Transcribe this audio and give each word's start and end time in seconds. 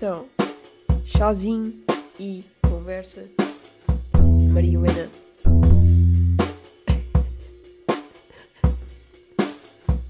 são 0.00 0.26
Chazinho 1.04 1.84
e 2.18 2.42
Conversa 2.62 3.28
Maria 4.50 4.78
Helena. 4.78 5.10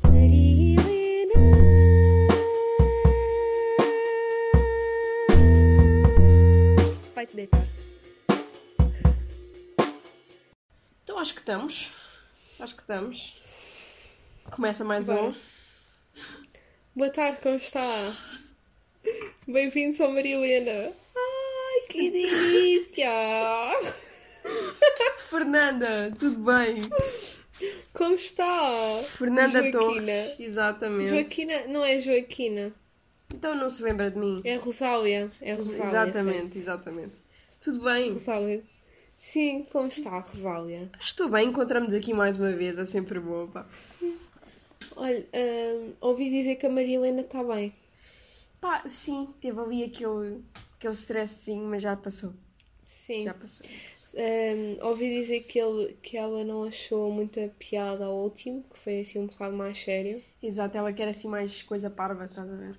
Maria 0.05 0.81
Helena. 0.81 1.35
Vai-te 7.13 7.35
deitar. 7.35 7.67
Então 11.03 11.19
acho 11.19 11.35
que 11.35 11.41
estamos. 11.41 11.91
Acho 12.61 12.77
que 12.77 12.83
estamos. 12.83 13.43
Começa 14.53 14.85
mais 14.85 15.07
Bora. 15.07 15.21
um. 15.21 15.35
Boa 16.95 17.11
tarde, 17.11 17.41
como 17.41 17.57
está? 17.57 17.81
Bem-vindos 19.53 20.01
ao 20.01 20.11
Maria 20.13 20.37
Helena. 20.37 20.93
Ai, 21.17 21.87
que 21.89 22.11
delícia! 22.11 23.09
Fernanda, 25.29 26.13
tudo 26.19 26.39
bem? 26.41 26.83
Como 27.93 28.15
está? 28.15 29.03
Fernanda 29.17 29.63
Joaquina. 29.63 29.73
Torres. 29.73 30.35
Exatamente. 30.41 31.11
Joaquina, 31.11 31.67
não 31.67 31.85
é 31.85 31.99
Joaquina, 31.99 32.73
Então 33.35 33.55
não 33.55 33.71
se 33.71 33.83
lembra 33.83 34.11
de 34.11 34.19
mim. 34.19 34.37
é 34.45 34.57
Rosália. 34.57 35.31
É 35.41 35.53
Rosália. 35.55 35.85
exatamente, 35.85 36.41
certo. 36.41 36.57
exatamente. 36.59 37.13
Tudo 37.61 37.85
bem? 37.85 38.13
Rosália. 38.13 38.63
Sim, 39.19 39.67
como 39.71 39.89
está, 39.89 40.19
Rosália? 40.19 40.91
Estou 41.01 41.29
bem, 41.29 41.49
encontramos 41.49 41.93
aqui 41.93 42.15
mais 42.15 42.37
uma 42.37 42.53
vez, 42.53 42.79
é 42.79 42.87
sempre 42.87 43.21
bom. 43.21 43.47
Pá, 43.49 43.67
Olha, 44.97 45.25
hum, 45.35 45.93
ouvi 46.01 46.31
dizer 46.31 46.57
que 46.57 46.67
a 46.67 46.71
Maria 46.71 46.97
Helena 46.97 47.21
está 47.23 47.43
bem. 47.45 47.75
Pá 48.61 48.89
sim, 48.89 49.33
teve 49.41 49.61
ali 49.61 49.85
aquele, 49.85 50.43
aquele 50.77 50.95
stresszinho, 50.95 51.65
mas 51.65 51.83
já 51.83 51.97
passou. 51.97 52.33
Sim. 52.83 53.25
Já 53.25 53.35
passou. 53.35 53.67
Hum, 54.13 54.77
ouvi 54.83 55.09
dizer 55.21 55.41
que, 55.45 55.59
ele, 55.59 55.95
que 56.03 56.17
ela 56.17 56.45
não 56.45 56.65
achou 56.65 57.13
muita 57.13 57.49
piada 57.59 58.05
ao 58.07 58.17
último, 58.17 58.65
que 58.73 58.79
foi 58.79 59.01
assim 59.01 59.21
um 59.21 59.27
bocado 59.27 59.57
mais 59.57 59.79
sério. 59.79 60.23
Exato, 60.43 60.77
ela 60.77 60.93
quer 60.93 61.09
assim 61.09 61.29
mais 61.29 61.63
coisa 61.63 61.89
parva, 61.89 62.25
estás 62.25 62.51
a 62.51 62.57
ver? 62.57 62.79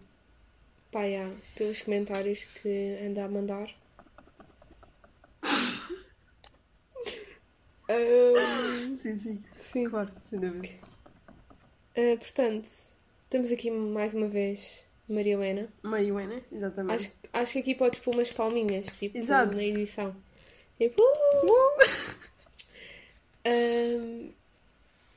Pá, 0.91 1.09
já, 1.09 1.31
pelos 1.55 1.81
comentários 1.81 2.43
que 2.43 2.99
anda 3.05 3.23
a 3.23 3.29
mandar. 3.29 3.73
Hum, 7.89 8.97
Sim, 8.97 9.17
sim. 9.17 9.43
sim. 9.59 9.89
Claro, 9.89 10.11
sem 10.21 10.39
dúvida. 10.39 10.69
Ah, 11.95 12.17
portanto, 12.17 12.65
estamos 13.23 13.51
aqui 13.51 13.69
mais 13.71 14.13
uma 14.13 14.27
vez, 14.27 14.85
Maria 15.11 15.33
Helena, 15.33 16.41
exatamente. 16.51 17.05
Acho, 17.07 17.15
acho 17.33 17.53
que 17.53 17.59
aqui 17.59 17.75
podes 17.75 17.99
pôr 17.99 18.15
umas 18.15 18.31
palminhas, 18.31 18.87
tipo, 18.97 19.17
Exato. 19.17 19.55
na 19.55 19.63
edição. 19.63 20.15
Tipo, 20.77 21.01
uh! 21.01 21.83
Uh! 23.45 23.99
Hum, 24.01 24.31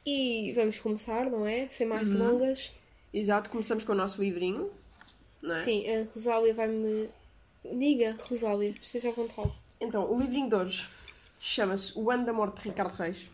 e 0.06 0.52
vamos 0.54 0.78
começar, 0.78 1.30
não 1.30 1.46
é? 1.46 1.68
Sem 1.68 1.86
mais 1.86 2.08
Uhum. 2.08 2.16
delongas. 2.18 2.72
Exato, 3.12 3.48
começamos 3.50 3.84
com 3.84 3.92
o 3.92 3.94
nosso 3.94 4.20
livrinho, 4.22 4.70
não 5.40 5.54
é? 5.54 5.64
Sim, 5.64 5.84
a 5.88 6.04
Rosália 6.12 6.52
vai-me. 6.52 7.08
Diga, 7.64 8.16
Rosália, 8.28 8.70
esteja 8.70 9.08
à 9.08 9.12
vontade. 9.12 9.52
Então, 9.80 10.10
o 10.12 10.20
livrinho 10.20 10.48
de 10.48 10.54
hoje 10.54 10.88
chama-se 11.40 11.92
O 11.98 12.10
Ano 12.10 12.26
da 12.26 12.32
Morte 12.32 12.62
de 12.62 12.68
Ricardo 12.68 12.92
Reis 12.94 13.30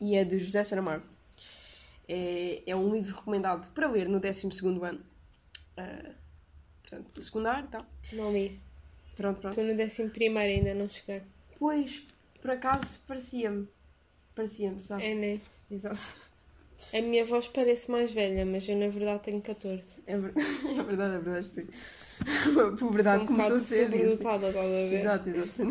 e 0.00 0.16
é 0.16 0.24
de 0.24 0.38
José 0.38 0.64
Saramago. 0.64 1.04
É, 2.08 2.62
é 2.66 2.74
um 2.74 2.92
livro 2.92 3.14
recomendado 3.16 3.68
para 3.72 3.86
ler 3.88 4.08
no 4.08 4.18
12 4.18 4.48
ano. 4.82 5.00
Ah, 5.78 6.10
portanto, 6.82 7.10
do 7.14 7.22
secundário 7.22 7.64
e 7.66 7.68
tal. 7.68 7.86
Não 8.12 8.32
li. 8.32 8.58
Pronto, 9.16 9.40
pronto. 9.40 9.58
Estou 9.58 9.70
no 9.72 9.76
décimo 9.76 10.10
primeiro 10.10 10.52
ainda, 10.58 10.74
não 10.74 10.88
cheguei. 10.88 11.22
Pois, 11.58 12.02
por 12.40 12.50
acaso, 12.50 13.00
parecia-me. 13.06 13.66
Parecia-me, 14.34 14.80
sabe? 14.80 15.04
É, 15.04 15.14
né? 15.14 15.40
Exato. 15.70 15.98
A 16.94 17.00
minha 17.02 17.24
voz 17.24 17.48
parece 17.48 17.90
mais 17.90 18.12
velha, 18.12 18.46
mas 18.46 18.68
eu 18.68 18.76
na 18.76 18.88
verdade 18.88 19.24
tenho 19.24 19.40
14. 19.42 20.00
É, 20.06 20.16
ver- 20.16 20.32
é 20.78 20.82
verdade, 20.82 21.16
é 21.16 21.18
verdade. 21.18 21.52
é- 21.60 22.60
A 22.62 22.76
puberdade 22.76 23.22
um 23.24 23.26
começou 23.26 23.56
a 23.56 23.60
ser. 23.60 23.84
sobredotada, 23.90 24.46
estás 24.48 24.64
a 24.66 24.68
ver? 24.68 24.92
Exato, 24.94 25.28
exato. 25.28 25.62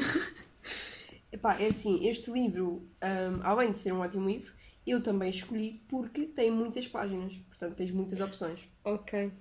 Epá, 1.32 1.60
é 1.62 1.68
assim, 1.68 2.08
este 2.08 2.32
livro, 2.32 2.82
hum, 3.04 3.40
além 3.42 3.72
de 3.72 3.78
ser 3.78 3.94
um 3.94 4.00
ótimo 4.00 4.28
livro, 4.30 4.52
eu 4.86 5.02
também 5.04 5.30
escolhi 5.30 5.82
porque 5.88 6.26
tem 6.26 6.50
muitas 6.52 6.88
páginas, 6.88 7.34
portanto 7.50 7.76
tens 7.76 7.92
muitas 7.92 8.20
opções. 8.22 8.60
Ok. 8.84 9.32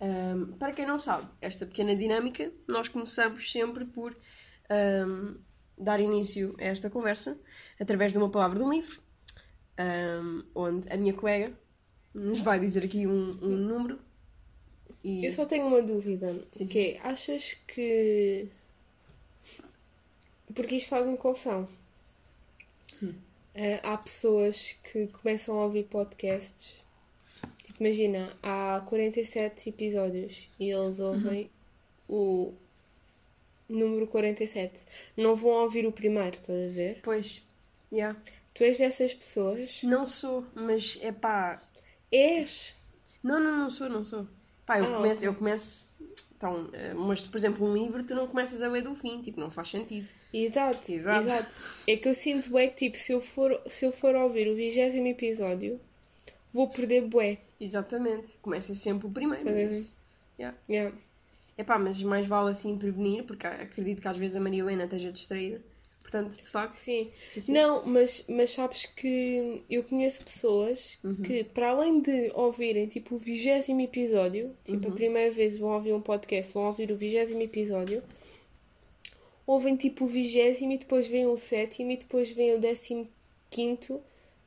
Hum, 0.00 0.52
para 0.58 0.72
quem 0.72 0.86
não 0.86 0.98
sabe, 0.98 1.28
esta 1.40 1.66
pequena 1.66 1.94
dinâmica, 1.96 2.52
nós 2.66 2.88
começamos 2.88 3.50
sempre 3.50 3.84
por 3.84 4.16
hum, 4.70 5.36
dar 5.76 6.00
início 6.00 6.54
a 6.58 6.64
esta 6.64 6.88
conversa 6.88 7.36
através 7.80 8.12
de 8.12 8.18
uma 8.18 8.30
palavra 8.30 8.58
de 8.58 8.64
um 8.64 8.70
livro, 8.70 9.00
hum, 10.22 10.44
onde 10.54 10.88
a 10.92 10.96
minha 10.96 11.12
colega 11.12 11.52
nos 12.14 12.40
vai 12.40 12.60
dizer 12.60 12.84
aqui 12.84 13.06
um, 13.06 13.38
um 13.42 13.56
número 13.56 13.98
e 15.02 15.24
Eu 15.24 15.32
só 15.32 15.44
tenho 15.44 15.66
uma 15.66 15.80
dúvida. 15.80 16.44
Sim, 16.50 16.66
que 16.66 16.78
é, 16.78 17.00
achas 17.00 17.54
que. 17.66 18.48
Porque 20.54 20.76
isto 20.76 20.90
faz-me 20.90 21.16
confusão. 21.16 21.68
Hum. 23.02 23.14
Eh, 23.54 23.80
há 23.82 23.96
pessoas 23.96 24.72
que 24.84 25.06
começam 25.08 25.58
a 25.58 25.64
ouvir 25.64 25.84
podcasts. 25.84 26.77
Imagina, 27.78 28.36
há 28.42 28.82
47 28.86 29.68
episódios 29.68 30.48
e 30.58 30.70
eles 30.70 30.98
ouvem 31.00 31.50
o 32.08 32.52
número 33.68 34.06
47. 34.06 34.82
Não 35.16 35.34
vão 35.36 35.50
ouvir 35.62 35.86
o 35.86 35.92
primeiro, 35.92 36.36
estás 36.36 36.68
a 36.70 36.72
ver? 36.74 36.94
depois, 36.96 37.42
yeah. 37.92 38.18
Tu 38.54 38.64
és 38.64 38.78
dessas 38.78 39.14
pessoas? 39.14 39.82
não 39.84 40.06
sou, 40.06 40.44
mas 40.54 40.98
é 41.02 41.12
pá, 41.12 41.62
És? 42.10 42.74
Não, 43.22 43.38
não, 43.38 43.56
não 43.56 43.70
sou, 43.70 43.88
não 43.88 44.02
sou. 44.02 44.26
Pá, 44.66 44.78
eu 44.80 44.84
Ah, 44.86 44.96
começo, 44.96 45.16
ok. 45.18 45.28
eu 45.28 45.34
começo. 45.34 46.02
Então, 46.36 46.68
eh, 46.72 46.94
mas 46.94 47.26
por 47.26 47.36
exemplo, 47.36 47.66
um 47.66 47.74
livro 47.76 48.02
tu 48.04 48.14
não 48.14 48.26
começas 48.26 48.62
a 48.62 48.68
ler 48.68 48.82
do 48.82 48.94
fim, 48.96 49.20
tipo, 49.22 49.38
não 49.40 49.50
faz 49.50 49.70
sentido. 49.70 50.08
Exato, 50.32 50.90
Exato. 50.90 51.24
exato. 51.24 51.70
É 51.86 51.96
que 51.96 52.08
eu 52.08 52.14
sinto 52.14 52.50
bué 52.50 52.66
que, 52.68 52.76
tipo, 52.86 52.96
se 52.98 53.12
eu 53.12 53.20
for, 53.20 53.60
se 53.66 53.84
eu 53.84 53.92
for 53.92 54.14
ouvir 54.14 54.48
o 54.48 54.54
vigésimo 54.54 55.06
episódio, 55.06 55.80
vou 56.52 56.68
perder 56.68 57.02
bué. 57.02 57.38
Exatamente. 57.60 58.32
Começa 58.42 58.74
sempre 58.74 59.06
o 59.06 59.10
primeiro. 59.10 59.44
Mas... 59.44 59.92
Yeah. 60.38 60.92
É 61.56 61.64
pá, 61.64 61.78
mas 61.78 62.00
mais 62.02 62.26
vale 62.26 62.52
assim 62.52 62.78
prevenir, 62.78 63.24
porque 63.24 63.46
acredito 63.46 64.00
que 64.00 64.06
às 64.08 64.16
vezes 64.16 64.36
a 64.36 64.40
Maria 64.40 64.60
Helena 64.60 64.84
esteja 64.84 65.10
distraída. 65.10 65.60
Portanto, 66.00 66.30
de 66.42 66.48
facto. 66.48 66.74
Sim. 66.74 67.10
sim, 67.28 67.40
sim. 67.42 67.52
Não, 67.52 67.84
mas, 67.84 68.24
mas 68.28 68.50
sabes 68.52 68.86
que 68.86 69.62
eu 69.68 69.82
conheço 69.84 70.24
pessoas 70.24 70.98
Uhum. 71.04 71.16
que, 71.16 71.44
para 71.44 71.70
além 71.70 72.00
de 72.00 72.30
ouvirem, 72.34 72.86
tipo, 72.86 73.16
o 73.16 73.18
vigésimo 73.18 73.80
episódio, 73.82 74.56
tipo, 74.64 74.86
Uhum. 74.86 74.92
a 74.92 74.96
primeira 74.96 75.30
vez 75.32 75.58
vão 75.58 75.70
ouvir 75.74 75.92
um 75.92 76.00
podcast, 76.00 76.54
vão 76.54 76.64
ouvir 76.66 76.90
o 76.90 76.96
vigésimo 76.96 77.42
episódio, 77.42 78.02
ouvem, 79.46 79.76
tipo, 79.76 80.04
o 80.04 80.06
vigésimo 80.08 80.72
e 80.72 80.78
depois 80.78 81.06
vem 81.08 81.26
o 81.26 81.36
sétimo 81.36 81.90
e 81.90 81.96
depois 81.96 82.30
vem 82.32 82.54
o 82.54 82.58
décimo 82.58 83.06
quinto. 83.50 84.00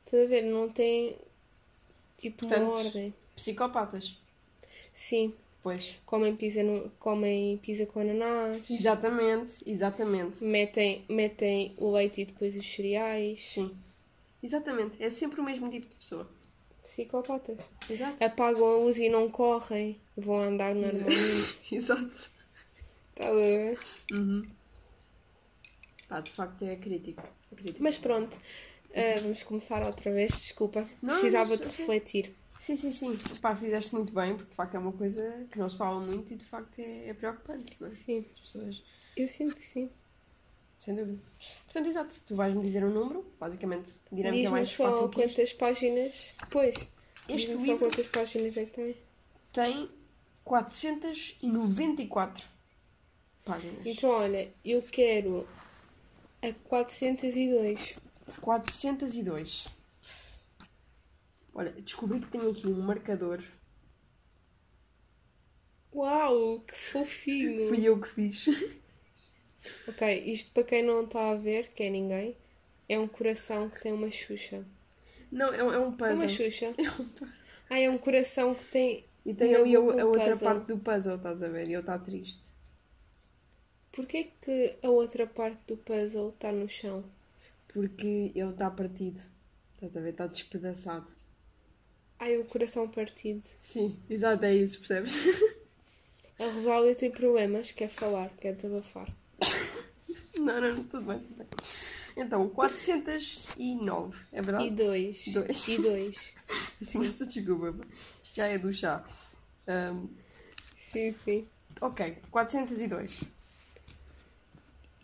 Estás 0.04 0.24
a 0.24 0.26
ver? 0.26 0.42
Não 0.42 0.68
tem, 0.68 1.14
tipo, 2.22 2.46
uma 2.46 2.54
Portanto, 2.54 2.86
ordem. 2.86 3.14
Psicopatas. 3.34 4.16
Sim. 4.94 5.34
Pois. 5.62 5.94
Comem 6.04 6.34
pizza, 6.34 6.62
no, 6.62 6.90
comem 6.98 7.56
pizza 7.58 7.86
com 7.86 8.00
ananás. 8.00 8.68
Exatamente, 8.68 9.62
exatamente. 9.64 10.42
Metem, 10.44 11.04
metem 11.08 11.72
o 11.78 11.92
leite 11.92 12.22
e 12.22 12.24
depois 12.24 12.56
os 12.56 12.66
cereais. 12.66 13.40
Sim. 13.40 13.74
Exatamente. 14.42 15.00
É 15.02 15.08
sempre 15.08 15.40
o 15.40 15.44
mesmo 15.44 15.70
tipo 15.70 15.88
de 15.88 15.96
pessoa. 15.96 16.28
Psicopatas. 16.82 17.58
Exato. 17.88 18.22
Apagam 18.22 18.66
a 18.66 18.76
luz 18.76 18.98
e 18.98 19.08
não 19.08 19.30
correm. 19.30 20.00
Vão 20.16 20.40
andar 20.40 20.74
normalmente. 20.74 21.60
Exato. 21.70 22.30
Estás 23.10 23.30
a 23.30 23.34
ver? 23.34 23.78
Uhum. 24.10 24.46
Pá, 26.08 26.20
de 26.20 26.30
facto 26.32 26.64
é 26.64 26.76
crítico. 26.76 27.22
É 27.52 27.54
crítico. 27.54 27.82
Mas 27.82 27.98
pronto. 27.98 28.36
Ah, 28.94 29.20
vamos 29.22 29.42
começar 29.42 29.86
outra 29.86 30.12
vez. 30.12 30.32
Desculpa. 30.32 30.86
Não, 31.00 31.14
Precisava 31.14 31.56
de 31.56 31.64
refletir. 31.64 32.34
Sim, 32.60 32.76
sim, 32.76 32.92
sim. 32.92 33.18
Pá, 33.40 33.56
fizeste 33.56 33.92
muito 33.94 34.12
bem, 34.12 34.34
porque 34.36 34.50
de 34.50 34.56
facto 34.56 34.74
é 34.76 34.78
uma 34.78 34.92
coisa 34.92 35.46
que 35.50 35.58
não 35.58 35.68
se 35.68 35.76
fala 35.76 35.98
muito 36.00 36.32
e 36.32 36.36
de 36.36 36.44
facto 36.44 36.78
é, 36.78 37.08
é 37.08 37.14
preocupante, 37.14 37.76
não 37.80 37.88
é? 37.88 37.90
Sim. 37.90 38.24
As 38.34 38.40
pessoas, 38.40 38.82
Eu 39.16 39.26
sinto 39.26 39.56
que 39.56 39.64
sim. 39.64 39.90
sem 40.78 40.94
dúvida. 40.94 41.18
Portanto, 41.64 41.88
exato, 41.88 42.20
tu 42.24 42.36
vais-me 42.36 42.62
dizer 42.62 42.84
um 42.84 42.90
número, 42.90 43.24
basicamente, 43.40 43.94
dinâmica 44.12 44.36
Diz-me 44.42 44.50
mais 44.52 44.68
só 44.68 44.84
fácil 44.90 45.06
isto. 45.06 45.14
quantas 45.20 45.52
páginas. 45.54 46.34
Pois. 46.50 46.76
Este 47.28 47.48
Diz-me 47.48 47.58
só 47.58 47.64
livro 47.64 47.78
quantas 47.88 48.06
páginas 48.06 48.56
é 48.56 48.64
que 48.64 48.70
tem. 48.72 48.96
tem 49.52 49.90
494 50.44 52.44
páginas. 53.44 53.84
Então, 53.86 54.10
olha, 54.10 54.52
eu 54.64 54.82
quero 54.82 55.48
a 56.40 56.52
402. 56.68 57.96
402. 58.40 59.68
Olha, 61.54 61.70
descobri 61.72 62.20
que 62.20 62.26
tenho 62.28 62.50
aqui 62.50 62.66
um 62.66 62.80
marcador. 62.82 63.42
Uau! 65.94 66.60
Que 66.60 66.74
fofinho! 66.74 67.68
Fui 67.68 67.84
eu 67.86 68.00
que 68.00 68.08
fiz. 68.08 68.46
Ok, 69.88 70.24
isto 70.26 70.50
para 70.52 70.64
quem 70.64 70.82
não 70.82 71.04
está 71.04 71.30
a 71.30 71.36
ver, 71.36 71.68
que 71.68 71.84
é 71.84 71.88
ninguém, 71.88 72.36
é 72.88 72.98
um 72.98 73.06
coração 73.06 73.70
que 73.70 73.80
tem 73.80 73.92
uma 73.92 74.10
xuxa. 74.10 74.64
Não, 75.30 75.54
é, 75.54 75.62
um- 75.62 75.72
é 75.72 75.78
um 75.78 75.90
É 75.92 75.96
puzzle. 75.96 76.14
uma 76.16 76.26
xuxa? 76.26 76.74
É 76.76 76.82
um 76.82 76.96
puzzle. 76.96 77.28
Ah, 77.70 77.78
é 77.78 77.88
um 77.88 77.96
coração 77.96 78.56
que 78.56 78.64
tem. 78.64 79.04
E 79.24 79.32
tem 79.32 79.54
ali 79.54 79.76
a, 79.76 79.78
a 79.78 79.82
um 79.82 79.84
outra 80.08 80.36
parte 80.36 80.66
do 80.66 80.78
puzzle, 80.78 81.14
estás 81.14 81.40
a 81.44 81.48
ver? 81.48 81.68
E 81.68 81.74
ele 81.74 81.76
está 81.80 81.96
triste. 81.96 82.42
Porquê 83.92 84.32
que 84.40 84.74
a 84.82 84.88
outra 84.90 85.28
parte 85.28 85.60
do 85.68 85.76
puzzle 85.76 86.30
está 86.30 86.50
no 86.50 86.68
chão? 86.68 87.04
Porque 87.72 88.32
ele 88.34 88.50
está 88.50 88.70
partido. 88.70 89.20
Estás 89.74 89.96
a 89.96 90.00
ver? 90.00 90.10
Está 90.10 90.26
despedaçado. 90.26 91.06
Ai, 92.18 92.36
o 92.36 92.44
coração 92.44 92.88
partido. 92.88 93.44
Sim, 93.60 93.98
exato, 94.08 94.44
é 94.44 94.54
isso, 94.54 94.78
percebes? 94.78 95.14
A 96.38 96.44
Rosália 96.46 96.94
tem 96.94 97.10
problemas, 97.10 97.70
quer 97.72 97.88
falar, 97.88 98.28
quer 98.40 98.54
desabafar. 98.54 99.08
não, 100.36 100.60
não, 100.60 100.76
não, 100.76 100.84
tudo 100.84 101.06
bem, 101.06 101.18
tudo 101.20 101.36
bem. 101.36 101.46
Então, 102.16 102.48
409, 102.50 104.18
é 104.32 104.38
E 104.38 104.42
verdade? 104.42 104.70
dois. 104.70 105.24
Dois. 105.32 105.68
E 105.68 105.76
dois. 105.80 106.34
Assim, 106.82 107.04
esta 107.04 107.26
desculpa. 107.26 107.86
Isto 108.24 108.36
já 108.36 108.46
é 108.46 108.58
do 108.58 108.72
chá. 108.72 109.04
Ahm, 109.66 110.08
Sim, 110.76 111.14
sim. 111.24 111.48
ok, 111.80 112.16
402. 112.30 113.22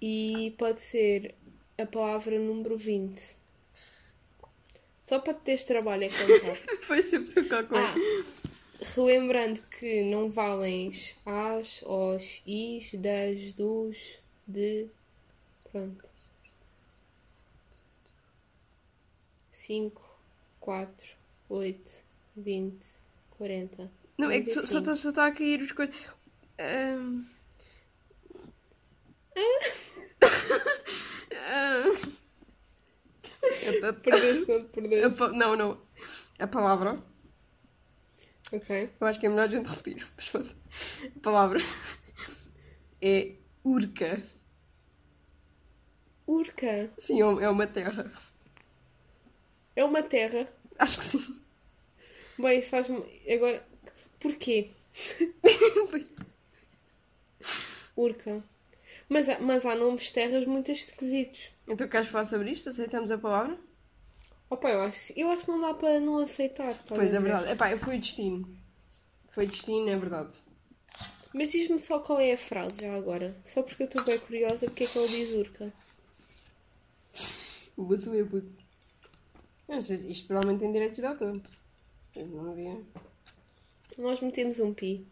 E 0.03 0.55
pode 0.59 0.81
ser 0.81 1.35
a 1.78 1.86
palavra 1.86 2.38
número 2.38 2.76
20. 2.76 3.36
Só 5.04 5.20
para 5.20 5.34
te 5.34 5.40
teres 5.42 5.64
trabalho 5.64 6.06
a 6.06 6.10
contar. 6.10 6.56
Foi 6.82 7.02
sempre 7.02 7.48
qualquer 7.48 7.69
coisa. 7.69 7.86
Ah, 7.86 8.84
relembrando 8.94 9.62
que 9.62 10.02
não 10.02 10.28
valem 10.28 10.90
as, 11.25 11.82
os, 11.86 12.42
is, 12.46 12.94
das, 12.94 13.52
dos, 13.54 14.19
de. 14.46 14.88
Pronto. 15.70 16.04
5, 19.52 20.02
4, 20.60 21.06
8, 21.48 21.92
20, 22.36 22.76
40. 23.36 23.90
não, 24.16 24.30
é 24.30 24.40
que 24.40 24.50
só- 24.50 24.62
só 24.62 24.80
45. 24.80 24.90
está 24.90 24.96
só 24.96 25.12
tá 25.12 25.26
a 25.26 25.32
cair 25.32 25.62
as 25.62 25.72
coisas. 25.72 25.94
Ahm. 26.58 27.25
Ahm. 31.32 31.92
A- 33.84 33.88
a- 33.88 33.92
Perdeste, 33.92 34.48
não 34.50 34.60
te 34.60 34.66
a 34.66 34.69
perdeste. 34.70 35.19
pa- 35.19 35.28
Não, 35.32 35.56
não. 35.56 35.80
A 36.38 36.46
palavra. 36.46 37.02
Ok. 38.52 38.90
Eu 39.00 39.06
acho 39.06 39.20
que 39.20 39.26
é 39.26 39.28
melhor 39.28 39.44
a 39.48 39.50
gente 39.50 39.66
repetir. 39.69 40.06
Mas 40.16 40.28
pronto. 40.30 40.56
A 41.16 41.20
palavra 41.20 41.60
é 43.02 43.32
urca. 43.64 44.22
Urca. 46.26 46.90
Sim, 46.98 47.20
é 47.22 47.44
é 47.44 47.48
uma 47.48 47.66
terra. 47.66 48.10
É 49.76 49.84
uma 49.84 50.02
terra. 50.02 50.48
Acho 50.78 50.98
que 50.98 51.04
sim. 51.04 51.40
Bem, 52.38 52.58
isso 52.58 52.70
faz-me. 52.70 53.02
Agora. 53.32 53.66
Porquê? 54.20 54.70
Urca. 57.96 58.42
Mas 59.08 59.28
há, 59.28 59.38
mas 59.38 59.64
há 59.64 59.75
nomes 59.75 60.02
de 60.05 60.12
terras 60.12 60.44
muito 60.44 60.70
esquisitos. 60.70 61.50
Então 61.66 61.88
queres 61.88 62.08
falar 62.08 62.25
sobre 62.26 62.50
isto? 62.50 62.69
Aceitamos 62.69 63.10
a 63.10 63.19
palavra? 63.19 63.58
Opa, 64.50 64.70
eu 64.70 64.82
acho. 64.82 65.12
Eu 65.16 65.31
acho 65.31 65.44
que 65.46 65.50
não 65.50 65.60
dá 65.60 65.75
para 65.75 66.00
não 66.00 66.19
aceitar. 66.19 66.70
estás 66.70 66.87
Pois 66.88 67.08
é 67.08 67.12
ver? 67.12 67.20
verdade. 67.22 67.50
Epá, 67.52 67.76
foi 67.78 67.96
o 67.96 68.00
destino. 68.00 68.58
Foi 69.31 69.46
destino, 69.46 69.88
é 69.88 69.96
verdade. 69.96 70.32
Mas 71.34 71.52
diz-me 71.52 71.78
só 71.78 71.99
qual 72.00 72.19
é 72.19 72.32
a 72.32 72.38
frase 72.38 72.81
já 72.81 72.94
agora. 72.94 73.37
Só 73.44 73.62
porque 73.62 73.82
eu 73.82 73.87
estou 73.87 74.02
bem 74.05 74.19
curiosa 74.19 74.66
porque 74.66 74.84
é 74.84 74.87
que 74.87 74.99
ele 74.99 75.08
diz 75.08 75.34
urca. 75.34 75.72
O 77.76 77.84
buto 77.84 78.12
é 78.14 78.22
buto. 78.22 78.50
Eu 79.69 79.75
não 79.76 79.82
sei 79.82 79.99
se 79.99 80.11
isto 80.11 80.26
provavelmente 80.26 80.61
tem 80.61 80.72
direitos 80.72 80.99
de 80.99 81.04
autor. 81.06 81.40
Eu 82.16 82.26
não 82.26 82.50
havia. 82.50 82.81
Nós 83.99 84.20
metemos 84.20 84.58
um 84.61 84.72
pi. 84.72 85.06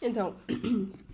Então, 0.00 0.36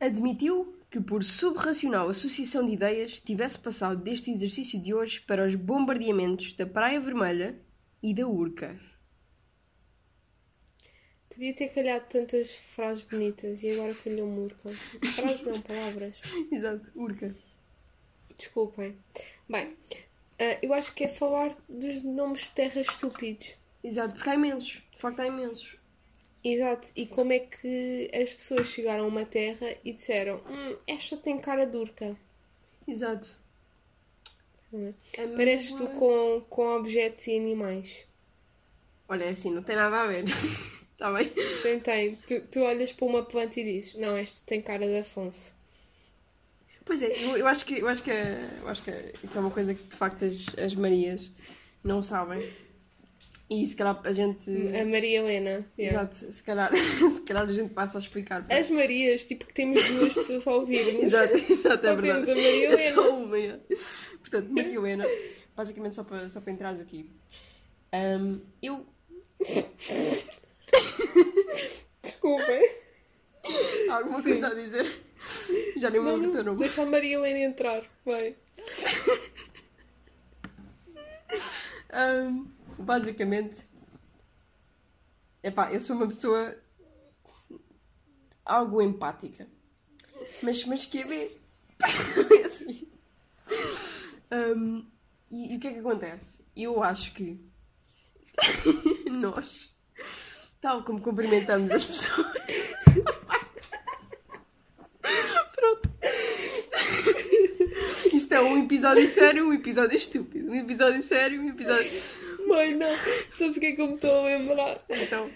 admitiu 0.00 0.76
que 0.90 1.00
por 1.00 1.24
subracional 1.24 2.08
associação 2.08 2.64
de 2.64 2.72
ideias 2.72 3.18
tivesse 3.18 3.58
passado 3.58 4.02
deste 4.02 4.30
exercício 4.30 4.80
de 4.80 4.94
hoje 4.94 5.20
para 5.20 5.46
os 5.46 5.54
bombardeamentos 5.54 6.52
da 6.54 6.66
Praia 6.66 7.00
Vermelha 7.00 7.58
e 8.02 8.14
da 8.14 8.26
Urca. 8.26 8.78
Podia 11.34 11.52
ter 11.52 11.68
calhado 11.70 12.04
tantas 12.08 12.54
frases 12.54 13.02
bonitas 13.02 13.60
e 13.64 13.72
agora 13.72 13.92
calhou-me 13.92 14.38
urca. 14.38 14.68
Frases 15.16 15.42
não, 15.42 15.60
palavras. 15.62 16.20
Exato, 16.52 16.86
Urca. 16.94 17.34
Desculpem. 18.36 18.96
Bem, 19.48 19.76
ah, 20.38 20.58
eu 20.62 20.72
acho 20.72 20.94
que 20.94 21.02
é 21.02 21.08
falar 21.08 21.56
dos 21.68 22.04
nomes 22.04 22.42
de 22.42 22.50
terras 22.52 22.86
estúpidos. 22.88 23.56
Exato, 23.82 24.14
porque 24.14 24.30
há 24.30 24.34
imensos. 24.34 24.80
De 24.92 24.98
facto, 24.98 25.20
há 25.20 25.26
imensos. 25.26 25.76
Exato. 26.44 26.88
E 26.94 27.06
como 27.06 27.32
é 27.32 27.38
que 27.38 28.10
as 28.14 28.34
pessoas 28.34 28.66
chegaram 28.66 29.04
a 29.04 29.08
uma 29.08 29.24
terra 29.24 29.74
e 29.82 29.92
disseram 29.92 30.42
hum, 30.46 30.76
esta 30.86 31.16
tem 31.16 31.38
cara 31.38 31.64
de 31.64 31.76
urca. 31.76 32.14
Exato. 32.86 33.42
É 35.16 35.26
Pareces 35.28 35.72
tu 35.72 35.86
com, 35.88 36.44
com 36.50 36.76
objetos 36.76 37.26
e 37.28 37.36
animais. 37.36 38.06
Olha, 39.08 39.24
é 39.24 39.28
assim, 39.30 39.50
não 39.50 39.62
tem 39.62 39.76
nada 39.76 40.02
a 40.02 40.06
ver. 40.06 40.24
Está 40.92 41.12
bem? 41.14 41.30
Tem, 41.62 41.80
tem. 41.80 42.16
Tu, 42.26 42.40
tu 42.50 42.60
olhas 42.60 42.92
para 42.92 43.06
uma 43.06 43.22
planta 43.22 43.60
e 43.60 43.64
dizes 43.64 43.94
não, 43.94 44.16
esta 44.16 44.44
tem 44.44 44.60
cara 44.60 44.84
de 44.84 44.98
Afonso. 44.98 45.54
Pois 46.84 47.02
é, 47.02 47.24
eu, 47.24 47.38
eu 47.38 47.46
acho 47.46 47.64
que, 47.64 47.80
eu 47.80 47.88
acho 47.88 48.02
que, 48.02 48.10
eu 48.10 48.68
acho 48.68 48.82
que 48.82 48.90
isto 49.22 49.38
é 49.38 49.40
uma 49.40 49.50
coisa 49.50 49.74
que 49.74 49.82
de 49.82 49.96
facto 49.96 50.24
as, 50.24 50.46
as 50.58 50.74
Marias 50.74 51.30
não 51.82 52.02
sabem. 52.02 52.46
E 53.50 53.66
se 53.66 53.76
calhar 53.76 54.00
a 54.04 54.12
gente. 54.12 54.50
A 54.50 54.84
Maria 54.86 55.18
Helena. 55.18 55.66
yeah. 55.78 56.00
Exato, 56.10 56.32
se 56.32 56.42
calhar, 56.42 56.70
se 56.74 57.20
calhar 57.20 57.44
a 57.44 57.52
gente 57.52 57.74
passa 57.74 57.98
a 57.98 58.00
explicar. 58.00 58.44
As 58.50 58.70
Marias, 58.70 59.24
tipo 59.24 59.44
que 59.46 59.52
temos 59.52 59.82
duas 59.84 60.14
pessoas 60.14 60.46
a 60.46 60.50
ouvir-nos. 60.52 61.04
Exato, 61.12 61.34
exato, 61.36 61.86
é 61.86 61.90
Só 61.94 62.00
verdade. 62.00 62.26
temos 62.26 62.28
a 62.28 62.34
Maria 62.34 62.68
É 62.72 62.92
só 62.94 63.02
Helena. 63.02 63.16
uma, 63.18 63.38
é. 63.38 63.60
Portanto, 64.18 64.48
Maria 64.50 64.74
Helena, 64.74 65.06
basicamente 65.54 65.94
só 65.94 66.04
para, 66.04 66.28
só 66.30 66.40
para 66.40 66.52
entrares 66.52 66.80
aqui. 66.80 67.10
Ahm, 67.92 68.38
eu. 68.62 68.86
Desculpem. 72.02 72.70
Há 73.90 73.94
alguma 73.96 74.16
Sim. 74.22 74.28
coisa 74.30 74.46
a 74.48 74.54
dizer? 74.54 75.00
Já 75.76 75.90
nem 75.90 76.00
me 76.00 76.10
lembro 76.10 76.28
do 76.28 76.32
teu 76.32 76.44
nome. 76.44 76.60
deixa 76.60 76.82
a 76.82 76.86
Maria 76.86 77.16
Helena 77.16 77.40
entrar. 77.40 77.82
Vai. 78.06 78.34
Ahm, 81.92 82.46
basicamente, 82.78 83.60
epá, 85.42 85.72
eu 85.72 85.80
sou 85.80 85.96
uma 85.96 86.08
pessoa 86.08 86.56
algo 88.44 88.82
empática, 88.82 89.48
mas, 90.42 90.64
mas 90.64 90.86
que 90.86 91.00
é. 91.00 91.30
É 92.40 92.46
assim. 92.46 92.88
Ahm, 94.30 94.86
e, 95.30 95.52
e 95.52 95.56
o 95.56 95.60
que 95.60 95.68
é 95.68 95.72
que 95.72 95.78
acontece? 95.80 96.44
Eu 96.56 96.82
acho 96.82 97.12
que 97.12 97.40
nós, 99.10 99.72
tal 100.60 100.84
como 100.84 101.00
cumprimentamos 101.00 101.70
as 101.70 101.84
pessoas. 101.84 102.32
É 108.34 108.40
um 108.40 108.64
episódio 108.64 109.08
sério, 109.08 109.48
um 109.48 109.52
episódio 109.52 109.96
estúpido. 109.96 110.50
Um 110.50 110.56
episódio 110.56 111.00
sério, 111.04 111.40
um 111.40 111.50
episódio. 111.50 112.02
Mãe, 112.48 112.74
não. 112.74 112.90
Sabes 113.38 113.56
o 113.56 113.60
que 113.60 113.66
é 113.66 113.72
que 113.72 113.80
eu 113.80 113.86
me 113.86 113.94
estou 113.94 114.10
a 114.10 114.22
lembrar? 114.24 114.84
Então. 114.90 115.30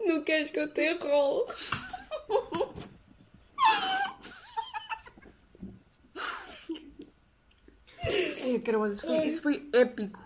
Não 0.00 0.22
queres 0.22 0.50
que 0.50 0.58
eu 0.58 0.72
te 0.72 0.90
enrole? 0.90 1.52
Ai, 8.44 8.58
caramba, 8.64 8.88
isso 8.88 9.06
foi, 9.06 9.26
isso 9.26 9.42
foi 9.42 9.68
épico. 9.74 10.18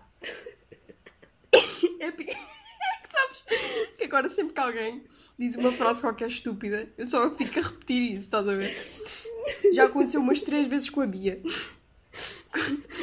épico. 1.98 2.55
Sabes 3.16 3.44
que 3.96 4.04
agora 4.04 4.28
sempre 4.28 4.52
que 4.52 4.60
alguém 4.60 5.04
diz 5.38 5.56
uma 5.56 5.72
frase 5.72 6.02
qualquer 6.02 6.28
estúpida, 6.28 6.86
eu 6.98 7.08
só 7.08 7.34
fico 7.34 7.58
a 7.58 7.62
repetir 7.62 8.12
isso, 8.12 8.22
estás 8.24 8.46
a 8.46 8.54
ver? 8.54 8.76
Já 9.72 9.84
aconteceu 9.84 10.20
umas 10.20 10.42
três 10.42 10.68
vezes 10.68 10.90
com 10.90 11.00
a 11.00 11.06
Bia. 11.06 11.40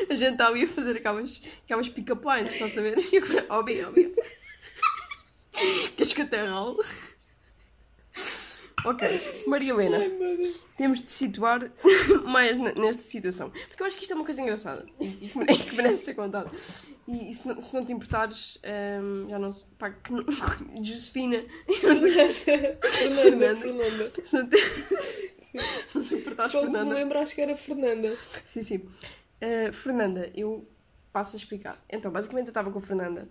A 0.10 0.14
gente 0.14 0.34
está 0.34 0.48
ali 0.48 0.66
a 0.66 0.68
fazer 0.68 0.98
aquelas, 0.98 1.42
aquelas 1.64 1.90
pick-up 1.90 2.24
lines, 2.26 2.54
estás 2.54 2.78
a 2.78 2.82
ver? 2.82 2.98
E 3.12 3.18
agora, 3.18 3.46
ó 3.50 3.64
Bia, 3.64 3.88
ó 3.88 3.92
Bia. 3.92 4.12
Queres 5.96 6.14
que 6.14 6.22
eu? 6.22 6.84
Ok, 8.86 9.08
Maria 9.48 9.72
Helena. 9.74 10.00
Temos 10.78 11.02
de 11.02 11.12
situar 11.12 11.72
mais 12.28 12.60
ne- 12.60 12.74
nesta 12.74 13.02
situação. 13.04 13.50
Porque 13.68 13.82
eu 13.82 13.88
acho 13.88 13.96
que 13.96 14.04
isto 14.04 14.12
é 14.12 14.16
uma 14.16 14.26
coisa 14.26 14.42
engraçada 14.42 14.86
e, 15.00 15.08
e 15.26 15.30
que 15.30 15.38
mere- 15.38 15.54
que 15.58 15.76
merece 15.76 16.04
ser 16.06 16.14
contada. 16.16 16.52
E, 17.08 17.30
e 17.30 17.34
se, 17.34 17.48
não, 17.48 17.62
se 17.62 17.74
não 17.74 17.86
te 17.86 17.94
importares, 17.94 18.58
hum, 19.02 19.28
já 19.30 19.40
não 19.40 19.54
sei. 19.54 19.66
Pá, 19.78 19.90
que 19.92 20.12
não, 20.12 20.24
Josefina. 20.84 21.44
Fernanda, 22.82 23.56
Fernanda. 23.58 24.12
Se 24.24 24.36
não 24.36 24.50
te, 24.50 24.58
se 24.58 25.98
não 25.98 26.04
te 26.04 26.16
importares, 26.16 26.52
Só 26.52 26.60
que 26.62 26.66
me 26.68 26.72
Fernanda. 26.74 26.96
lembro, 26.96 27.20
acho 27.20 27.36
que 27.36 27.42
era 27.42 27.56
Fernanda. 27.56 28.18
Sim, 28.46 28.64
sim. 28.64 28.78
Uh, 28.78 29.74
Fernanda, 29.74 30.32
eu 30.36 30.68
passo 31.12 31.36
a 31.36 31.40
explicar. 31.40 31.84
Então, 31.90 32.12
basicamente, 32.12 32.48
eu 32.48 32.52
estava 32.52 32.72
com 32.72 32.80
a 32.80 32.82
Fernanda 32.82 33.30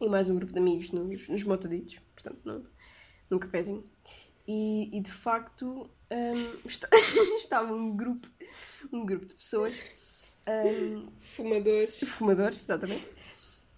e 0.00 0.08
mais 0.08 0.28
um 0.28 0.34
grupo 0.36 0.52
de 0.52 0.58
amigos 0.58 0.90
nos, 0.90 1.28
nos 1.28 1.44
Motaditos, 1.44 1.98
portanto, 2.14 2.38
no, 2.44 2.66
num 3.30 3.38
cafezinho. 3.38 3.84
E, 4.52 4.88
e 4.96 5.00
de 5.00 5.12
facto, 5.12 5.88
um, 6.10 6.68
está- 6.68 6.88
estava 7.38 7.72
um 7.72 7.96
grupo, 7.96 8.26
um 8.92 9.06
grupo 9.06 9.26
de 9.26 9.34
pessoas, 9.34 9.72
um, 10.48 11.06
Fumadores. 11.20 12.00
fumadores, 12.00 12.58
exatamente, 12.58 13.06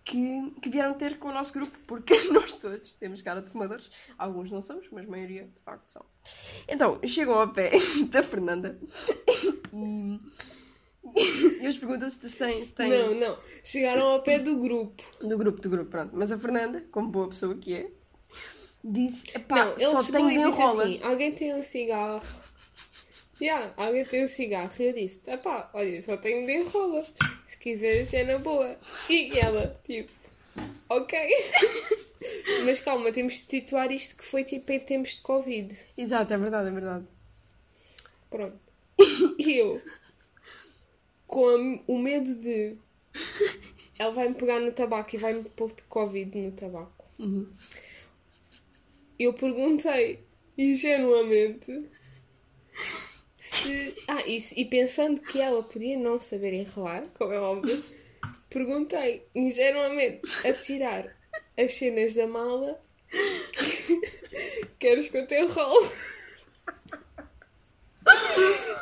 que, 0.02 0.50
que 0.62 0.71
vieram 0.71 0.95
ter 0.95 1.19
com 1.19 1.29
o 1.29 1.33
nosso 1.33 1.52
grupo, 1.52 1.76
porque 1.87 2.14
nós 2.33 2.55
todos 2.55 2.95
temos 2.95 3.21
cara 3.21 3.43
de 3.43 3.50
fumadores. 3.50 3.91
Alguns 4.17 4.50
não 4.50 4.62
somos, 4.62 4.87
mas 4.91 5.07
a 5.07 5.11
maioria, 5.11 5.45
de 5.55 5.61
facto, 5.62 5.91
são. 5.91 6.07
Então, 6.67 6.99
chegam 7.07 7.35
ao 7.38 7.52
pé 7.52 7.73
da 8.09 8.23
Fernanda 8.23 8.79
e, 9.75 10.19
e 11.14 11.64
eles 11.64 11.76
perguntam 11.76 12.09
se 12.09 12.19
tem, 12.19 12.64
se 12.64 12.73
tem 12.73 12.88
Não, 12.88 13.14
não. 13.14 13.38
Chegaram 13.62 14.07
ao 14.07 14.23
pé 14.23 14.38
do 14.38 14.57
grupo. 14.59 15.02
do 15.21 15.37
grupo, 15.37 15.61
do 15.61 15.69
grupo, 15.69 15.91
pronto. 15.91 16.12
Mas 16.17 16.33
a 16.33 16.38
Fernanda, 16.38 16.83
como 16.91 17.09
boa 17.11 17.29
pessoa 17.29 17.55
que 17.57 17.75
é, 17.75 17.91
disse, 18.85 19.25
epá, 19.35 19.57
não, 19.57 19.73
ele 19.73 19.87
só 19.87 20.01
e 20.01 20.05
disse 20.05 20.19
enrola. 20.19 20.85
assim, 20.85 21.03
alguém 21.03 21.33
tem 21.33 21.55
um 21.55 21.62
cigarro? 21.62 22.23
Yeah, 23.41 23.73
alguém 23.77 24.05
tem 24.05 24.25
um 24.25 24.29
cigarro. 24.29 24.71
E 24.79 24.83
eu 24.83 24.93
disse, 24.93 25.21
epá, 25.27 25.71
olha, 25.73 26.03
só 26.03 26.17
tenho 26.17 26.47
de 26.47 26.53
enrola. 26.53 27.05
Se 27.47 27.57
quiseres 27.57 28.12
é 28.15 28.25
na 28.25 28.39
boa. 28.39 28.77
E 29.09 29.39
ela, 29.39 29.81
tipo, 29.85 30.12
ok. 30.89 31.19
Mas 32.65 32.81
calma, 32.81 33.11
temos 33.11 33.35
de 33.35 33.41
situar 33.41 33.91
isto 33.91 34.17
que 34.17 34.25
foi 34.25 34.45
tipo 34.45 34.71
em 34.71 34.79
tempos 34.79 35.17
de 35.17 35.23
Covid. 35.23 35.77
Exato, 35.97 36.33
é 36.33 36.39
verdade, 36.39 36.69
é 36.69 36.73
verdade. 36.73 37.07
Pronto. 38.31 38.59
E 39.39 39.59
eu, 39.59 39.83
com 41.27 41.83
o 41.87 41.99
medo 41.99 42.37
de 42.37 42.77
ela 43.99 44.12
vai-me 44.12 44.35
pegar 44.35 44.61
no 44.61 44.73
tabaco 44.73 45.15
e 45.15 45.19
vai-me 45.19 45.45
pôr 45.51 45.73
Covid 45.89 46.39
no 46.39 46.53
tabaco. 46.53 47.05
Uhum. 47.19 47.49
Eu 49.23 49.33
perguntei 49.33 50.19
ingenuamente 50.59 51.88
se. 53.37 53.95
Ah, 54.09 54.21
e, 54.26 54.45
e 54.57 54.64
pensando 54.64 55.21
que 55.21 55.41
ela 55.41 55.62
podia 55.62 55.97
não 55.97 56.21
saber 56.21 56.52
enrolar, 56.55 57.07
como 57.17 57.33
é 57.33 57.38
óbvio, 57.38 57.85
perguntei 58.50 59.25
ingenuamente 59.33 60.23
a 60.45 60.52
tirar 60.52 61.17
as 61.57 61.73
cenas 61.73 62.14
da 62.14 62.26
mala. 62.26 62.83
Queres 64.81 65.09
que 65.09 65.19
eu 65.19 65.26
te 65.29 65.41
enrole? 65.41 65.88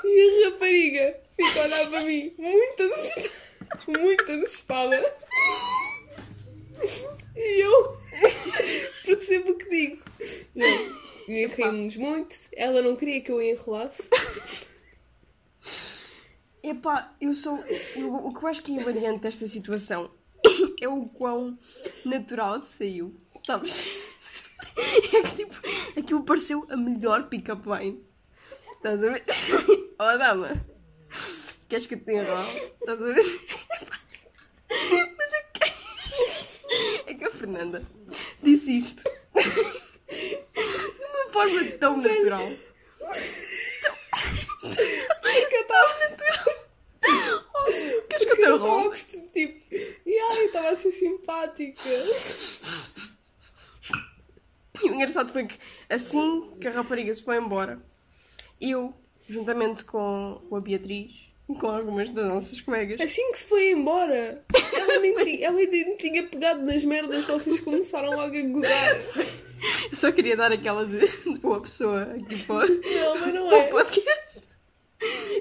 E 0.02 0.46
a 0.46 0.50
rapariga 0.50 1.20
fica 1.36 1.60
a 1.60 1.64
olhar 1.64 1.90
para 1.90 2.00
mim, 2.00 2.34
muito 2.38 2.82
assustada. 2.82 3.30
Muito 3.86 4.32
assustada. 4.32 5.16
E 7.36 7.60
eu 7.60 7.98
percebo 9.04 9.50
o 9.50 9.58
que 9.58 9.68
digo. 9.68 10.09
E 11.28 11.46
rimos 11.46 11.96
muito. 11.96 12.36
Ela 12.52 12.82
não 12.82 12.96
queria 12.96 13.20
que 13.20 13.30
eu 13.30 13.40
enrolasse. 13.40 14.02
Epá, 16.62 17.14
eu 17.20 17.32
sou. 17.34 17.58
eu- 17.96 18.14
o 18.14 18.34
que 18.34 18.44
eu 18.44 18.48
acho 18.48 18.62
que 18.62 18.78
é 18.78 18.82
variante 18.82 19.20
desta 19.20 19.46
situação 19.46 20.10
é 20.80 20.88
o 20.88 21.06
quão 21.06 21.56
natural 22.04 22.60
te 22.62 22.70
saiu, 22.70 23.14
sabes? 23.44 23.80
É 25.12 25.22
que 25.22 25.34
tipo, 25.36 25.54
aquilo 25.98 26.22
pareceu 26.24 26.66
a 26.70 26.76
melhor 26.76 27.28
pick-up 27.28 27.62
line. 27.68 28.02
Estás 28.72 29.02
a 29.02 29.10
ver? 29.10 29.24
Oh 29.98 30.18
dama, 30.18 30.64
queres 31.68 31.86
que 31.86 31.94
eu 31.94 32.00
te 32.00 32.12
enrole? 32.12 32.72
Estás 32.80 33.00
a 33.00 33.04
ver? 33.04 33.24
Mas 35.16 35.32
é 35.32 35.42
que. 35.52 37.10
É 37.10 37.14
que 37.14 37.24
a 37.24 37.30
Fernanda 37.30 37.82
disse 38.42 38.78
isto 38.78 39.02
forma 41.40 41.64
tão 41.78 41.96
natural. 41.96 42.48
Que 45.48 45.56
eu 45.56 45.60
estava 45.62 45.90
Queres 48.08 48.24
que 48.24 48.30
eu 48.30 48.36
te 48.36 48.42
eu 48.42 48.54
estava 48.54 48.54
a 48.54 48.56
enrole? 48.56 48.90
perceber, 48.90 49.28
tipo, 49.32 49.74
e 50.06 50.18
ai, 50.18 50.44
estava 50.46 50.70
a 50.70 50.76
ser 50.76 50.92
simpática. 50.92 51.88
E 54.82 54.88
o 54.88 54.94
engraçado 54.94 55.32
foi 55.32 55.46
que 55.46 55.58
assim 55.88 56.52
que 56.60 56.68
a 56.68 56.70
rapariga 56.70 57.14
se 57.14 57.22
foi 57.22 57.36
embora, 57.36 57.82
eu, 58.60 58.94
juntamente 59.28 59.84
com, 59.84 60.40
a 60.52 60.60
Beatriz 60.60 61.12
e 61.48 61.54
com 61.54 61.70
algumas 61.70 62.10
das 62.10 62.26
nossas 62.26 62.60
colegas, 62.60 63.00
Assim 63.00 63.32
que 63.32 63.38
se 63.38 63.44
foi 63.44 63.72
embora, 63.72 64.44
ela 64.72 64.98
nem 64.98 65.16
tinha, 65.16 65.46
ela 65.46 65.56
nem 65.56 65.96
tinha 65.96 66.22
pegado 66.26 66.62
nas 66.62 66.84
merdas 66.84 67.24
vocês 67.26 67.60
começaram 67.60 68.10
logo 68.10 68.36
a 68.36 68.42
gozar. 68.42 69.00
Eu 69.90 69.96
só 69.96 70.12
queria 70.12 70.36
dar 70.36 70.52
aquela 70.52 70.84
de, 70.86 71.06
boa 71.40 71.60
pessoa 71.62 72.02
aqui 72.02 72.36
fora 72.38 72.68
Não, 72.68 73.18
mas 73.20 73.34
não 73.34 73.52
é. 73.52 73.64
podcast. 73.68 74.40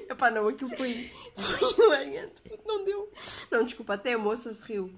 Epá, 0.08 0.30
não, 0.30 0.48
aquilo 0.48 0.74
foi, 0.76 1.10
foi 1.36 1.84
hilariante, 1.84 2.40
porque 2.42 2.62
não 2.66 2.84
deu. 2.84 3.12
Não, 3.50 3.64
desculpa, 3.64 3.94
até 3.94 4.14
a 4.14 4.18
moça 4.18 4.50
se 4.50 4.64
riu. 4.64 4.90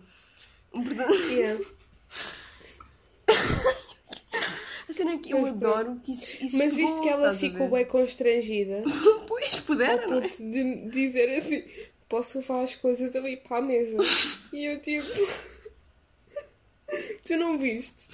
Portanto, 0.71 1.13
Yeah. 1.31 1.63
a 4.89 4.93
cena 4.93 5.13
é 5.15 5.19
que 5.19 5.33
eu 5.33 5.41
Pois, 5.41 5.53
adoro 5.53 6.01
que 6.05 6.13
isso, 6.13 6.45
isso 6.45 6.59
Mas 6.59 6.75
visto 6.75 7.01
que 7.03 7.09
ela 7.09 7.35
ficou 7.35 7.69
bem 7.71 7.85
constrangida, 7.87 8.83
Pois, 9.27 9.55
ao 9.55 9.63
pudera, 9.63 10.07
não 10.07 10.19
é? 10.19 10.21
ponto 10.23 10.37
de 10.37 10.89
dizer 10.91 11.39
assim: 11.39 11.65
posso 12.09 12.39
levar 12.39 12.63
as 12.65 12.75
coisas 12.75 13.15
ali 13.17 13.37
para 13.39 13.59
a 13.59 13.63
mesa. 13.63 13.97
E 14.53 14.65
eu 14.67 14.79
tipo. 14.81 15.09
tu 17.25 17.37
não 17.37 17.59
viste? 17.59 18.07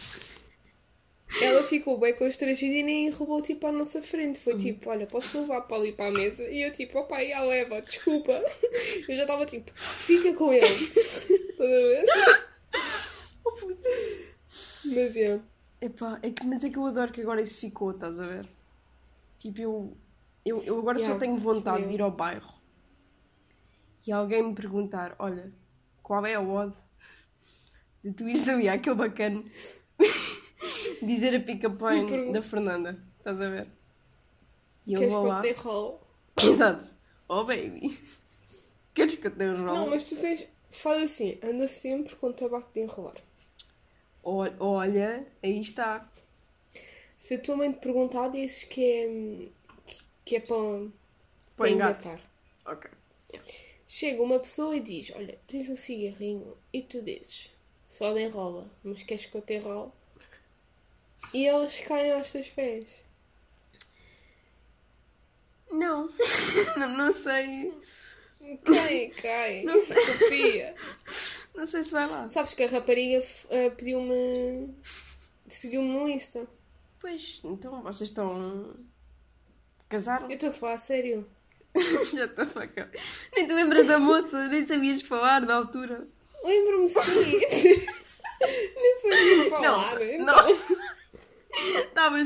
Ela 1.40 1.62
ficou 1.62 1.98
bem 1.98 2.14
constrangida 2.16 2.74
e 2.74 2.82
nem 2.82 3.06
enrolou 3.06 3.42
tipo 3.42 3.66
à 3.66 3.72
nossa 3.72 4.00
frente. 4.02 4.38
Foi 4.38 4.56
tipo: 4.56 4.88
olha, 4.90 5.06
posso 5.06 5.40
levar 5.40 5.62
para 5.62 5.76
ali 5.76 5.92
para 5.92 6.06
a 6.08 6.10
mesa? 6.10 6.42
E 6.44 6.62
eu 6.62 6.72
tipo: 6.72 6.98
opa, 6.98 7.24
já 7.24 7.40
leva, 7.42 7.80
desculpa. 7.82 8.32
Eu 9.08 9.16
já 9.16 9.22
estava 9.22 9.44
tipo: 9.46 9.70
fica 9.76 10.34
com 10.34 10.52
ele. 10.52 10.90
Estás 11.50 11.70
a 11.70 11.78
ver? 11.78 12.04
Mas 14.84 15.16
é. 15.16 15.40
Epá, 15.80 16.18
é 16.22 16.30
que, 16.30 16.44
mas 16.46 16.64
é 16.64 16.70
que 16.70 16.78
eu 16.78 16.86
adoro 16.86 17.12
que 17.12 17.20
agora 17.20 17.42
isso 17.42 17.58
ficou, 17.60 17.90
estás 17.92 18.18
a 18.20 18.26
ver? 18.26 18.48
Tipo, 19.38 19.60
eu, 19.60 19.96
eu, 20.44 20.62
eu 20.64 20.78
agora 20.78 20.98
só 20.98 21.14
Yeah, 21.14 21.20
tenho 21.20 21.36
vontade 21.36 21.84
eu. 21.84 21.88
de 21.88 21.94
ir 21.94 22.02
ao 22.02 22.10
bairro 22.10 22.52
e 24.06 24.12
alguém 24.12 24.42
me 24.42 24.54
perguntar: 24.54 25.14
olha, 25.18 25.52
qual 26.02 26.24
é 26.26 26.34
a 26.34 26.40
odd 26.40 26.74
de 28.02 28.12
tu 28.12 28.28
ires 28.28 28.48
ali 28.48 28.68
àquele 28.68 28.96
bacana 28.96 29.44
dizer 31.06 31.34
a 31.34 31.40
line 31.94 32.06
pergun- 32.06 32.32
da 32.32 32.42
Fernanda, 32.42 32.98
estás 33.18 33.40
a 33.40 33.48
ver? 33.50 33.66
E 34.86 34.92
eu 34.94 35.00
Queres 35.00 35.12
vou 35.12 35.22
que 35.22 35.26
lá, 35.26 35.38
eu 35.48 35.54
te 35.54 35.60
enrole? 35.60 35.98
exato, 36.42 36.94
oh 37.28 37.44
baby, 37.44 37.98
queres 38.94 39.16
que 39.16 39.26
eu 39.26 39.36
te 39.36 39.44
enrole? 39.44 39.66
Não, 39.66 39.86
mas 39.90 40.04
tu 40.04 40.16
tens. 40.16 40.46
Faz 40.70 41.02
assim: 41.12 41.38
anda 41.42 41.68
sempre 41.68 42.14
com 42.16 42.32
tabaco 42.32 42.72
de 42.74 42.80
enrolar. 42.80 43.16
Ol- 44.22 44.54
Olha, 44.60 45.26
aí 45.42 45.60
está. 45.60 46.08
Se 47.18 47.34
a 47.34 47.38
tua 47.38 47.56
mãe 47.56 47.72
te 47.72 47.78
perguntar, 47.80 48.28
dizes 48.28 48.64
que 48.64 48.82
é, 48.84 49.48
que 50.24 50.36
é 50.36 50.40
para, 50.40 50.88
para 51.56 51.70
engatar. 51.70 52.20
Ok. 52.66 52.90
Chega 53.88 54.22
uma 54.22 54.38
pessoa 54.38 54.76
e 54.76 54.80
diz: 54.80 55.10
Olha, 55.16 55.38
tens 55.46 55.68
um 55.68 55.76
cigarrinho 55.76 56.56
e 56.72 56.82
tu 56.82 57.02
dizes: 57.02 57.50
Só 57.86 58.12
de 58.12 58.20
enrola, 58.22 58.70
mas 58.84 59.02
queres 59.02 59.26
que 59.26 59.36
eu 59.36 59.42
te 59.42 59.54
enrole? 59.54 59.90
E 61.34 61.46
eles 61.46 61.80
caem 61.80 62.12
aos 62.12 62.32
teus 62.32 62.48
pés. 62.48 62.86
Não, 65.70 66.08
não, 66.76 66.88
não 66.88 67.12
sei. 67.12 67.72
Cai, 68.64 69.12
cai. 69.20 69.62
Não 69.64 69.78
sei. 69.78 69.96
Confia. 70.06 70.74
Não 71.54 71.66
sei 71.66 71.82
se 71.82 71.90
vai 71.92 72.06
lá. 72.08 72.30
Sabes 72.30 72.54
que 72.54 72.62
a 72.62 72.68
rapariga 72.68 73.22
eh, 73.50 73.68
pediu-me. 73.70 74.74
seguiu-me 75.48 75.88
no 75.88 76.08
Insta. 76.08 76.46
Pois, 77.00 77.40
então 77.44 77.82
vocês 77.82 78.08
estão. 78.08 78.74
casaram? 79.88 80.26
Eu 80.30 80.34
estou 80.34 80.50
a 80.50 80.52
falar 80.52 80.74
a 80.74 80.78
sério. 80.78 81.28
Já 82.14 82.24
estou 82.24 82.44
a 82.44 82.46
falar. 82.46 82.70
Nem 83.34 83.46
te 83.46 83.52
lembras 83.52 83.86
da 83.86 83.98
moça, 83.98 84.48
nem 84.48 84.66
sabias 84.66 85.02
falar 85.02 85.42
na 85.42 85.56
altura. 85.56 86.06
Lembro-me 86.44 86.88
sim. 86.88 87.00
Nem 88.40 89.00
sabia 89.02 89.50
falar. 89.50 89.62
Não. 89.62 89.97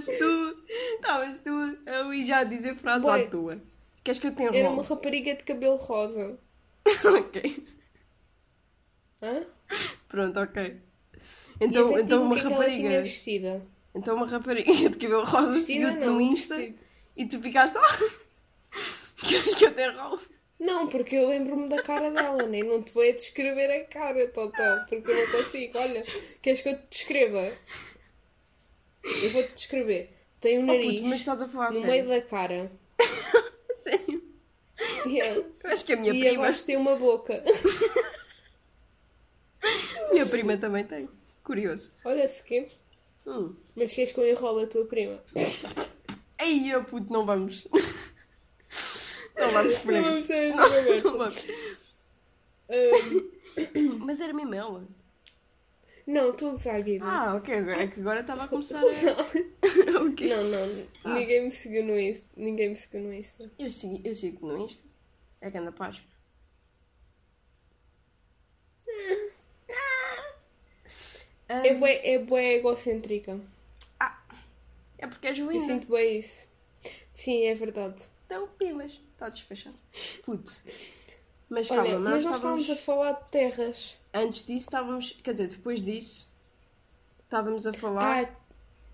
Estavas 0.09 0.19
tu, 0.19 0.65
estavas 0.95 1.39
tu 1.41 2.11
a 2.11 2.15
ir 2.15 2.27
já 2.27 2.39
a 2.39 2.45
dizer 2.45 2.75
frase 2.77 3.09
à 3.09 3.27
tua. 3.29 3.61
Queres 4.03 4.21
que 4.21 4.27
eu 4.27 4.35
tenha 4.35 4.51
Era 4.55 4.71
uma 4.71 4.83
rapariga 4.83 5.35
de 5.35 5.45
cabelo 5.45 5.77
rosa. 5.77 6.39
ok. 6.87 7.67
Hã? 9.23 9.47
Pronto, 10.09 10.41
ok. 10.41 10.77
Então, 11.61 11.99
então 11.99 12.23
uma 12.25 12.35
que 12.35 12.41
é 12.41 12.43
que 12.43 12.49
rapariga. 12.49 13.03
vestida. 13.03 13.67
Então 13.95 14.17
uma 14.17 14.27
rapariga 14.27 14.91
de 14.91 14.99
cabelo 14.99 15.25
rosa 15.25 15.61
seguiu-te 15.61 15.99
no 15.99 16.21
Insta 16.21 16.57
vestido. 16.57 16.79
e 17.17 17.27
tu 17.27 17.41
ficaste. 17.41 17.77
Oh, 17.77 18.11
queres 19.27 19.55
que 19.55 19.65
eu 19.67 19.75
tenha 19.75 19.93
rolo? 19.93 20.21
Não, 20.59 20.87
porque 20.87 21.17
eu 21.17 21.29
lembro-me 21.29 21.69
da 21.69 21.83
cara 21.83 22.09
dela, 22.11 22.47
nem 22.47 22.63
não 22.63 22.81
te 22.81 22.93
vou 22.93 23.03
é 23.03 23.11
descrever 23.11 23.69
a 23.69 23.85
cara, 23.85 24.29
Totó, 24.29 24.85
porque 24.89 25.11
eu 25.11 25.17
não 25.17 25.33
consigo. 25.33 25.77
Olha, 25.77 26.05
queres 26.41 26.61
que 26.61 26.69
eu 26.69 26.79
te 26.79 26.87
descreva? 26.89 27.53
Eu 29.05 29.31
vou-te 29.31 29.53
descrever. 29.55 30.11
Tem 30.41 30.59
um 30.59 30.63
Oh, 30.63 30.67
nariz 30.67 31.01
puto, 31.01 31.09
a 31.45 31.49
falar 31.49 31.69
no 31.73 31.81
sério. 31.81 31.91
meio 31.91 32.09
da 32.09 32.23
cara. 32.23 32.71
Sério? 33.83 34.23
E, 35.07 35.21
ela- 35.21 35.45
Eu 35.65 35.71
acho 35.71 35.85
que 35.85 35.93
a 35.93 35.97
minha 35.97 36.13
e 36.13 36.21
prima. 36.21 36.45
abaixo 36.45 36.65
tem 36.65 36.77
uma 36.77 36.95
boca. 36.97 37.43
Minha 40.13 40.27
prima 40.27 40.57
também 40.57 40.85
tem. 40.85 41.09
Curioso. 41.45 41.91
Olha 42.05 42.29
se 42.29 42.43
quê. 42.43 42.69
Hum. 43.27 43.55
Mas 43.75 43.93
queres 43.93 44.13
que 44.13 44.21
eu 44.21 44.29
enrole 44.29 44.65
a 44.65 44.67
tua 44.67 44.85
prima? 44.85 45.23
Ei, 46.39 46.73
eu 46.73 46.85
puto, 46.85 47.13
não 47.13 47.25
vamos. 47.25 47.67
Não 49.35 49.49
vamos 49.51 49.79
por 49.79 49.93
Não 49.93 49.99
aí. 49.99 50.05
vamos 50.05 50.27
ter 50.27 50.55
Não, 50.55 51.03
não 51.03 51.19
vamos. 51.19 51.47
Ahm, 52.69 53.99
Mas 54.05 54.21
era 54.21 54.33
mesmo 54.33 54.55
ela. 54.55 54.87
Não, 56.07 56.31
estou 56.31 56.49
a 56.49 56.51
gozar, 56.53 56.83
Guido. 56.83 57.05
Ah, 57.05 57.35
ok. 57.37 57.55
É 57.55 57.87
que 57.87 58.01
agora 58.01 58.21
estava 58.21 58.45
a 58.45 58.49
começar 58.49 58.79
a. 58.83 58.83
ok. 60.07 60.29
Não, 60.29 60.45
não. 60.45 60.87
Ah. 61.05 61.15
Ninguém 61.15 61.45
me 61.45 61.51
seguiu 61.51 61.85
no 61.85 61.99
Insta. 61.99 62.27
Ninguém 62.37 62.71
me 62.71 62.77
seguiu 62.77 63.01
no 63.01 63.13
Insta. 63.15 63.51
Eu 63.59 63.71
sigo, 63.71 64.01
eu 64.05 64.15
sigo 64.15 64.47
no 64.47 64.59
Insta. 64.65 64.85
É 65.41 65.51
que 65.51 65.59
anda 65.59 65.73
Páscoa. 65.73 66.07
Ah, 71.49 71.67
É 71.67 71.75
bué, 71.75 72.01
é 72.05 72.19
bué 72.19 72.55
egocêntrica. 72.55 73.39
é 74.99 75.07
porque 75.07 75.27
és 75.29 75.39
Eu 75.39 75.51
linda. 75.51 75.65
sinto 75.65 75.87
bué 75.87 76.05
isso. 76.05 76.49
Sim, 77.13 77.45
é 77.47 77.55
verdade. 77.55 78.03
Então, 78.27 78.49
pimas. 78.59 78.93
Está 79.13 79.29
despachado. 79.29 79.77
Puto. 80.25 80.51
Mas 81.49 81.71
Olha, 81.71 81.83
calma, 81.91 81.99
mas 81.99 82.25
nós 82.25 82.25
nós 82.25 82.37
estávamos... 82.37 82.63
estávamos 82.63 82.71
a 82.71 82.77
falar 82.77 83.13
de 83.13 83.29
terras. 83.31 83.99
Antes 84.15 84.45
disso 84.45 84.67
estávamos... 84.69 85.13
Quer 85.23 85.33
dizer, 85.33 85.49
depois 85.49 85.83
disso... 85.83 86.31
Estávamos 87.25 87.67
a 87.67 87.73
falar... 87.73 88.25
Ah, 88.25 88.43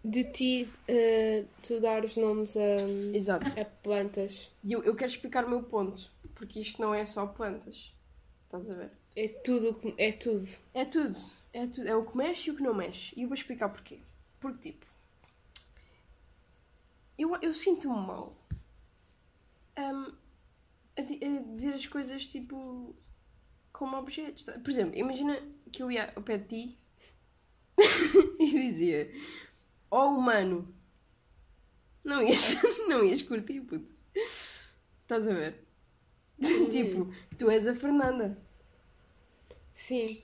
de 0.05 0.25
ti, 0.25 0.69
eh, 0.87 1.45
tu 1.63 1.81
dar 1.81 2.05
os 2.05 2.17
nomes 2.17 2.57
a, 2.57 2.89
Exato. 3.15 3.61
a 3.61 3.65
plantas. 3.65 4.51
E 4.63 4.73
eu, 4.73 4.83
eu 4.85 4.95
quero 4.95 5.11
explicar 5.11 5.45
o 5.45 5.51
meu 5.51 5.63
ponto. 5.63 6.11
Porque 6.35 6.61
isto 6.61 6.81
não 6.81 6.95
é 6.95 7.05
só 7.05 7.27
plantas. 7.27 7.93
Estás 8.45 8.71
a 8.71 8.75
ver? 8.75 8.91
É 9.17 9.29
tudo, 9.29 9.95
é 9.99 10.13
tudo. 10.13 10.49
É 10.73 10.85
tudo. 10.85 11.19
É 11.53 11.67
tudo. 11.67 11.89
É 11.89 11.97
o 11.97 12.07
que 12.07 12.17
mexe 12.17 12.49
e 12.49 12.53
o 12.53 12.57
que 12.57 12.63
não 12.63 12.73
mexe. 12.73 13.13
E 13.17 13.23
eu 13.23 13.29
vou 13.29 13.35
explicar 13.35 13.69
porquê. 13.69 13.99
Porque, 14.41 14.71
tipo... 14.71 14.87
Eu, 17.19 17.37
eu 17.43 17.53
sinto-me 17.53 17.97
mal. 17.97 18.33
hum, 19.77 20.13
a, 20.97 21.01
a 21.01 21.03
dizer 21.03 21.75
as 21.75 21.87
coisas, 21.87 22.25
tipo... 22.27 22.95
Como 23.79 23.97
objetos. 23.97 24.43
Por 24.43 24.71
exemplo, 24.71 24.99
imagina 24.99 25.41
que 25.71 25.85
eu 25.85 25.91
ia 25.93 26.13
ao 26.17 26.23
pé 26.23 26.37
de 26.37 26.45
ti... 26.49 26.79
e 28.41 28.51
dizia... 28.51 29.09
Ó 29.89 30.09
humano... 30.09 30.75
Não 32.03 32.21
ias, 32.21 32.57
não 32.89 33.05
ias 33.05 33.23
curtir, 33.23 33.61
puto. 33.61 33.87
Estás 35.03 35.29
a 35.29 35.33
ver? 35.33 35.65
tipo, 36.73 37.13
tu 37.39 37.49
és 37.49 37.69
a 37.69 37.75
Fernanda. 37.77 38.37
Sim. 39.75 40.23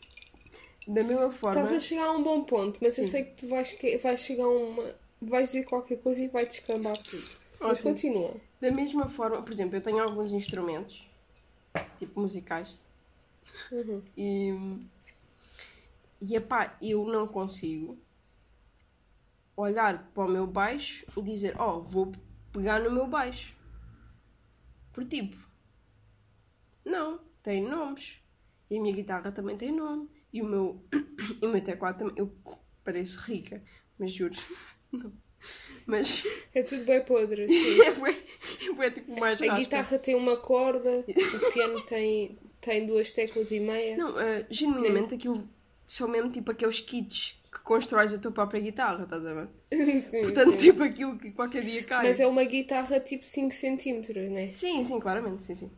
Da 0.88 1.04
mesma 1.04 1.30
forma... 1.30 1.60
Estás 1.60 1.76
a 1.76 1.78
chegar 1.78 2.06
a 2.06 2.12
um 2.12 2.24
bom 2.24 2.42
ponto, 2.42 2.80
mas 2.82 2.98
eu 2.98 3.04
Sim. 3.04 3.10
sei 3.10 3.24
que 3.24 3.36
tu 3.36 3.48
vais, 3.48 3.78
vais 4.02 4.20
chegar 4.20 4.44
a 4.44 4.48
uma. 4.48 4.94
Vais 5.22 5.50
dizer 5.50 5.64
qualquer 5.64 5.98
coisa 5.98 6.20
e 6.20 6.26
vai 6.26 6.44
descambar 6.44 6.96
tudo. 6.98 7.24
Mas 7.60 7.78
Ótimo. 7.78 7.90
continua. 7.90 8.34
Da 8.60 8.72
mesma 8.72 9.08
forma, 9.08 9.40
por 9.42 9.52
exemplo, 9.52 9.76
eu 9.76 9.80
tenho 9.80 10.02
alguns 10.02 10.32
instrumentos, 10.32 11.06
tipo 11.98 12.20
musicais, 12.20 12.76
Uhum. 13.72 14.02
e. 14.16 14.86
E 16.20 16.36
epá, 16.36 16.76
eu 16.80 17.04
não 17.04 17.26
consigo 17.26 17.98
olhar 19.56 20.10
para 20.14 20.24
o 20.24 20.28
meu 20.28 20.46
baixo 20.46 21.04
e 21.16 21.22
dizer, 21.22 21.60
oh, 21.60 21.82
vou 21.82 22.12
pegar 22.52 22.80
no 22.80 22.90
meu 22.90 23.06
baixo. 23.06 23.54
Por 24.92 25.04
tipo, 25.04 25.36
não, 26.84 27.20
tem 27.42 27.62
nomes. 27.62 28.14
E 28.70 28.78
a 28.78 28.80
minha 28.80 28.94
guitarra 28.94 29.30
também 29.32 29.56
tem 29.58 29.70
nome. 29.72 30.08
E 30.32 30.40
o 30.40 30.46
meu, 30.46 30.82
e 31.42 31.44
o 31.44 31.48
meu 31.50 31.62
teclado 31.62 31.98
também. 31.98 32.14
Eu 32.16 32.32
pareço 32.82 33.18
rica, 33.20 33.62
mas 33.98 34.12
juro. 34.12 34.34
Não. 34.92 35.12
Mas 35.86 36.22
É 36.54 36.62
tudo 36.62 36.84
bem 36.84 37.04
podre, 37.04 37.46
sim. 37.50 37.82
é, 37.82 37.92
bué- 37.92 38.24
é, 38.78 38.90
tipo 38.90 39.20
mais 39.20 39.42
A 39.42 39.56
guitarra 39.58 39.98
tem 39.98 40.14
uma 40.14 40.38
corda, 40.38 41.04
o 41.06 41.52
piano 41.52 41.80
tem, 41.82 42.38
tem 42.64 42.86
duas 42.86 43.10
teclas 43.12 43.50
e 43.50 43.60
meia. 43.60 43.96
Não, 43.96 44.18
eh, 44.18 44.46
genuinamente 44.50 45.14
aquilo 45.14 45.48
são 45.86 46.08
mesmo 46.08 46.30
tipo 46.30 46.50
aqueles 46.50 46.80
kits 46.80 47.36
que 47.52 47.60
constróis 47.60 48.12
a 48.12 48.18
tua 48.18 48.32
própria 48.32 48.60
guitarra, 48.60 49.04
estás 49.04 49.24
a 49.24 49.32
ver? 49.34 49.48
Sim, 50.10 50.22
Portanto, 50.22 50.52
sim. 50.52 50.56
tipo 50.58 50.82
aquilo 50.82 51.18
que 51.18 51.30
qualquer 51.32 51.62
dia 51.62 51.84
cai. 51.84 52.08
Mas 52.08 52.18
é 52.20 52.26
uma 52.26 52.44
guitarra 52.44 52.98
tipo 53.00 53.24
5 53.24 53.50
cm, 53.54 54.30
né? 54.30 54.48
Sim, 54.52 54.82
sim, 54.82 54.98
claramente, 54.98 55.42
sim, 55.42 55.54
sim. 55.54 55.70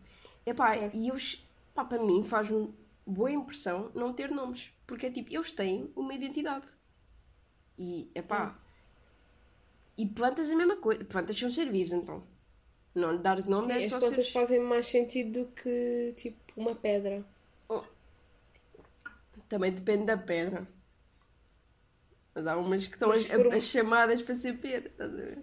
Epá, 0.46 0.76
Claro. 0.76 0.90
e 0.94 1.08
eles, 1.08 1.44
pá, 1.74 1.84
para 1.84 2.02
mim 2.02 2.22
faz-me 2.24 2.72
boa 3.06 3.30
impressão 3.30 3.90
não 3.94 4.12
ter 4.12 4.30
nomes. 4.30 4.70
Porque 4.86 5.06
é 5.06 5.10
tipo, 5.10 5.34
eles 5.34 5.50
têm 5.52 5.90
uma 5.96 6.14
identidade. 6.14 6.64
E, 7.78 8.08
epá. 8.14 8.56
E 9.98 10.06
plantas 10.06 10.48
é 10.50 10.54
a 10.54 10.56
mesma 10.56 10.76
coisa. 10.76 11.04
Plantas 11.04 11.38
são 11.38 11.50
ser 11.50 11.70
vivos, 11.70 11.92
então. 11.92 12.22
Não 12.94 13.20
dar 13.20 13.44
nome 13.46 13.66
Sim, 13.74 13.80
é 13.80 13.84
as 13.84 13.90
só 13.90 13.98
plantas 13.98 14.26
ser... 14.26 14.32
fazem 14.32 14.60
mais 14.60 14.86
sentido 14.86 15.40
do 15.40 15.46
que 15.52 16.14
tipo 16.16 16.38
uma 16.56 16.74
pedra. 16.74 17.24
Também 19.48 19.72
depende 19.72 20.06
da 20.06 20.16
pedra. 20.16 20.66
Mas 22.34 22.46
há 22.46 22.56
umas 22.56 22.86
que 22.86 22.94
estão 22.94 23.08
Mas 23.08 23.30
as, 23.30 23.40
as 23.40 23.64
chamadas 23.64 24.20
para 24.22 24.34
ser 24.34 24.58
pedra, 24.58 24.88
estás 24.88 25.12
a 25.12 25.16
ver? 25.16 25.38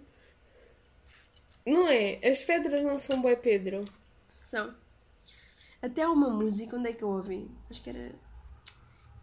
Não 1.66 1.88
é? 1.88 2.20
As 2.26 2.42
pedras 2.42 2.84
não 2.84 2.98
são 2.98 3.22
boi 3.22 3.36
Pedro. 3.36 3.84
São. 4.50 4.74
Até 5.80 6.02
há 6.02 6.10
uma 6.10 6.30
música, 6.30 6.76
onde 6.76 6.90
é 6.90 6.92
que 6.92 7.02
eu 7.02 7.08
ouvi? 7.08 7.50
Acho 7.70 7.82
que 7.82 7.90
era 7.90 8.14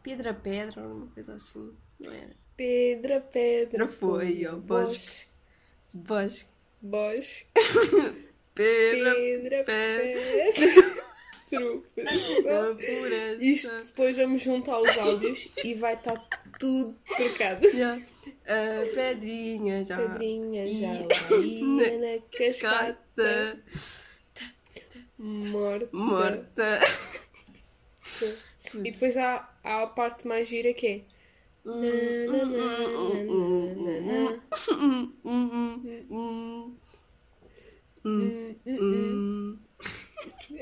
Pedra 0.03 0.33
Pedra 0.33 0.81
ou 0.81 0.95
uma 0.95 1.07
coisa 1.07 1.33
assim, 1.35 1.75
não 1.99 2.11
era? 2.11 2.35
Pedra, 2.57 3.21
pedra, 3.21 3.87
Foi 3.87 4.45
ao 4.45 4.59
bosque. 4.59 5.27
Bosque. 5.93 6.45
Bosque. 6.81 7.47
Pedra, 8.53 9.13
Pedra, 9.15 9.63
pedra. 9.63 10.53
pedra. 10.53 11.00
Isto 13.39 13.69
depois 13.85 14.15
vamos 14.15 14.41
juntar 14.41 14.79
os 14.79 14.97
áudios 14.97 15.49
e 15.63 15.73
vai 15.73 15.93
estar 15.95 16.17
tudo 16.59 16.95
trocado. 17.17 17.69
Já. 17.71 17.95
A 18.45 18.95
pedrinha 18.95 19.85
já. 19.85 19.97
Pedrinha 19.97 20.67
já 20.67 20.93
E- 21.35 21.63
ia 21.63 21.97
na 21.97 22.21
cascata, 22.37 23.63
Cascata 24.33 25.05
morta. 25.17 25.89
morta. 25.93 26.79
E 28.83 28.91
depois 28.91 29.15
há, 29.17 29.49
há 29.63 29.83
a 29.83 29.87
parte 29.87 30.27
mais 30.27 30.47
gira 30.47 30.73
que 30.73 30.87
é. 30.87 31.01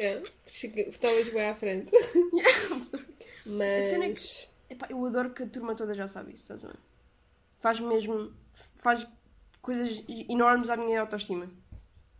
É, 0.01 0.23
estavas 0.45 1.27
bem 1.27 1.49
à 1.49 1.55
frente. 1.55 1.91
cena 3.43 4.05
é 4.05 4.09
que- 4.13 4.13
Mas. 4.13 4.47
Epá, 4.69 4.87
eu 4.89 5.03
adoro 5.05 5.31
que 5.31 5.43
a 5.43 5.47
turma 5.47 5.75
toda 5.75 5.93
já 5.95 6.07
sabe 6.07 6.33
isso, 6.33 6.43
estás 6.43 6.63
a 6.63 6.67
ver? 6.69 6.77
Faz 7.59 7.79
mesmo. 7.79 8.31
Faz 8.77 9.05
coisas 9.61 10.03
enormes 10.29 10.69
à 10.69 10.77
minha 10.77 11.01
autoestima. 11.01 11.49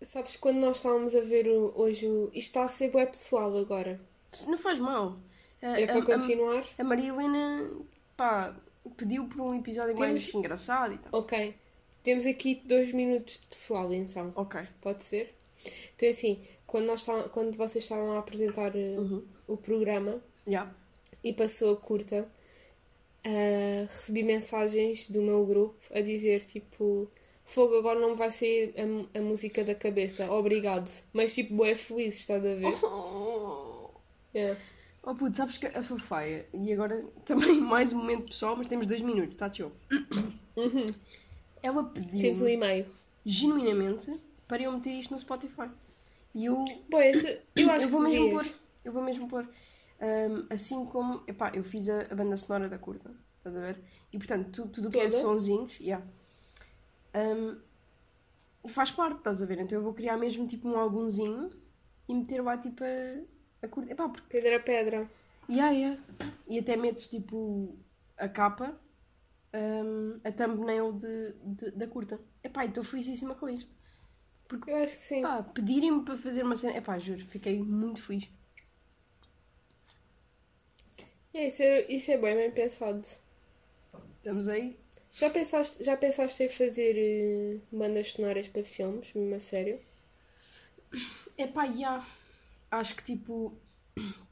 Sabes, 0.01 0.35
quando 0.35 0.57
nós 0.57 0.77
estávamos 0.77 1.13
a 1.15 1.21
ver 1.21 1.47
o- 1.47 1.73
hoje 1.79 2.07
o. 2.07 2.25
Isto 2.33 2.37
está 2.37 2.63
a 2.65 2.67
ser 2.67 2.89
bué 2.89 3.05
pessoal 3.05 3.55
agora. 3.57 3.99
Não 4.47 4.57
faz 4.57 4.79
mal. 4.79 5.17
A, 5.61 5.79
É 5.79 5.85
para 5.85 5.95
a- 5.95 5.99
a- 5.99 6.05
continuar? 6.05 6.65
a 6.77 6.83
Maria 6.83 7.09
Helena, 7.09 7.69
pá, 8.17 8.55
pediu 8.97 9.25
por 9.27 9.39
um 9.41 9.55
episódio 9.59 9.97
mais 9.97 10.25
Temos- 10.25 10.33
engraçado 10.35 10.93
e 10.93 10.97
tal. 10.97 11.19
Ok. 11.21 11.55
Temos 12.01 12.25
aqui 12.25 12.61
dois 12.65 12.91
minutos 12.93 13.39
de 13.41 13.45
pessoal, 13.47 13.93
então. 13.93 14.31
Ok. 14.35 14.61
Pode 14.81 15.03
ser? 15.03 15.35
Então, 15.95 16.07
é 16.07 16.11
assim, 16.11 16.41
quando, 16.69 16.85
nós 16.85 17.03
tá- 17.03 17.27
quando 17.29 17.55
vocês 17.57 17.83
estavam 17.83 18.11
a 18.13 18.19
apresentar 18.19 18.75
eh, 18.75 18.95
Uhum. 18.97 19.23
o 19.47 19.57
programa 19.57 20.21
Já. 20.47 20.69
e 21.23 21.33
passou 21.33 21.73
a 21.73 21.77
curta, 21.77 22.27
ah, 23.25 23.83
recebi 23.87 24.23
mensagens 24.23 25.09
do 25.09 25.21
meu 25.21 25.45
grupo 25.45 25.75
a 25.93 25.99
dizer 26.01 26.45
tipo: 26.45 27.09
fogo, 27.43 27.75
agora 27.77 27.99
não 27.99 28.15
vai 28.15 28.31
sair 28.31 28.73
a, 28.77 29.19
a 29.19 29.21
música 29.21 29.63
da 29.63 29.75
cabeça, 29.75 30.31
obrigado. 30.31 30.89
Mas 31.13 31.33
tipo, 31.35 31.65
é 31.65 31.75
feliz, 31.75 32.15
estás 32.19 32.45
a 32.45 32.55
ver? 32.55 32.75
Oh, 32.85 33.89
Yeah. 34.33 34.59
oh 35.03 35.15
puto, 35.15 35.35
sabes 35.37 35.57
que 35.57 35.65
a 35.65 35.83
Fafaia, 35.83 36.45
e 36.53 36.71
agora 36.71 37.03
também 37.25 37.59
mais 37.59 37.91
um 37.91 37.97
momento 37.97 38.25
pessoal, 38.31 38.55
mas 38.55 38.67
temos 38.67 38.85
dois 38.85 39.01
minutos, 39.01 39.35
tá 39.35 39.49
tio? 39.49 39.71
Ela 41.61 41.83
Temos 41.83 42.07
um 42.07 42.19
pediu 42.21 42.47
e-mail. 42.49 42.85
genuinamente 43.25 44.11
para 44.47 44.61
eu 44.63 44.71
meter 44.71 44.91
isto 44.91 45.11
no 45.13 45.19
Spotify. 45.19 45.69
E 46.33 46.45
eu, 46.45 46.63
Bom, 46.89 47.01
este, 47.01 47.41
eu 47.55 47.69
acho 47.71 47.85
eu 47.87 47.89
vou 47.89 48.01
que 48.03 48.09
mesmo 48.09 48.29
pôr. 48.29 48.45
Eu 48.85 48.93
vou 48.93 49.03
mesmo 49.03 49.27
pôr. 49.27 49.49
Ahm, 50.01 50.47
assim 50.49 50.85
como. 50.85 51.23
Epá, 51.27 51.51
eu 51.53 51.63
fiz 51.63 51.89
a, 51.89 52.01
a 52.11 52.15
banda 52.15 52.37
sonora 52.37 52.69
da 52.69 52.77
curta. 52.77 53.11
Estás 53.37 53.55
a 53.55 53.59
ver? 53.59 53.79
E 54.13 54.17
portanto, 54.17 54.51
tu- 54.51 54.69
tudo 54.69 54.87
o 54.89 54.91
que 54.91 54.99
é 54.99 55.09
sonzinhos. 55.09 55.77
Yeah, 55.79 56.05
Ahm, 57.13 57.57
faz 58.67 58.91
parte, 58.91 59.17
estás 59.17 59.41
a 59.41 59.45
ver? 59.45 59.59
Então 59.59 59.77
eu 59.77 59.83
vou 59.83 59.93
criar 59.93 60.17
mesmo 60.17 60.47
tipo 60.47 60.67
um 60.67 60.77
álbumzinho 60.77 61.49
e 62.07 62.13
meter 62.13 62.41
lá 62.41 62.57
tipo 62.57 62.83
a, 62.83 63.65
a 63.65 63.67
curta. 63.67 63.91
Epá, 63.91 64.09
porque. 64.09 64.27
Pedra 64.29 64.57
a 64.57 64.59
pedra. 64.59 65.09
Yeah, 65.49 65.71
yeah. 65.71 66.01
E 66.47 66.59
até 66.59 66.75
metes 66.77 67.07
tipo 67.07 67.75
a 68.17 68.27
capa, 68.29 68.79
ahm, 69.53 70.19
a 70.23 70.31
thumbnail 70.31 70.93
de, 70.93 71.33
de- 71.55 71.71
da 71.71 71.87
curta. 71.87 72.19
Epá, 72.43 72.65
estou 72.65 72.83
felicíssima 72.83 73.35
com 73.35 73.49
isto. 73.49 73.73
Eu 74.67 74.75
acho 74.77 74.93
que 74.93 74.99
sim. 74.99 75.21
Pá, 75.21 75.43
pedirem-me 75.43 76.03
para 76.03 76.17
fazer 76.17 76.43
uma 76.43 76.55
cena. 76.57 76.75
Epá, 76.77 76.99
juro, 76.99 77.25
fiquei 77.27 77.57
muito 77.63 78.01
feliz. 78.01 78.27
É, 81.33 81.47
isso, 81.47 81.61
é, 81.63 81.85
isso 81.91 82.11
é 82.11 82.17
bem 82.17 82.35
bem 82.35 82.51
pensado. 82.51 83.01
Estamos 84.17 84.47
aí. 84.47 84.77
Já 85.13 85.29
pensaste, 85.29 85.83
já 85.83 85.95
pensaste 85.95 86.41
em 86.43 86.49
fazer 86.49 86.95
eh, 86.97 87.59
bandas 87.71 88.11
sonoras 88.13 88.47
para 88.47 88.65
filmes, 88.65 89.13
mesmo 89.13 89.35
a 89.35 89.39
sério? 89.39 89.79
Epá, 91.37 91.65
já. 91.71 92.05
Acho 92.71 92.95
que 92.95 93.03
tipo. 93.03 93.53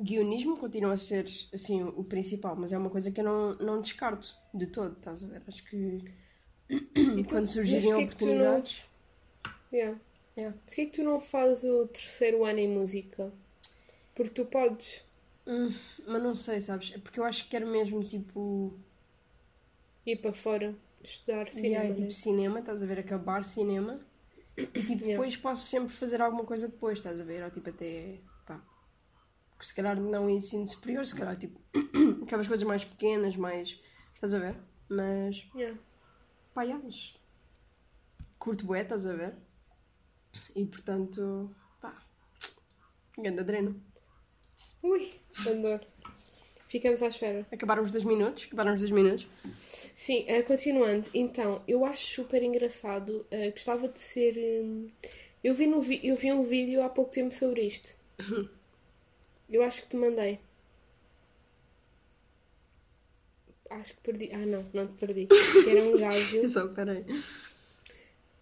Guionismo 0.00 0.56
continua 0.58 0.94
a 0.94 0.98
ser 0.98 1.26
assim 1.52 1.82
o 1.82 2.04
principal, 2.04 2.56
mas 2.56 2.72
é 2.72 2.78
uma 2.78 2.90
coisa 2.90 3.10
que 3.10 3.20
eu 3.20 3.24
não, 3.24 3.56
não 3.56 3.82
descarto 3.82 4.36
de 4.54 4.66
todo, 4.68 4.96
estás 4.96 5.24
a 5.24 5.26
ver? 5.28 5.42
Acho 5.48 5.64
que 5.64 6.04
E 7.14 7.22
tu- 7.22 7.28
quando 7.34 7.46
surgirem 7.48 7.94
oportunidades. 7.94 8.88
Yeah. 9.72 9.98
Yeah. 10.36 10.56
Porquê 10.66 10.86
que 10.86 10.92
tu 10.92 11.02
não 11.02 11.20
fazes 11.20 11.64
o 11.64 11.86
terceiro 11.86 12.44
ano 12.44 12.58
em 12.58 12.68
música? 12.68 13.32
Porque 14.14 14.32
tu 14.32 14.44
podes 14.44 15.02
Hum, 15.46 15.72
mas 16.06 16.22
não 16.22 16.34
sei, 16.34 16.60
sabes? 16.60 16.92
É 16.94 16.98
porque 16.98 17.18
eu 17.18 17.24
acho 17.24 17.44
que 17.44 17.50
quero 17.50 17.66
mesmo 17.66 18.04
tipo. 18.04 18.78
ir 20.04 20.16
para 20.16 20.32
fora 20.34 20.74
estudar 21.02 21.48
cinema. 21.48 21.74
Yeah, 21.74 21.88
né? 21.88 21.94
tipo 22.02 22.12
cinema, 22.12 22.58
estás 22.60 22.82
a 22.82 22.86
ver? 22.86 22.98
Acabar 22.98 23.44
cinema. 23.44 23.98
E 24.56 24.66
tipo, 24.66 24.90
Yeah. 24.90 25.06
depois 25.12 25.36
posso 25.36 25.66
sempre 25.66 25.94
fazer 25.96 26.20
alguma 26.20 26.44
coisa 26.44 26.68
depois, 26.68 26.98
estás 26.98 27.18
a 27.18 27.24
ver? 27.24 27.42
Ou 27.44 27.50
tipo 27.50 27.70
até. 27.70 28.18
pá. 28.46 28.60
Porque 29.52 29.66
se 29.66 29.74
calhar 29.74 29.98
não 29.98 30.28
ensino 30.28 30.66
superior, 30.68 31.06
se 31.06 31.14
calhar 31.14 31.36
tipo. 31.38 31.58
aquelas 32.24 32.46
coisas 32.46 32.66
mais 32.66 32.84
pequenas, 32.84 33.34
mais. 33.36 33.80
estás 34.14 34.34
a 34.34 34.38
ver? 34.38 34.56
Mas. 34.88 35.42
Yeah. 35.54 35.78
pá, 36.52 36.62
yeah, 36.64 36.82
mas. 36.84 37.14
curto 38.38 38.66
bué, 38.66 38.82
estás 38.82 39.06
a 39.06 39.14
ver? 39.14 39.34
E 40.54 40.64
portanto. 40.64 41.54
pá. 41.80 41.94
Ganda 43.18 43.42
dreno. 43.44 43.80
Ui, 44.82 45.12
adoro. 45.46 45.86
Ficamos 46.68 47.02
à 47.02 47.06
espera. 47.08 47.46
Acabaram 47.50 47.82
os 47.82 47.90
dois 47.90 48.04
minutos. 48.04 48.44
Acabaram 48.44 48.74
os 48.74 48.78
dois 48.80 48.90
minutos. 48.92 49.26
Sim, 49.96 50.24
eh, 50.28 50.42
continuando. 50.42 51.08
Então, 51.14 51.62
eu 51.66 51.84
acho 51.84 52.04
super 52.06 52.42
engraçado. 52.42 53.26
eh, 53.30 53.50
gostava 53.50 53.88
de 53.88 53.98
ser. 53.98 54.36
hum, 54.62 54.90
eu, 55.42 55.54
vi 55.54 55.66
no 55.66 55.80
vi- 55.80 56.00
eu 56.06 56.14
vi 56.16 56.30
um 56.32 56.42
vídeo 56.44 56.82
há 56.82 56.88
pouco 56.90 57.10
tempo 57.10 57.34
sobre 57.34 57.62
isto. 57.62 57.94
Eu 59.48 59.62
acho 59.62 59.82
que 59.82 59.88
te 59.88 59.96
mandei. 59.96 60.38
Acho 63.70 63.94
que 63.94 64.00
perdi. 64.00 64.30
Ah, 64.32 64.38
não, 64.38 64.64
não 64.72 64.86
te 64.86 64.94
perdi. 64.94 65.26
Que 65.26 65.70
era 65.70 65.82
um 65.82 65.96
gajo. 65.98 66.48
Só, 66.48 66.68
peraí. 66.68 67.04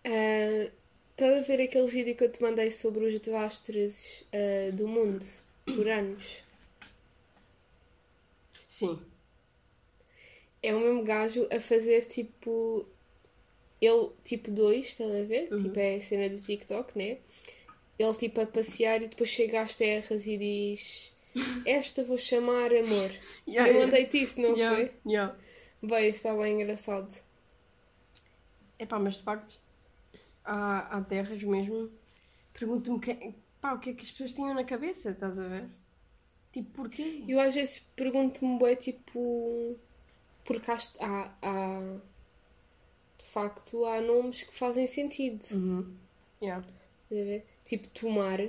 Ah, 0.05 0.71
Estás 1.19 1.39
a 1.39 1.41
ver 1.41 1.63
aquele 1.63 1.87
vídeo 1.87 2.15
que 2.15 2.25
eu 2.25 2.31
te 2.31 2.43
mandei 2.43 2.71
sobre 2.71 3.07
os 3.07 3.19
desastres 3.19 4.23
ah, 4.35 4.71
do 4.71 4.87
mundo 4.87 5.25
por 5.65 5.89
anos? 5.89 6.45
Sim. 8.69 9.01
É 10.63 10.75
o 10.75 10.81
mesmo 10.81 11.03
gajo 11.05 11.49
a 11.51 11.59
fazer 11.59 12.05
tipo. 12.05 12.87
Ele, 13.81 14.11
tipo 14.25 14.51
2, 14.51 14.85
estás 14.87 15.11
a 15.11 15.23
ver? 15.25 15.51
Uhum. 15.51 15.63
Tipo, 15.63 15.79
é 15.79 15.97
a 15.97 16.01
cena 16.03 16.29
do 16.29 16.43
TikTok, 16.43 16.99
né? 16.99 17.19
Ele, 17.99 18.15
tipo, 18.15 18.41
a 18.43 18.47
passear 18.47 19.01
e 19.03 19.09
depois 19.09 19.31
chega 19.31 19.63
às 19.63 19.75
terras 19.75 20.27
e 20.27 20.37
diz: 20.37 21.15
Esta 21.65 22.05
vou 22.05 22.19
chamar 22.19 22.75
amor. 22.75 23.11
Yeah, 23.49 23.71
eu 23.71 23.77
yeah. 23.77 23.81
mandei-te 23.87 24.23
isso, 24.23 24.39
não 24.39 24.55
Yeah, 24.55 24.77
foi? 24.77 24.93
yeah. 25.11 25.37
Bem, 25.83 26.09
isso 26.11 26.19
está 26.19 26.35
bem 26.35 26.61
engraçado. 26.61 27.11
Epá, 28.79 28.99
mas 28.99 29.17
de 29.17 29.23
facto, 29.23 29.59
há, 30.47 30.97
há 30.99 31.01
terras 31.03 31.43
mesmo. 31.43 31.91
Pergunto-me 32.55 33.01
que, 33.01 33.35
pá, 33.61 33.75
o 33.75 33.79
que 33.81 33.91
é 33.91 33.95
que 33.95 34.03
as 34.03 34.11
pessoas 34.11 34.33
tinham 34.33 34.55
na 34.55 34.65
cabeça, 34.65 35.11
estás 35.11 35.39
a 35.39 35.47
ver? 35.49 35.69
Tipo, 36.53 36.71
porquê? 36.71 37.23
Eu 37.29 37.39
às 37.41 37.55
vezes 37.55 37.81
pergunto-me, 37.95 38.59
bué, 38.59 38.77
tipo. 38.77 39.77
Porque 40.45 40.71
há, 40.71 40.77
há, 41.01 41.35
há- 41.43 42.01
De 43.19 43.25
facto, 43.25 43.85
há 43.85 44.01
nomes 44.01 44.43
que 44.43 44.55
fazem 44.55 44.87
sentido. 44.87 45.45
Uhum. 45.53 45.97
Yeah. 46.43 46.63
Tipo, 47.65 47.89
tomar. 47.89 48.41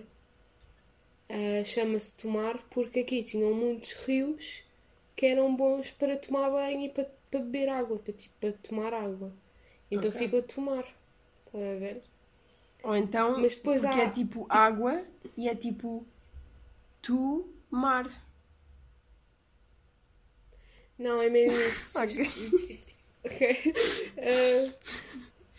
ah, 1.30 1.64
Chama-se 1.66 2.14
tomar 2.14 2.58
porque 2.70 3.00
aqui 3.02 3.24
tinham 3.24 3.54
muitos 3.54 3.94
rios 4.06 4.64
que 5.16 5.26
eram 5.26 5.56
bons 5.56 5.92
para 5.92 6.18
tomar 6.18 6.50
banho 6.50 6.82
e 6.86 6.90
para, 6.90 7.06
para 7.32 7.40
beber 7.40 7.70
água, 7.70 7.98
para, 8.00 8.14
tipo, 8.14 8.36
para 8.40 8.54
tomar 8.54 8.94
água. 8.94 9.34
Então 9.90 10.10
Ok. 10.10 10.20
fica 10.20 10.40
a 10.40 10.42
tomar. 10.44 10.97
Estás 11.58 11.76
a 11.76 11.80
ver? 11.80 12.02
Ou 12.84 12.96
então, 12.96 13.39
Mas 13.39 13.56
depois 13.56 13.82
porque 13.82 14.00
há- 14.00 14.04
é 14.04 14.10
tipo 14.12 14.46
água 14.48 15.04
e 15.36 15.50
é 15.50 15.56
tipo 15.56 16.06
tu, 17.02 17.52
mar. 17.72 18.06
Não, 20.98 21.22
é 21.22 21.30
mesmo 21.30 21.60
isto. 21.62 21.98
Ok. 22.00 22.74
Ok. 23.26 23.74
Ah, 24.20 24.74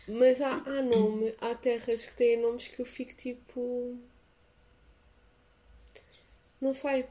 mas 0.09 0.41
há, 0.41 0.55
há 0.55 0.83
nome, 0.83 1.35
há 1.41 1.55
terras 1.55 2.05
que 2.05 2.15
têm 2.15 2.41
nomes 2.41 2.69
que 2.69 2.81
eu 2.81 2.87
fico 2.87 3.15
tipo. 3.15 3.99
Não 6.61 6.73
sei. 6.73 7.07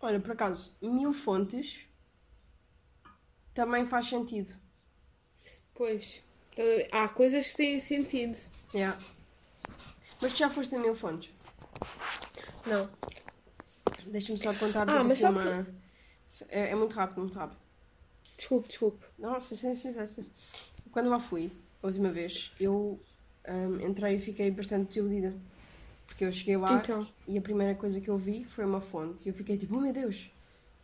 Olha, 0.00 0.20
por 0.20 0.32
acaso, 0.32 0.74
mil 0.82 1.12
fontes 1.14 1.86
também 3.54 3.86
faz 3.86 4.08
sentido. 4.08 4.54
Pois. 5.74 6.22
Há 6.90 7.08
coisas 7.08 7.50
que 7.50 7.56
têm 7.56 7.80
sentido. 7.80 8.36
Yeah. 8.74 8.98
Mas 10.20 10.32
tu 10.32 10.38
já 10.38 10.50
foste 10.50 10.74
a 10.74 10.78
mil 10.78 10.94
fontes? 10.94 11.30
Não. 12.66 12.88
Deixa-me 14.06 14.38
só 14.38 14.52
contar 14.54 14.88
Ah, 14.88 15.02
mas 15.02 15.22
assim, 15.22 15.48
uma... 15.48 15.66
é, 16.48 16.70
é 16.70 16.74
muito 16.74 16.94
rápido, 16.94 17.20
muito 17.20 17.34
rápido. 17.34 17.58
Desculpe, 18.36 18.68
desculpe. 18.68 19.04
Nossa, 19.18 19.54
sim, 19.54 19.74
sim, 19.74 19.92
sim, 19.92 20.06
sim. 20.06 20.30
Quando 20.90 21.08
lá 21.08 21.18
fui, 21.18 21.50
a 21.82 21.86
última 21.86 22.10
vez, 22.10 22.52
eu 22.60 23.00
hum, 23.48 23.80
entrei 23.86 24.16
e 24.16 24.20
fiquei 24.20 24.50
bastante 24.50 24.88
desiludida. 24.88 25.34
Porque 26.06 26.24
eu 26.24 26.32
cheguei 26.32 26.56
lá 26.56 26.74
Então. 26.74 27.06
e 27.26 27.38
a 27.38 27.40
primeira 27.40 27.74
coisa 27.74 28.00
que 28.00 28.08
eu 28.08 28.18
vi 28.18 28.44
foi 28.44 28.64
uma 28.64 28.80
fonte. 28.80 29.22
E 29.24 29.28
eu 29.28 29.34
fiquei 29.34 29.56
tipo, 29.56 29.76
oh 29.76 29.80
meu 29.80 29.92
Deus, 29.92 30.30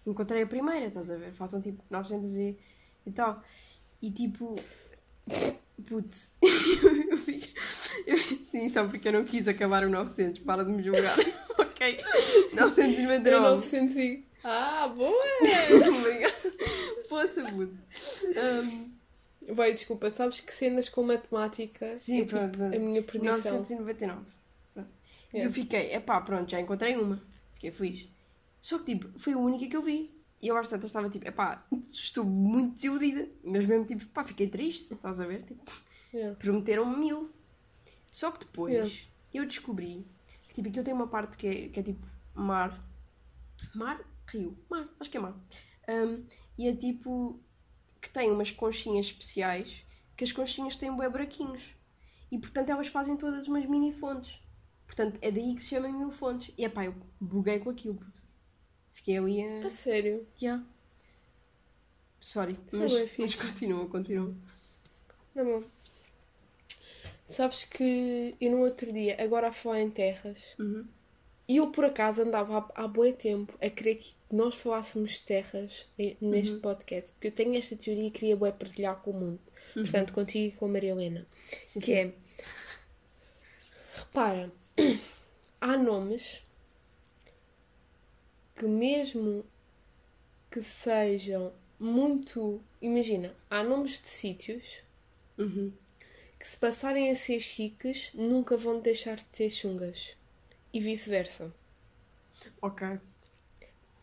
encontrei 0.06 0.42
a 0.42 0.46
primeira, 0.46 0.86
estás 0.86 1.10
a 1.10 1.16
ver? 1.16 1.32
Faltam 1.32 1.60
tipo 1.60 1.82
900 1.90 2.30
e, 2.34 2.58
e 3.06 3.10
tal. 3.12 3.42
E 4.00 4.10
tipo, 4.10 4.54
putz, 5.88 6.30
eu 6.42 8.16
eu- 8.16 8.18
sim, 8.50 8.68
só 8.68 8.86
porque 8.86 9.08
eu 9.08 9.12
não 9.12 9.24
quis 9.24 9.46
acabar 9.48 9.84
o 9.84 9.90
900, 9.90 10.40
para 10.40 10.64
de 10.64 10.70
me 10.70 10.82
julgar. 10.82 11.16
ok, 11.58 12.02
999. 12.54 13.28
É 13.30 13.40
900 13.40 13.96
e... 13.96 14.24
Ah, 14.44 14.88
boa! 14.88 15.12
Obrigada. 16.00 16.52
Poça, 17.08 17.42
puto. 17.50 17.76
Hum, 18.24 18.92
Vai, 19.50 19.72
desculpa, 19.72 20.10
sabes 20.10 20.40
que 20.40 20.52
cenas 20.52 20.88
com 20.90 21.02
matemática 21.02 21.96
Sim, 21.98 22.20
é 22.20 22.24
tipo 22.24 22.36
a 22.36 22.78
minha 22.78 23.02
perdição. 23.02 23.58
999. 23.58 24.20
Pronto. 24.74 24.88
E 25.32 25.36
Yeah. 25.36 25.48
eu 25.50 25.52
fiquei, 25.52 25.92
epá, 25.94 26.20
pronto, 26.20 26.50
já 26.50 26.60
encontrei 26.60 26.96
uma. 26.96 27.22
Fiquei 27.54 27.70
feliz. 27.70 28.06
Só 28.60 28.78
que, 28.78 28.84
tipo, 28.94 29.18
foi 29.18 29.32
a 29.32 29.38
única 29.38 29.66
que 29.66 29.76
eu 29.76 29.82
vi. 29.82 30.10
E 30.40 30.48
eu 30.48 30.56
às 30.56 30.68
tantas 30.68 30.90
estava 30.90 31.08
tipo, 31.10 31.26
epá, 31.26 31.64
estou 31.92 32.24
muito 32.24 32.74
desiludida. 32.76 33.28
Mas 33.44 33.66
mesmo, 33.66 33.84
tipo, 33.84 34.06
pá, 34.06 34.24
fiquei 34.24 34.48
triste, 34.48 34.94
estás 34.94 35.20
a 35.20 35.26
ver? 35.26 35.42
Tipo, 35.42 35.64
Yeah. 36.14 36.34
prometeram-me 36.38 36.96
mil. 36.96 37.30
Só 38.10 38.30
que 38.30 38.38
depois 38.40 38.72
Yeah. 38.72 38.94
eu 39.34 39.46
descobri 39.46 40.06
que, 40.48 40.54
tipo, 40.54 40.68
aquilo 40.68 40.84
tem 40.84 40.94
uma 40.94 41.06
parte 41.08 41.36
que 41.36 41.46
é, 41.46 41.68
que 41.68 41.80
é 41.80 41.82
tipo 41.82 42.06
mar. 42.34 42.82
Mar? 43.74 44.00
Rio? 44.28 44.56
Mar, 44.70 44.88
acho 44.98 45.10
que 45.10 45.16
é 45.16 45.20
mar. 45.20 45.34
Hum, 45.88 46.24
e 46.56 46.66
é 46.68 46.74
tipo 46.74 47.38
que 48.00 48.08
tem 48.08 48.30
umas 48.30 48.50
conchinhas 48.50 49.06
especiais 49.06 49.82
que 50.16 50.24
as 50.24 50.32
conchinhas 50.32 50.76
têm 50.76 50.94
bué 50.94 51.08
buraquinhos. 51.10 51.62
E 52.30 52.38
portanto 52.38 52.70
elas 52.70 52.88
fazem 52.88 53.16
todas 53.16 53.46
umas 53.48 53.66
mini 53.66 53.92
fontes. 53.92 54.38
Portanto 54.86 55.18
é 55.20 55.30
daí 55.30 55.54
que 55.54 55.62
se 55.62 55.70
chama 55.70 55.88
mil 55.88 56.10
fontes. 56.10 56.52
E 56.56 56.64
epá, 56.64 56.84
eu 56.86 56.94
buguei 57.20 57.58
com 57.58 57.70
aquilo, 57.70 57.96
puto. 57.96 58.17
Fiquei 58.98 59.16
ali 59.16 59.42
a. 59.42 59.66
A 59.66 59.70
sério. 59.70 60.26
Yeah. 60.42 60.64
Sorry, 62.20 62.58
Isso 62.66 62.76
é 62.76 62.78
mas, 62.80 62.92
mas 62.92 63.10
fixe. 63.12 63.36
continua, 63.36 63.86
continua. 63.86 64.34
Não, 65.34 65.44
bom. 65.44 65.62
Sabes 67.28 67.64
que 67.64 68.34
eu 68.40 68.50
no 68.50 68.58
outro 68.58 68.92
dia, 68.92 69.16
agora 69.22 69.48
a 69.48 69.52
falar 69.52 69.80
em 69.82 69.90
terras, 69.90 70.54
Uhum. 70.58 70.84
e 71.46 71.58
eu 71.58 71.70
por 71.70 71.84
acaso 71.84 72.22
andava 72.22 72.58
há, 72.74 72.84
há 72.84 72.88
bom 72.88 73.10
tempo 73.12 73.54
a 73.62 73.70
querer 73.70 73.96
que 73.96 74.14
nós 74.32 74.56
falássemos 74.56 75.12
de 75.12 75.22
terras 75.22 75.86
em- 75.98 76.16
neste 76.20 76.54
Uhum. 76.54 76.60
podcast, 76.60 77.12
porque 77.12 77.28
eu 77.28 77.32
tenho 77.32 77.56
esta 77.56 77.76
teoria 77.76 78.08
e 78.08 78.10
queria 78.10 78.36
bué 78.36 78.50
partilhar 78.50 78.96
com 79.00 79.10
o 79.12 79.14
mundo. 79.14 79.40
Portanto, 79.74 80.12
contigo 80.12 80.54
e 80.54 80.58
com 80.58 80.64
a 80.64 80.68
Maria 80.68 80.90
Helena. 80.90 81.24
Que 81.80 81.92
é. 81.92 82.12
Repara, 83.94 84.50
há 85.60 85.76
nomes 85.76 86.42
que 88.58 88.66
mesmo 88.66 89.44
que 90.50 90.62
sejam 90.62 91.52
muito. 91.78 92.60
Imagina, 92.82 93.34
há 93.50 93.62
nomes 93.62 94.00
de 94.00 94.08
sítios 94.08 94.80
Uhum. 95.36 95.72
que 96.38 96.48
se 96.48 96.56
passarem 96.56 97.10
a 97.10 97.14
ser 97.14 97.38
chiques 97.40 98.10
nunca 98.14 98.56
vão 98.56 98.80
deixar 98.80 99.16
de 99.16 99.24
ser 99.32 99.50
chungas. 99.50 100.16
E 100.72 100.80
vice-versa. 100.80 101.52
Ok. 102.60 102.86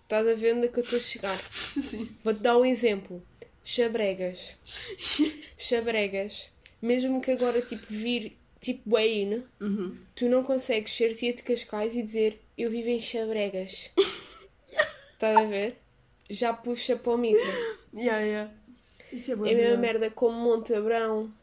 Estás 0.04 0.28
a 0.28 0.34
ver 0.36 0.56
onde 0.56 0.68
é 0.68 0.70
que 0.70 0.80
eu 0.80 0.84
estou 0.84 0.98
a 0.98 1.02
chegar? 1.02 1.38
Sim. 1.52 2.10
Vou-te 2.24 2.40
dar 2.42 2.58
um 2.58 2.66
exemplo. 2.66 3.22
Chabregas. 3.64 4.56
Chabregas. 5.58 6.50
Mesmo 6.82 7.22
que 7.22 7.32
agora 7.32 7.62
tipo 7.62 7.86
vir 7.90 8.38
tipo 8.62 8.90
Wayne, 8.92 9.44
Uhum. 9.60 9.98
tu 10.16 10.28
não 10.30 10.44
consegues 10.44 10.92
ser 10.94 11.14
tia 11.16 11.34
de 11.34 11.44
Cascais 11.44 11.96
e 11.96 12.02
dizer 12.04 12.40
eu 12.58 12.70
vivo 12.72 12.90
em 12.90 13.00
Chabregas. 13.00 13.92
Estás 15.16 15.38
a 15.38 15.46
ver? 15.46 15.82
Já 16.30 16.54
puxa 16.54 16.96
para 16.96 17.12
o 17.14 17.18
micro. 17.18 17.42
Yeah, 17.94 18.20
yeah. 18.20 18.54
Isso 19.12 19.32
é 19.32 19.36
bom. 19.36 19.46
É 19.46 19.52
a 19.52 19.56
mesma 19.56 19.78
merda 19.78 20.12
como 20.12 20.38
Monte 20.38 20.74
Abrão, 20.74 21.34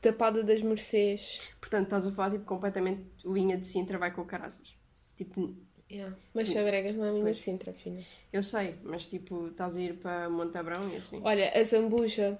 Tapada 0.00 0.42
das 0.42 0.60
Mercês. 0.62 1.40
Portanto, 1.58 1.84
estás 1.84 2.06
a 2.06 2.12
falar 2.12 2.30
tipo, 2.32 2.44
completamente 2.44 3.02
linha 3.24 3.56
de 3.56 3.66
Sintra 3.66 3.96
vai 3.98 4.10
com 4.12 4.20
o 4.20 4.26
caraças. 4.26 4.74
Tipo, 5.16 5.54
Yeah. 5.90 6.16
Mas 6.34 6.48
Chabregas 6.48 6.96
não 6.96 7.04
é 7.04 7.12
minha 7.12 7.32
de 7.32 7.40
Sintra, 7.40 7.72
filha. 7.72 8.02
eu 8.32 8.42
sei, 8.42 8.74
mas 8.82 9.06
tipo, 9.06 9.48
estás 9.48 9.76
a 9.76 9.80
ir 9.80 9.94
para 9.98 10.28
Montabrão 10.28 10.88
e 10.90 10.96
assim. 10.96 11.20
Olha, 11.22 11.52
a 11.54 11.62
Zambuja. 11.62 12.38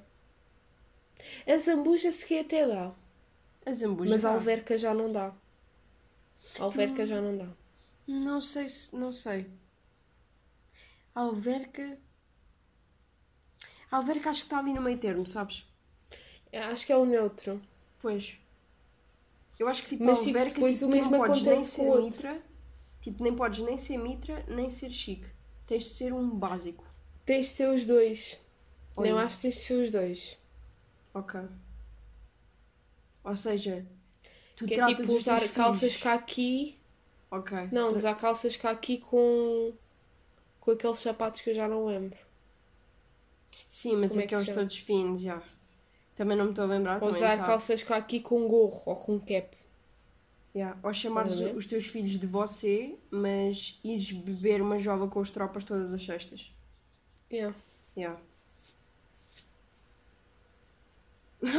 A 1.47 1.57
Zambuja 1.59 2.11
sequer 2.11 2.41
até 2.41 2.67
dá. 2.67 2.93
A 3.65 3.73
Zambuja. 3.73 4.11
Mas 4.11 4.25
a. 4.25 4.31
Alverca 4.33 4.77
já 4.77 4.93
não 4.93 5.13
dá. 5.13 5.33
A 6.59 6.63
Alverca 6.65 7.07
já 7.07 7.21
não 7.21 7.37
dá. 7.37 7.49
Não 8.09 8.41
sei 8.41 8.69
se. 8.69 8.97
Não 8.97 9.13
sei. 9.13 9.47
Alverca. 11.15 11.99
Alverca 13.91 14.31
acho 14.31 14.41
que 14.41 14.47
está 14.47 14.59
ali 14.59 14.73
no 14.75 14.81
meio 14.83 14.99
termo, 14.99 15.27
sabes? 15.27 15.65
Acho 16.53 16.87
que 16.87 16.93
é 16.93 16.97
o 16.97 17.05
neutro. 17.05 17.61
Pois. 18.01 18.37
Eu 19.59 19.69
acho 19.69 19.83
que 19.85 19.91
tipo, 19.91 20.05
Mas, 20.05 20.19
tipo, 20.19 20.31
Alverca 20.31 20.55
depois 20.55 20.75
tipo, 20.77 20.87
o 20.87 20.91
mesmo 20.91 21.11
não 21.13 21.19
podes 21.27 21.43
nem 21.43 21.65
ser 21.65 21.83
outro. 21.87 22.05
mitra. 22.05 22.43
Tipo, 23.01 23.23
nem 23.23 23.37
podes 23.37 23.61
nem 23.61 23.79
ser 23.79 23.99
mitra, 23.99 24.45
nem 24.49 24.71
ser 24.71 24.91
chique. 24.91 25.27
Tens 25.67 25.85
de 25.85 25.91
ser 25.91 26.13
um 26.13 26.29
básico. 26.31 26.85
Tens 27.25 27.47
de 27.47 27.53
ser 27.53 27.69
os 27.69 27.85
dois. 27.85 28.41
Olha 28.97 29.13
não 29.13 29.19
acho 29.19 29.37
que 29.37 29.43
tens 29.43 29.55
de 29.55 29.61
ser 29.61 29.75
os 29.75 29.91
dois. 29.91 30.39
Ok. 31.13 31.41
Ou 33.23 33.37
seja, 33.37 33.87
tu 34.57 34.67
Que 34.67 34.75
é 34.75 34.87
tipo 34.87 35.13
usar 35.13 35.49
calças 35.51 35.81
filhos- 35.95 35.97
caqui. 36.03 36.79
Ok. 37.31 37.69
Não, 37.73 37.95
usar 37.95 38.15
calças 38.17 38.57
caqui 38.57 38.99
com. 38.99 39.73
Com 40.65 40.71
aqueles 40.71 40.99
sapatos 40.99 41.43
que 41.43 41.51
eu 41.51 41.55
já 41.55 41.69
não 41.69 41.85
lembro. 41.85 42.17
Sim, 43.69 43.97
mas 43.97 44.09
Como 44.09 44.21
é 44.21 44.25
aqueles 44.25 44.49
todos 44.49 44.79
finos, 44.79 45.21
já. 45.21 45.43
Também 46.17 46.37
não 46.37 46.47
me 46.47 46.51
estou 46.51 46.65
a 46.65 46.69
lembrar. 46.69 47.03
Ou 47.03 47.11
usar 47.11 47.39
tá. 47.39 47.45
calças 47.45 47.83
caqui 47.83 48.21
com 48.21 48.49
gorro 48.49 48.83
ou 48.87 48.97
com 48.97 49.21
cap. 49.21 49.57
Yeah. 50.55 50.79
Ou 50.83 50.95
chamares 50.95 51.37
ver? 51.37 51.57
os 51.57 51.67
teus 51.67 51.87
filhos 51.87 52.19
de 52.19 52.27
você, 52.27 52.97
mas 53.11 53.79
ires 53.83 54.13
beber 54.13 54.63
uma 54.63 54.79
jova 54.79 55.09
com 55.09 55.21
as 55.21 55.29
tropas 55.29 55.65
todas 55.65 55.93
as 55.93 56.05
sextas. 56.05 56.53
Yeah. 57.31 57.55
Yeah. 57.97 58.21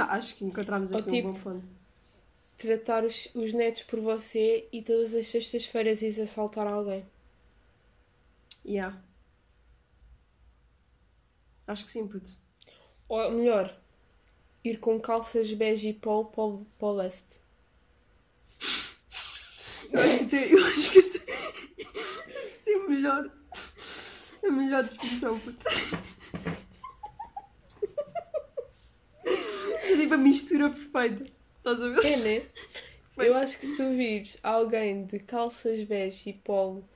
Acho 0.10 0.36
que 0.36 0.46
encontramos 0.46 0.92
Ou 0.92 1.00
aqui 1.00 1.12
tipo- 1.12 1.28
um 1.28 1.34
bom 1.34 1.40
ponto. 1.40 1.68
Tratar 2.58 3.04
os, 3.04 3.28
os 3.36 3.52
netos 3.52 3.84
por 3.84 4.00
você 4.00 4.66
e 4.72 4.82
todas 4.82 5.14
as 5.14 5.28
sextas-feiras 5.28 6.02
ires 6.02 6.18
assaltar 6.18 6.66
alguém. 6.66 7.06
Yeah. 8.66 8.98
Acho 11.68 11.86
que 11.86 11.92
sim, 11.92 12.08
puto. 12.08 12.32
Ou 13.08 13.32
melhor, 13.32 13.76
ir 14.64 14.80
com 14.80 15.00
calças 15.00 15.52
bege 15.54 15.90
e 15.90 15.94
polo 15.94 16.26
para 16.26 16.44
o- 16.44 16.66
para 16.78 16.88
o 16.88 16.94
leste. 16.94 17.40
Eu 19.92 20.00
acho 20.02 20.28
que 20.28 20.36
é- 20.36 20.54
eu 20.54 20.66
acho 20.66 20.92
que 20.92 21.00
isso 21.00 21.18
é 22.68 22.76
a 22.76 22.90
melhor, 22.90 23.32
a 24.44 24.52
melhor 24.52 24.84
descrição, 24.84 25.40
puto. 25.40 25.60
É 29.26 29.96
tipo 29.98 30.14
a 30.14 30.18
mistura 30.18 30.70
perfeita. 30.70 31.24
Estás 31.58 31.82
a 31.82 31.90
ver? 31.90 32.06
É, 32.06 32.18
né? 32.18 32.46
Eu 33.18 33.36
acho 33.38 33.60
que 33.60 33.68
se 33.68 33.78
tu 33.78 33.90
vires 33.92 34.38
alguém 34.44 35.06
de 35.06 35.20
calças 35.20 35.84
bege 35.84 36.32
e 36.32 36.34
polo 36.34 36.88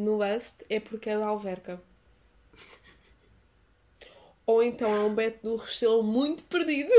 no 0.00 0.18
leste 0.18 0.64
é 0.68 0.80
porque 0.80 1.10
é 1.10 1.18
da 1.18 1.26
Alverca. 1.26 1.80
Ou 4.46 4.62
então 4.62 4.92
é 4.92 5.00
um 5.00 5.14
Beto 5.14 5.48
do 5.48 5.56
Restelo 5.56 6.02
muito 6.02 6.42
perdido. 6.44 6.90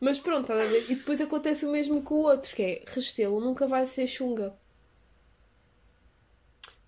Mas 0.00 0.18
pronto, 0.20 0.42
estás 0.42 0.60
a 0.60 0.64
ver? 0.64 0.90
E 0.90 0.94
depois 0.94 1.20
acontece 1.20 1.66
o 1.66 1.70
mesmo 1.70 2.02
com 2.02 2.14
o 2.14 2.22
outro, 2.22 2.54
que 2.54 2.62
é 2.62 2.84
Restelo 2.86 3.40
nunca 3.40 3.66
vai 3.66 3.86
ser 3.86 4.06
chunga. 4.06 4.56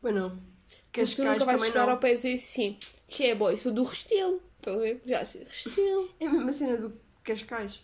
Pois 0.01 0.15
não. 0.15 0.31
Porque 0.93 1.03
tu 1.05 1.17
Cascais 1.17 1.33
nunca 1.33 1.45
vais 1.45 1.63
chegar 1.63 1.87
não. 1.87 1.93
ao 1.93 1.99
pé 1.99 2.15
e 2.15 2.17
dizer 2.17 2.35
assim, 2.35 2.79
que 3.07 3.25
é 3.25 3.35
boy, 3.35 3.57
sou 3.57 3.73
do 3.73 3.83
Restelo. 3.83 4.43
Estás 4.57 4.77
a 4.77 4.81
ver? 4.81 5.01
Já 5.05 5.19
Restelo. 5.19 6.15
É 6.21 6.27
a 6.27 6.31
mesma 6.31 6.53
cena 6.53 6.77
do 6.77 7.01
Cascais. 7.25 7.83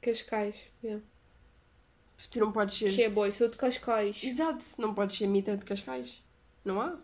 Cascais. 0.00 0.56
yeah. 0.82 1.02
Tu 2.30 2.38
não 2.38 2.52
podes 2.52 2.78
ser. 2.78 2.92
Que 2.94 3.04
é 3.04 3.08
boy, 3.08 3.30
sou 3.32 3.48
de 3.48 3.56
Cascais. 3.56 4.22
Exato, 4.22 4.64
não 4.76 4.94
podes 4.94 5.16
ser 5.16 5.26
mitra 5.26 5.56
de 5.56 5.64
Cascais. 5.64 6.22
Não 6.64 6.80
há? 6.80 6.98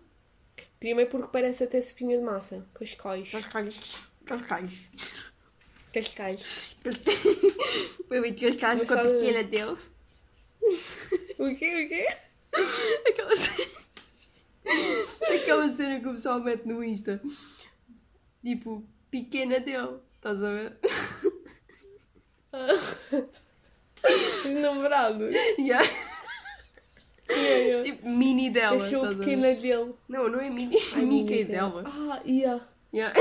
Primeiro 0.79 1.11
porque 1.11 1.29
parece 1.33 1.65
até 1.65 1.81
cepinha 1.81 2.19
de 2.19 2.25
massa. 2.25 2.67
Cascais. 2.75 3.31
Cascais. 3.31 3.81
Cascais. 4.27 4.91
Cascais. 5.93 6.77
Foi 8.09 8.21
muito 8.21 8.41
Cascais 8.41 8.89
com 8.89 8.95
a 8.95 9.05
pequena 9.05 9.45
dele. 9.45 9.77
O 11.39 11.55
quê? 11.55 11.85
O 11.85 11.89
quê? 11.89 12.07
Aquela 13.09 13.37
cena. 13.37 13.71
Aquela 15.23 15.77
cena 15.77 16.01
que 16.01 16.09
o 16.09 16.15
pessoal 16.15 16.41
mete 16.41 16.67
no 16.67 16.83
Insta. 16.83 17.21
Tipo, 18.43 18.83
pequena 19.11 19.61
dele. 19.61 19.99
Estás 20.15 20.43
a 20.43 20.51
ver? 20.51 20.79
Os 24.45 24.51
namorados. 24.51 25.35
Yeah. 25.59 25.89
Yeah, 27.29 27.57
yeah. 27.57 27.83
Tipo, 27.83 28.09
mini 28.09 28.51
dela. 28.51 28.77
Achou 28.77 29.05
a 29.05 29.09
ver? 29.09 29.19
pequena 29.19 29.55
dele. 29.55 29.95
Não, 30.09 30.29
não 30.29 30.41
é 30.41 30.49
mini. 30.49 30.77
Ai, 30.95 31.03
Mickey 31.03 31.35
Mini 31.35 31.45
dela. 31.45 31.85
Ah, 31.87 32.23
yeah. 32.27 32.69
Yeah. 32.95 33.15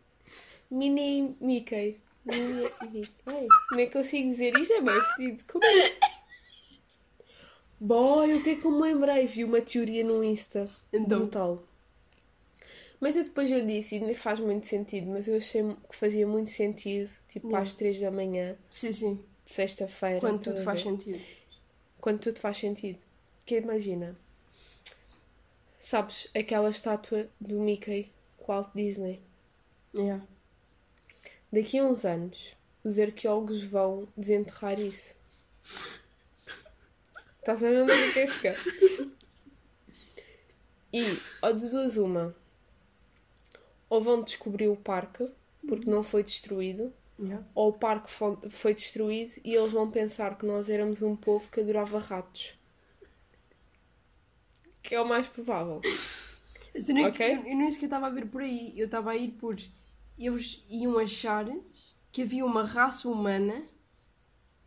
Mini 0.70 1.34
Mickey. 1.40 2.00
Mini 2.24 2.70
Mickey. 2.92 3.10
Ai, 3.26 3.46
nem 3.72 3.90
consigo 3.90 4.28
dizer 4.28 4.56
isto, 4.58 4.74
é 4.74 4.80
bem 4.80 5.00
fedido. 5.16 5.44
Como 5.50 5.64
é? 5.64 5.96
Boy, 7.80 8.34
o 8.34 8.42
que 8.42 8.50
é 8.50 8.54
que 8.56 8.64
eu 8.64 8.70
me 8.70 8.82
lembrei? 8.82 9.26
Vi 9.26 9.44
uma 9.44 9.60
teoria 9.60 10.04
no 10.04 10.22
Insta. 10.22 10.68
Então. 10.92 11.18
Brutal. 11.20 11.64
Mas 13.00 13.16
eu 13.16 13.24
depois 13.24 13.50
eu 13.50 13.66
disse, 13.66 13.96
e 13.96 14.00
nem 14.00 14.14
faz 14.14 14.38
muito 14.38 14.64
sentido, 14.66 15.08
mas 15.10 15.26
eu 15.26 15.36
achei 15.36 15.64
que 15.90 15.96
fazia 15.96 16.24
muito 16.24 16.50
sentido, 16.50 17.10
tipo 17.28 17.48
Yeah. 17.48 17.62
às 17.62 17.74
3 17.74 18.00
da 18.00 18.12
manhã, 18.12 18.56
Sim, 18.70 18.92
sim. 18.92 19.24
Sexta-feira. 19.52 20.20
Quando 20.20 20.42
tudo 20.42 20.62
faz 20.62 20.80
sentido. 20.80 21.20
Quando 22.00 22.18
tudo 22.20 22.40
faz 22.40 22.56
sentido. 22.56 22.98
Que 23.44 23.58
imagina, 23.58 24.16
sabes 25.80 26.28
aquela 26.34 26.70
estátua 26.70 27.28
do 27.40 27.60
Mickey 27.60 28.10
com 28.38 28.52
Walt 28.52 28.70
Disney? 28.74 29.20
Yeah. 29.94 30.24
Daqui 31.52 31.78
a 31.78 31.84
uns 31.84 32.04
anos, 32.04 32.56
os 32.82 32.98
arqueólogos 32.98 33.62
vão 33.62 34.08
desenterrar 34.16 34.80
isso. 34.80 35.14
Estás 37.38 37.62
a 37.62 37.68
ver 37.68 37.82
onde 37.82 37.92
é 37.92 38.12
que 38.12 38.26
chegar? 38.26 38.56
E, 40.92 41.02
ou 41.42 41.52
de 41.52 41.68
duas 41.68 41.96
uma, 41.96 42.34
ou 43.90 44.00
vão 44.00 44.22
descobrir 44.22 44.68
o 44.68 44.76
parque, 44.76 45.28
porque 45.66 45.90
não 45.90 46.02
foi 46.02 46.22
destruído, 46.22 46.92
Yeah. 47.18 47.46
ou 47.54 47.68
o 47.68 47.72
parque 47.72 48.10
fo- 48.10 48.40
foi 48.50 48.74
destruído 48.74 49.32
e 49.44 49.54
eles 49.54 49.72
vão 49.72 49.90
pensar 49.90 50.36
que 50.36 50.44
nós 50.46 50.68
éramos 50.68 51.02
um 51.02 51.14
povo 51.14 51.48
que 51.50 51.60
adorava 51.60 51.98
ratos. 51.98 52.54
Que 54.82 54.94
é 54.94 55.00
o 55.00 55.06
mais 55.06 55.28
provável. 55.28 55.80
A 56.76 56.80
cena 56.80 57.00
é 57.00 57.10
que 57.10 57.22
Ok. 57.22 57.26
eu, 57.36 57.36
eu 57.52 57.56
nem 57.56 57.70
sequer 57.70 57.86
estava 57.86 58.06
a 58.06 58.10
ver 58.10 58.26
por 58.26 58.40
aí. 58.42 58.72
Eu 58.76 58.86
estava 58.86 59.10
a 59.12 59.16
ir 59.16 59.30
por. 59.32 59.56
Eles 60.18 60.64
iam 60.68 60.98
achar 60.98 61.46
que 62.10 62.22
havia 62.22 62.44
uma 62.44 62.64
raça 62.64 63.08
humana 63.08 63.62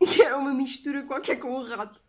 que 0.00 0.22
era 0.22 0.36
uma 0.38 0.54
mistura 0.54 1.02
qualquer 1.04 1.36
com 1.38 1.54
um 1.58 1.62
rato. 1.62 2.00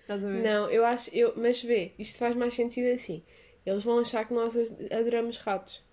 Estás 0.00 0.24
a 0.24 0.26
ver? 0.26 0.42
Não, 0.42 0.68
eu 0.70 0.84
acho. 0.84 1.14
Eu, 1.14 1.34
mas 1.36 1.62
vê, 1.62 1.92
isto 1.98 2.18
faz 2.18 2.34
mais 2.34 2.54
sentido 2.54 2.92
assim. 2.94 3.22
Eles 3.64 3.84
vão 3.84 3.98
achar 3.98 4.26
que 4.26 4.34
nós 4.34 4.56
ad- 4.56 4.92
adoramos 4.92 5.36
ratos. 5.38 5.84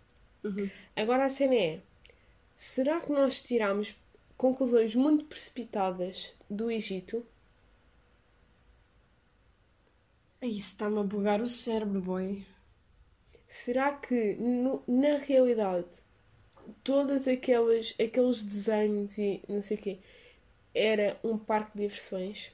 Uhum. 0.44 0.70
Agora 0.96 1.26
a 1.26 1.30
cena 1.30 1.54
é: 1.56 1.82
será 2.60 3.02
que 3.02 3.12
nós 3.12 3.41
tiramos 3.41 3.95
conclusões 4.38 4.93
muito 4.95 5.26
precipitadas 5.26 6.36
do 6.48 6.69
Egito? 6.69 7.26
Isso 10.41 10.72
está-me 10.74 11.00
a 11.00 11.04
bugar 11.04 11.39
o 11.41 11.48
cérebro, 11.48 12.02
boy. 12.02 12.45
Será 13.50 13.91
que 13.98 14.36
no- 14.36 14.82
na 14.88 15.17
realidade 15.17 15.98
todos 16.84 17.28
aqueles, 17.28 17.95
aqueles 18.00 18.43
desenhos 18.43 19.17
e 19.17 19.41
não 19.50 19.62
sei 19.62 19.78
o 19.78 19.82
quê 19.82 20.00
era 20.76 21.19
um 21.24 21.38
parque 21.38 21.78
de 21.78 21.84
diversões? 21.84 22.52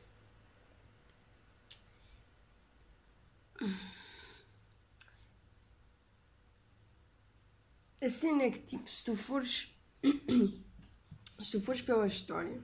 A 8.02 8.10
cena 8.10 8.44
é 8.44 8.52
que, 8.52 8.60
tipo, 8.60 8.90
se 8.90 9.04
tu 9.04 9.18
fores. 9.18 9.68
se 11.42 11.62
fores 11.62 11.82
pela 11.82 12.08
história, 12.08 12.62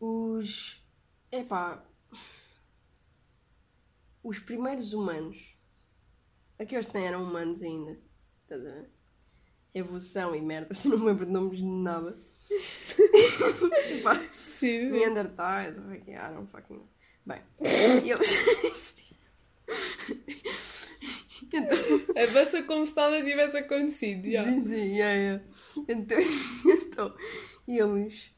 os. 0.00 0.82
Epá. 1.30 1.84
Os 4.22 4.38
primeiros 4.38 4.92
humanos. 4.92 5.54
Aqueles 6.58 6.86
que 6.86 6.94
nem 6.94 7.06
eram 7.06 7.22
humanos 7.22 7.62
ainda. 7.62 7.98
Estás 8.42 8.60
a 8.60 8.70
ver? 8.70 8.90
Evolução 9.74 10.34
e 10.34 10.40
merda, 10.40 10.72
se 10.74 10.88
não 10.88 10.98
me 10.98 11.06
lembro 11.06 11.26
de 11.26 11.32
nomes 11.32 11.58
de 11.58 11.64
nada. 11.64 12.16
Epá, 13.98 14.14
Sim. 14.58 14.90
Neandertais, 14.90 15.74
que 16.04 16.12
é, 16.12 16.14
I 16.14 16.32
don't 16.32 16.50
fucking. 16.50 16.82
Bem, 17.26 17.42
eles. 18.08 18.94
Avança 22.22 22.62
como 22.62 22.86
se 22.86 22.96
nada 22.96 23.24
tivesse 23.24 23.56
acontecido. 23.56 24.30
já. 24.30 24.44
Sim, 24.44 24.64
sim, 24.64 25.00
é, 25.00 25.34
é. 25.34 25.40
Então, 25.88 26.18
então, 26.66 27.14
eles. 27.66 28.30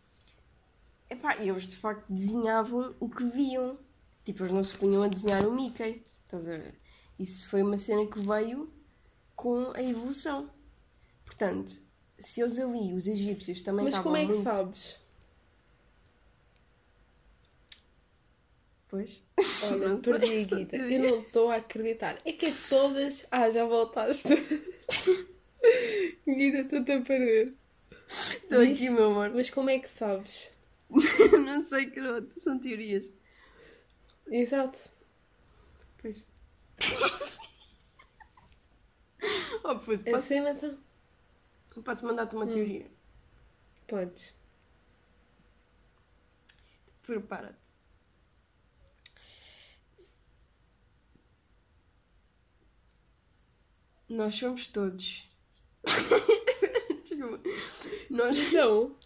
Epá, 1.11 1.37
eles 1.37 1.69
de 1.69 1.77
facto 1.77 2.13
desenhavam 2.13 2.95
o 3.01 3.09
que 3.09 3.25
viam. 3.25 3.79
Tipo, 4.25 4.43
eles 4.43 4.53
não 4.53 4.63
se 4.63 4.77
punham 4.77 5.03
a 5.03 5.09
desenhar 5.09 5.47
o 5.47 5.53
Mickey. 5.53 6.03
Estás 6.25 6.47
a 6.47 6.59
ver? 6.59 6.75
Isso 7.19 7.49
foi 7.49 7.63
uma 7.63 7.79
cena 7.79 8.07
que 8.07 8.21
veio 8.21 8.71
com 9.35 9.73
a 9.75 9.83
evolução. 9.83 10.51
Portanto, 11.25 11.81
se 12.19 12.41
eles 12.41 12.59
ali, 12.59 12.93
os 12.93 13.07
egípcios, 13.07 13.63
também 13.63 13.85
Mas 13.85 13.99
como 13.99 14.17
é 14.17 14.21
que 14.21 14.33
muito... 14.33 14.43
sabes? 14.43 14.99
Pois. 18.89 19.28
Olha, 19.65 19.89
Não 19.89 20.01
perdi 20.01 20.27
a 20.27 20.29
sei. 20.29 20.45
Guida. 20.45 20.77
Eu 20.77 21.01
não 21.01 21.21
estou 21.21 21.51
a 21.51 21.57
acreditar. 21.57 22.21
É 22.25 22.33
que 22.33 22.47
é 22.47 22.55
todas. 22.69 23.27
Ah, 23.31 23.51
já 23.51 23.65
voltaste. 23.65 24.29
Guida, 26.27 26.61
estou-te 26.61 26.93
a 26.93 27.01
perder. 27.01 27.55
Estou 28.09 28.61
aqui, 28.63 28.91
meu 28.91 29.11
amor. 29.11 29.31
Mas 29.35 29.51
como 29.51 29.71
é 29.71 29.79
que 29.79 29.89
sabes? 29.89 30.53
não 30.91 31.67
sei, 31.67 31.91
caroto. 31.91 32.41
São 32.41 32.59
teorias. 32.59 33.11
Exato. 34.31 34.91
Pois. 36.01 36.23
oh, 39.65 39.79
puto, 39.79 40.05
posso, 40.11 40.29
cena 40.29 40.51
está. 40.51 40.71
posso 41.85 42.05
mandar-te 42.07 42.37
uma 42.37 42.47
teoria? 42.47 42.87
Podes. 43.87 44.35
Prepara-te. 47.03 47.68
Nós 54.09 54.35
somos 54.37 54.67
todos. 54.69 55.29
Nós, 58.11 58.39
Então, 58.39 58.97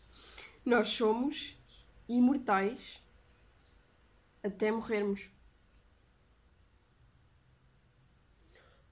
nós 0.64 0.88
somos 0.90 1.56
imortais 2.08 3.00
até 4.42 4.70
morrermos. 4.70 5.22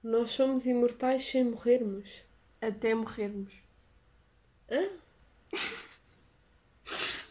nós 0.03 0.31
somos 0.31 0.65
imortais 0.65 1.23
sem 1.23 1.43
morrermos. 1.45 2.25
Até 2.59 2.93
morrermos. 2.95 3.53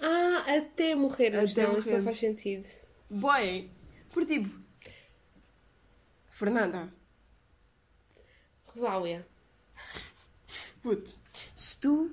Ah, 0.02 0.56
até 0.56 0.94
morrermos. 0.94 1.52
Até 1.52 1.66
não, 1.66 1.78
isto 1.78 1.90
não 1.90 1.98
morrermos. 1.98 2.04
faz 2.04 2.18
sentido. 2.18 2.66
Boy! 3.10 3.70
Por 4.08 4.24
tipo. 4.24 4.48
Fernanda, 6.30 6.90
Rosália. 8.74 9.26
puto, 10.82 11.16
se 11.56 11.78
tu. 11.78 12.10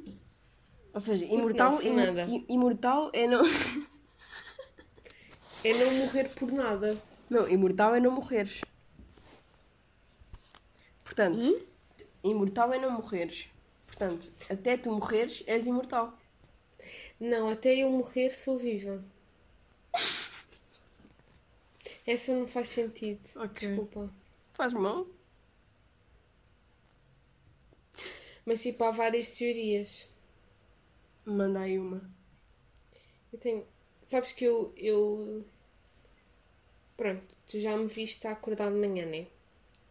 Ou 0.94 1.00
seja, 1.00 1.26
imortal, 1.26 1.82
não, 1.84 2.28
imu- 2.28 2.46
imortal 2.50 3.10
é 3.14 3.28
não. 3.28 3.44
É 5.64 5.74
não 5.74 5.92
morrer 5.92 6.30
por 6.36 6.52
nada. 6.52 7.02
Não, 7.30 7.50
imortal 7.50 7.96
é 7.96 8.00
não 8.00 8.12
morreres. 8.12 8.62
Portanto, 11.04 11.40
Hum? 11.44 11.60
imortal 12.24 12.74
é 12.74 12.80
não 12.80 12.92
morreres. 12.92 13.48
Portanto, 13.88 14.32
até 14.50 14.78
tu 14.78 14.92
morreres, 14.92 15.44
és 15.48 15.66
imortal. 15.66 16.14
Não, 17.20 17.50
até 17.50 17.76
eu 17.76 17.90
morrer 17.90 18.32
sou 18.36 18.58
viva. 18.58 19.04
Essa 22.06 22.34
não 22.34 22.48
faz 22.48 22.70
sentido. 22.70 23.20
Ok. 23.36 23.68
Desculpa. 23.68 24.10
Faz 24.54 24.72
mal? 24.74 25.06
Mas 28.48 28.62
tipo, 28.64 28.84
há 28.86 28.92
várias 28.92 29.30
teorias. 29.38 30.08
Manda 31.26 31.60
aí 31.60 31.78
uma. 31.78 32.02
Eu 33.34 33.38
tenho. 33.38 33.68
Sabes 34.08 34.32
que 34.32 34.46
eu. 34.46 34.74
eu... 34.78 35.46
Pronto, 36.96 37.36
tu 37.46 37.60
já 37.60 37.76
me 37.78 37.88
viste 37.88 38.26
a 38.26 38.32
acordar 38.32 38.72
de 38.72 38.78
manhã, 38.78 39.06
né? 39.06 39.28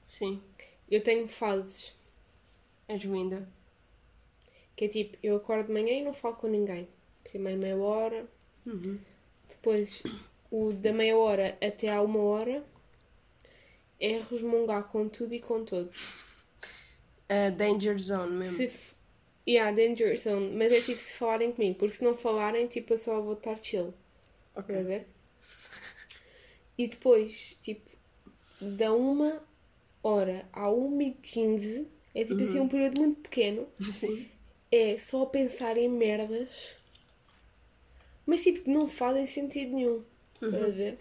Sim, 0.03 0.43
Eu 0.91 1.03
tenho 1.03 1.29
fases. 1.29 1.95
és 2.89 3.03
linda. 3.03 3.47
Que 4.75 4.87
é 4.87 4.89
tipo, 4.89 5.19
eu 5.23 5.37
acordo 5.37 5.67
de 5.67 5.73
manhã 5.75 5.93
e 5.93 6.03
não 6.03 6.15
falo 6.15 6.37
com 6.37 6.47
ninguém. 6.49 6.89
Primeiro 7.25 7.61
meia 7.61 7.77
hora, 7.77 8.27
Uhum. 8.67 8.99
depois 9.49 10.03
o 10.51 10.73
da 10.73 10.93
meia 10.93 11.17
hora 11.17 11.59
até 11.63 11.89
à 11.91 12.01
uma 12.03 12.21
hora 12.21 12.65
é 14.01 14.19
resmungar 14.19 14.89
com 14.89 15.09
tudo 15.09 15.35
e 15.35 15.41
com 15.41 15.65
todos. 15.65 16.26
A 17.29 17.51
danger 17.51 17.99
zone 17.99 18.37
mesmo. 18.37 18.57
Se 18.57 18.65
f... 18.65 18.95
Yeah, 19.49 19.75
danger 19.75 20.19
zone, 20.19 20.57
mas 20.57 20.73
é 20.73 20.81
tipo 20.81 20.99
se 20.99 21.15
falarem 21.15 21.53
comigo, 21.53 21.79
porque 21.79 21.95
se 21.95 22.05
não 22.05 22.17
falarem, 22.17 22.67
tipo, 22.67 22.93
eu 22.93 22.99
só 22.99 23.21
vou 23.21 23.35
estar 23.35 23.63
chill. 23.63 23.95
Ok. 24.55 24.83
Ver? 24.83 25.07
E 26.77 26.89
depois, 26.89 27.57
tipo, 27.63 27.91
da 28.61 28.93
uma 28.93 29.43
hora 30.03 30.49
à 30.53 30.69
uma 30.69 31.03
e 31.03 31.13
quinze, 31.13 31.87
é 32.15 32.25
tipo 32.25 32.43
assim 32.43 32.61
um 32.61 32.69
período 32.69 33.01
muito 33.01 33.21
pequeno, 33.21 33.67
Sim. 33.81 34.29
é 34.71 34.97
só 34.99 35.25
pensar 35.27 35.77
em 35.77 35.89
merdas, 35.89 36.77
mas 38.25 38.43
tipo, 38.43 38.63
que 38.63 38.71
não 38.71 38.89
fazem 38.89 39.27
sentido 39.27 39.75
nenhum. 39.75 40.05
A 40.43 40.71
ver? 40.71 40.99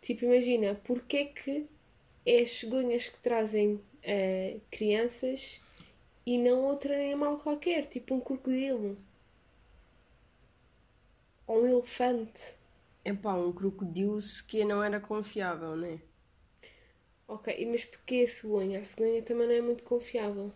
Tipo, 0.00 0.24
imagina, 0.24 0.74
porque 0.84 1.16
é 1.16 1.24
que 1.24 1.66
é 2.26 2.40
as 2.40 2.50
cegonhas 2.50 3.08
que 3.08 3.18
trazem 3.18 3.80
eh, 4.02 4.60
crianças 4.70 5.60
e 6.26 6.38
não 6.38 6.64
outro 6.64 6.92
animal 6.94 7.38
qualquer, 7.38 7.86
tipo 7.86 8.14
um 8.14 8.20
crocodilo 8.20 8.98
ou 11.46 11.62
um 11.62 11.66
elefante? 11.68 12.54
Epá, 13.04 13.34
um 13.34 13.52
crocodilo 13.52 14.18
que 14.48 14.64
não 14.64 14.82
era 14.82 14.98
confiável, 15.00 15.76
né? 15.76 16.00
Ok, 17.26 17.46
mas 17.68 17.84
porquê 17.84 18.22
a 18.24 18.28
cegonha? 18.28 18.78
A 18.80 18.84
cegonha 18.84 19.22
também 19.24 19.48
não 19.48 19.54
é 19.54 19.60
muito 19.60 19.82
confiável. 19.82 20.52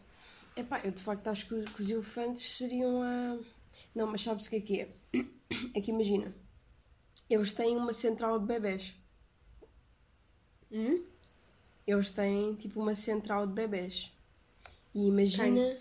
Epá, 0.57 0.80
eu 0.84 0.90
de 0.90 1.01
facto 1.03 1.28
acho 1.28 1.47
que, 1.47 1.55
os- 1.55 1.72
que 1.72 1.82
os 1.82 1.90
elefantes 1.90 2.57
seriam 2.57 3.01
a. 3.03 3.38
Não, 3.94 4.07
mas 4.09 4.22
sabes 4.22 4.47
o 4.47 4.51
que 4.51 4.57
é 4.57 4.61
que 4.61 4.80
é? 4.80 4.88
É 5.74 5.80
que 5.80 5.90
imagina, 5.92 6.34
eles 7.30 7.53
têm 7.53 7.76
uma 7.76 7.92
central 7.94 8.38
de 8.40 8.47
bebés. 8.47 8.94
Hum? 10.70 11.01
Eles 11.87 12.11
têm 12.11 12.55
tipo 12.55 12.80
uma 12.80 12.95
central 12.95 13.47
de 13.47 13.53
bebés. 13.53 14.12
E 14.95 15.07
imagina. 15.07 15.76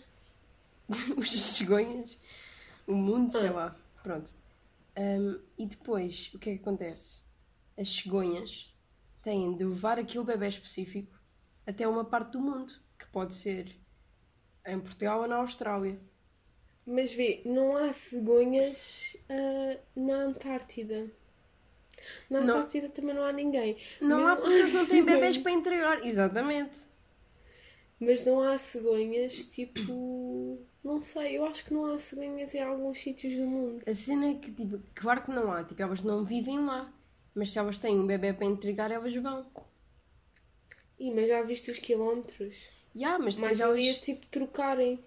os 1.18 1.32
cegonhas, 1.32 2.16
o 2.86 2.94
mundo, 2.94 3.32
sei 3.32 3.48
Ah. 3.48 3.52
lá. 3.52 3.76
Pronto. 4.04 4.32
Ahm, 4.96 5.40
e 5.58 5.66
depois, 5.66 6.32
o 6.34 6.40
que 6.40 6.52
é 6.52 6.56
que 6.56 6.62
acontece? 6.62 7.22
As 7.78 7.90
cegonhas 7.90 8.72
têm 9.24 9.56
de 9.58 9.66
levar 9.66 9.98
aquele 9.98 10.24
bebê 10.24 10.48
específico 10.48 11.18
até 11.66 11.88
uma 11.88 12.06
parte 12.06 12.34
do 12.34 12.40
mundo, 12.42 12.72
que 13.00 13.08
pode 13.08 13.34
ser 13.34 13.76
em 14.68 14.80
Portugal 14.80 15.22
ou 15.22 15.28
na 15.28 15.38
Austrália. 15.38 16.00
Mas 16.86 17.14
vê, 17.14 17.42
não 17.46 17.76
há 17.76 17.92
cegonhas 17.92 19.18
ah, 19.28 19.80
na 19.96 20.14
Antártida. 20.18 21.12
Na 22.30 22.42
Não. 22.42 22.56
Antártida 22.56 22.90
também 22.90 23.14
não 23.16 23.24
há 23.24 23.32
ninguém. 23.32 23.78
Não 24.02 24.18
Mesmo- 24.18 24.28
há 24.32 24.36
porque 24.36 24.54
eles 24.54 24.74
não 24.74 24.86
têm 24.86 25.04
bebés 25.06 25.38
para 25.38 25.52
entregar. 25.52 26.06
Exatamente. 26.06 26.72
Mas 28.00 28.26
não 28.26 28.42
há 28.42 28.58
cegonhas 28.58 29.46
tipo. 29.46 30.60
Não 30.84 31.02
sei, 31.02 31.38
eu 31.38 31.46
acho 31.46 31.66
que 31.66 31.74
não 31.74 31.86
há 31.94 31.98
cegonhas 31.98 32.54
em 32.54 32.62
alguns 32.62 33.00
sítios 33.00 33.36
do 33.36 33.44
mundo. 33.48 33.82
A 33.88 33.96
cena 33.96 34.28
é 34.30 34.34
que, 34.36 34.52
tipo, 34.52 34.80
claro 34.94 35.24
que 35.24 35.32
não 35.32 35.52
há. 35.52 35.64
Tipo, 35.64 35.82
elas 35.82 36.02
não 36.02 36.24
vivem 36.26 36.60
lá. 36.64 36.92
Mas 37.34 37.52
se 37.52 37.58
elas 37.60 37.78
têm 37.78 38.00
um 38.00 38.06
bebê 38.06 38.34
para 38.34 38.46
entregar, 38.46 38.92
elas 38.92 39.16
vão. 39.16 39.46
Ih, 41.00 41.12
mas 41.12 41.28
já 41.28 41.42
viste 41.42 41.72
os 41.72 41.80
quilómetros? 41.80 42.70
Já, 42.96 43.18
mas 43.20 43.36
depois 43.36 43.58
Mas 43.58 43.60
elas... 43.60 43.80
ia 43.82 43.94
tipo 43.96 44.26
trocarem. 44.28 45.00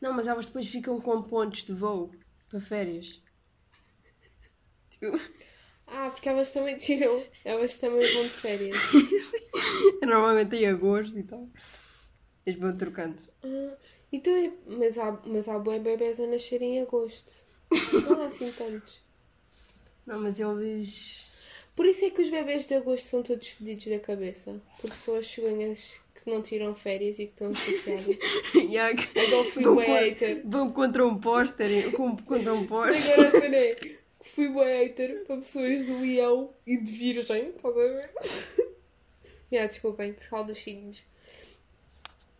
Não, 0.00 0.12
mas 0.12 0.26
elas 0.26 0.46
depois 0.46 0.68
ficam 0.68 1.00
com 1.00 1.22
pontos 1.22 1.64
de 1.64 1.72
voo 1.72 2.10
para 2.50 2.60
férias. 2.60 3.20
Tipo, 4.90 5.18
Ah, 5.94 6.10
porque 6.10 6.28
elas 6.28 6.50
também 6.50 6.76
tiram. 6.78 7.22
Elas 7.44 7.76
também 7.76 8.12
vão 8.14 8.22
de 8.24 8.30
férias. 8.30 8.76
normalmente 10.02 10.56
em 10.56 10.66
agosto 10.66 11.18
e 11.18 11.22
tal. 11.22 11.48
Eles 12.46 12.58
vão 12.58 12.76
trocando. 12.76 13.16
Ah, 13.44 13.76
então, 14.12 14.34
é- 14.34 14.52
mas 14.66 14.98
há, 14.98 15.20
mas 15.26 15.48
há 15.48 15.58
bué 15.58 15.78
bebés 15.78 16.18
a 16.20 16.26
nascer 16.26 16.62
em 16.62 16.80
agosto. 16.80 17.44
Não 18.08 18.22
há 18.22 18.26
assim 18.26 18.50
tantos. 18.52 19.00
Não, 20.06 20.18
mas 20.20 20.38
eles. 20.40 21.30
Por 21.74 21.86
isso 21.86 22.04
é 22.04 22.10
que 22.10 22.20
os 22.20 22.28
bebés 22.28 22.66
de 22.66 22.74
agosto 22.74 23.06
são 23.06 23.22
todos 23.22 23.48
fedidos 23.48 23.86
da 23.86 23.98
cabeça. 23.98 24.60
Porque 24.80 24.96
são 24.96 25.14
as 25.16 25.26
cegonhas 25.26 25.98
que 26.14 26.28
não 26.30 26.42
tiram 26.42 26.74
férias 26.74 27.18
e 27.18 27.26
que 27.26 27.32
estão 27.32 27.54
chateadas. 27.54 28.16
Que- 28.52 28.78
Agora 29.20 29.44
fui 29.50 29.62
con- 29.64 29.80
hater. 29.80 30.42
vão 30.44 30.70
contra 30.70 31.06
um 31.06 31.18
póster. 31.18 31.90
Contra 32.26 32.52
um 32.52 32.66
póster. 32.66 33.14
Agora. 33.26 34.01
Fui 34.22 34.48
bué 34.48 34.82
hater 34.84 35.24
para 35.24 35.36
pessoas 35.36 35.86
de 35.86 35.92
leão 35.92 36.54
e 36.66 36.78
de 36.78 36.90
virgem. 36.92 37.48
Estás 37.48 37.76
a 37.76 37.78
ver? 37.78 38.10
Já, 39.50 39.66
desculpem, 39.66 40.12
pessoal 40.14 40.44
dos 40.44 40.58
signos. 40.58 41.02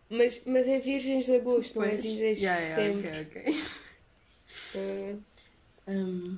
Mas, 0.09 0.43
mas 0.45 0.67
é 0.67 0.79
virgens 0.79 1.25
de 1.25 1.35
agosto, 1.35 1.77
não 1.79 1.85
é 1.85 1.91
Pois. 1.91 2.03
virgens 2.05 2.37
de 2.37 2.43
Já, 2.43 2.55
já, 2.55 2.67
setembro. 2.67 3.09
ok, 3.09 3.21
ok. 3.41 3.55
Ah, 4.75 5.17
Hum, 5.85 6.37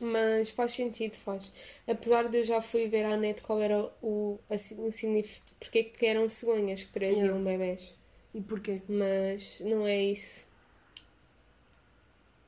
Mas 0.00 0.50
faz 0.50 0.72
sentido, 0.72 1.14
faz. 1.14 1.50
Apesar 1.86 2.28
de 2.28 2.38
eu 2.38 2.44
já 2.44 2.60
fui 2.60 2.86
ver 2.88 3.04
à 3.04 3.16
net 3.16 3.40
qual 3.42 3.60
era 3.60 3.90
o, 4.02 4.38
assim, 4.50 4.78
o 4.86 4.92
significado. 4.92 5.46
Porque 5.58 5.78
é 5.78 5.84
que 5.84 6.06
eram 6.06 6.28
cegonhas 6.28 6.84
que 6.84 6.92
traziam 6.92 7.38
Yeah. 7.38 7.44
bebés. 7.44 7.94
e 8.34 8.40
porquê? 8.42 8.82
Mas 8.88 9.60
não 9.60 9.86
é 9.86 9.96
isso. 10.02 10.45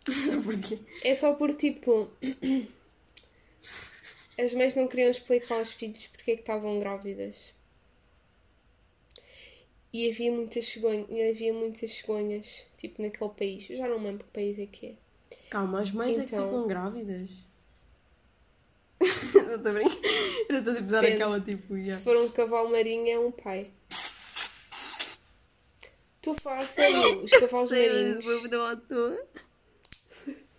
porquê? 0.44 0.78
É 1.04 1.14
só 1.14 1.34
por 1.34 1.54
tipo. 1.54 2.10
As 4.38 4.54
mães 4.54 4.74
não 4.74 4.86
queriam 4.86 5.10
explicar 5.10 5.56
aos 5.58 5.72
filhos 5.72 6.06
porque 6.08 6.32
é 6.32 6.34
que 6.36 6.42
estavam 6.42 6.78
grávidas. 6.78 7.52
E 9.92 10.08
havia 10.10 10.30
muitas 10.30 10.66
cegonhas, 10.66 11.08
havia 11.10 11.52
muitas 11.52 11.90
cegonhas, 11.92 12.66
tipo 12.76 13.00
naquele 13.02 13.30
país. 13.30 13.68
Eu 13.70 13.76
já 13.76 13.88
não 13.88 14.02
lembro 14.02 14.24
que 14.24 14.30
país 14.32 14.58
é 14.58 14.66
que 14.66 14.86
é. 14.88 14.94
Calma, 15.50 15.80
as 15.80 15.90
mães 15.90 16.18
é 16.18 16.22
Então. 16.22 16.38
que 16.40 16.44
ficam 16.44 16.66
grávidas. 16.68 17.30
Não 19.34 19.54
estou 19.56 19.70
a 19.70 19.74
brincar. 19.74 19.96
Eu 20.48 20.58
estou 20.58 20.72
a 20.72 20.76
tipo, 20.76 20.88
dar 20.90 21.00
Depende. 21.00 21.22
aquela 21.22 21.40
tipo. 21.40 21.74
Se 21.76 21.84
já. 21.86 21.98
for 22.00 22.16
um 22.16 22.28
cavalo 22.30 22.70
marinho, 22.70 23.08
é 23.08 23.18
um 23.18 23.30
pai. 23.30 23.70
Estou 26.16 26.34
a 26.34 26.36
falar 26.36 26.58
a 26.60 26.66
sério. 26.66 27.22
Os 27.22 27.30
cavalos 27.38 27.70
marinhos. 27.70 28.26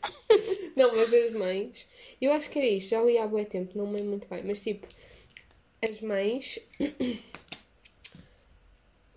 Não 0.75 0.95
mas 0.95 1.13
as 1.13 1.33
mães. 1.33 1.87
Eu 2.21 2.31
acho 2.31 2.49
que 2.49 2.59
era 2.59 2.67
isto, 2.67 2.89
já 2.89 3.01
li 3.01 3.17
há 3.17 3.27
bué 3.27 3.45
tempo, 3.45 3.77
não 3.77 3.87
me 3.87 3.95
lembro 3.95 4.11
muito 4.11 4.27
bem. 4.27 4.43
Mas 4.43 4.61
tipo, 4.61 4.87
as 5.81 6.01
mães 6.01 6.59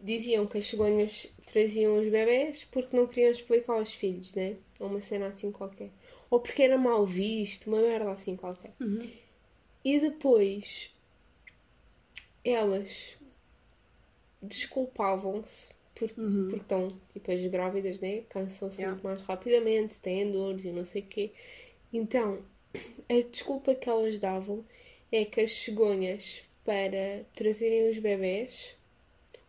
diziam 0.00 0.46
que 0.46 0.58
as 0.58 0.66
cegonhas 0.66 1.28
traziam 1.46 1.98
os 1.98 2.08
bebés 2.08 2.64
porque 2.64 2.96
não 2.96 3.06
queriam 3.06 3.30
explicar 3.30 3.74
aos 3.74 3.94
filhos, 3.94 4.32
né? 4.34 4.56
Ou 4.78 4.88
uma 4.88 5.00
cena 5.00 5.28
assim 5.28 5.52
qualquer. 5.52 5.90
Ou 6.30 6.40
porque 6.40 6.62
era 6.62 6.78
mal 6.78 7.06
visto, 7.06 7.66
uma 7.66 7.80
merda 7.80 8.10
assim 8.10 8.36
qualquer. 8.36 8.72
E 9.84 10.00
depois 10.00 10.94
elas 12.44 13.18
desculpavam-se 14.40 15.68
por, 15.94 16.08
Uhum. 16.16 16.48
porque 16.48 16.62
estão 16.62 16.88
tipo 17.12 17.30
as 17.32 17.44
grávidas, 17.46 17.98
né? 18.00 18.22
Cansam-se 18.28 18.78
Yeah. 18.78 18.92
muito 18.94 19.04
mais 19.04 19.22
rapidamente, 19.22 19.98
têm 20.00 20.30
dores 20.30 20.64
e 20.64 20.70
não 20.72 20.84
sei 20.84 21.02
o 21.02 21.06
quê. 21.06 21.32
Então, 21.92 22.42
a 23.08 23.20
desculpa 23.30 23.74
que 23.74 23.88
elas 23.88 24.18
davam 24.18 24.64
é 25.10 25.24
que 25.24 25.40
as 25.40 25.50
cegonhas 25.50 26.42
para 26.64 27.24
trazerem 27.34 27.90
os 27.90 27.98
bebés 27.98 28.74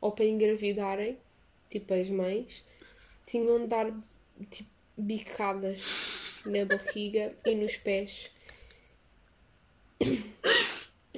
ou 0.01 0.11
para 0.11 0.25
engravidarem, 0.25 1.17
tipo 1.69 1.93
as 1.93 2.09
mães, 2.09 2.65
tinham 3.25 3.61
de 3.61 3.67
dar 3.67 3.93
tipo, 4.51 4.69
bicadas 4.97 6.41
na 6.45 6.65
barriga 6.65 7.33
e 7.45 7.55
nos 7.55 7.77
pés. 7.77 8.29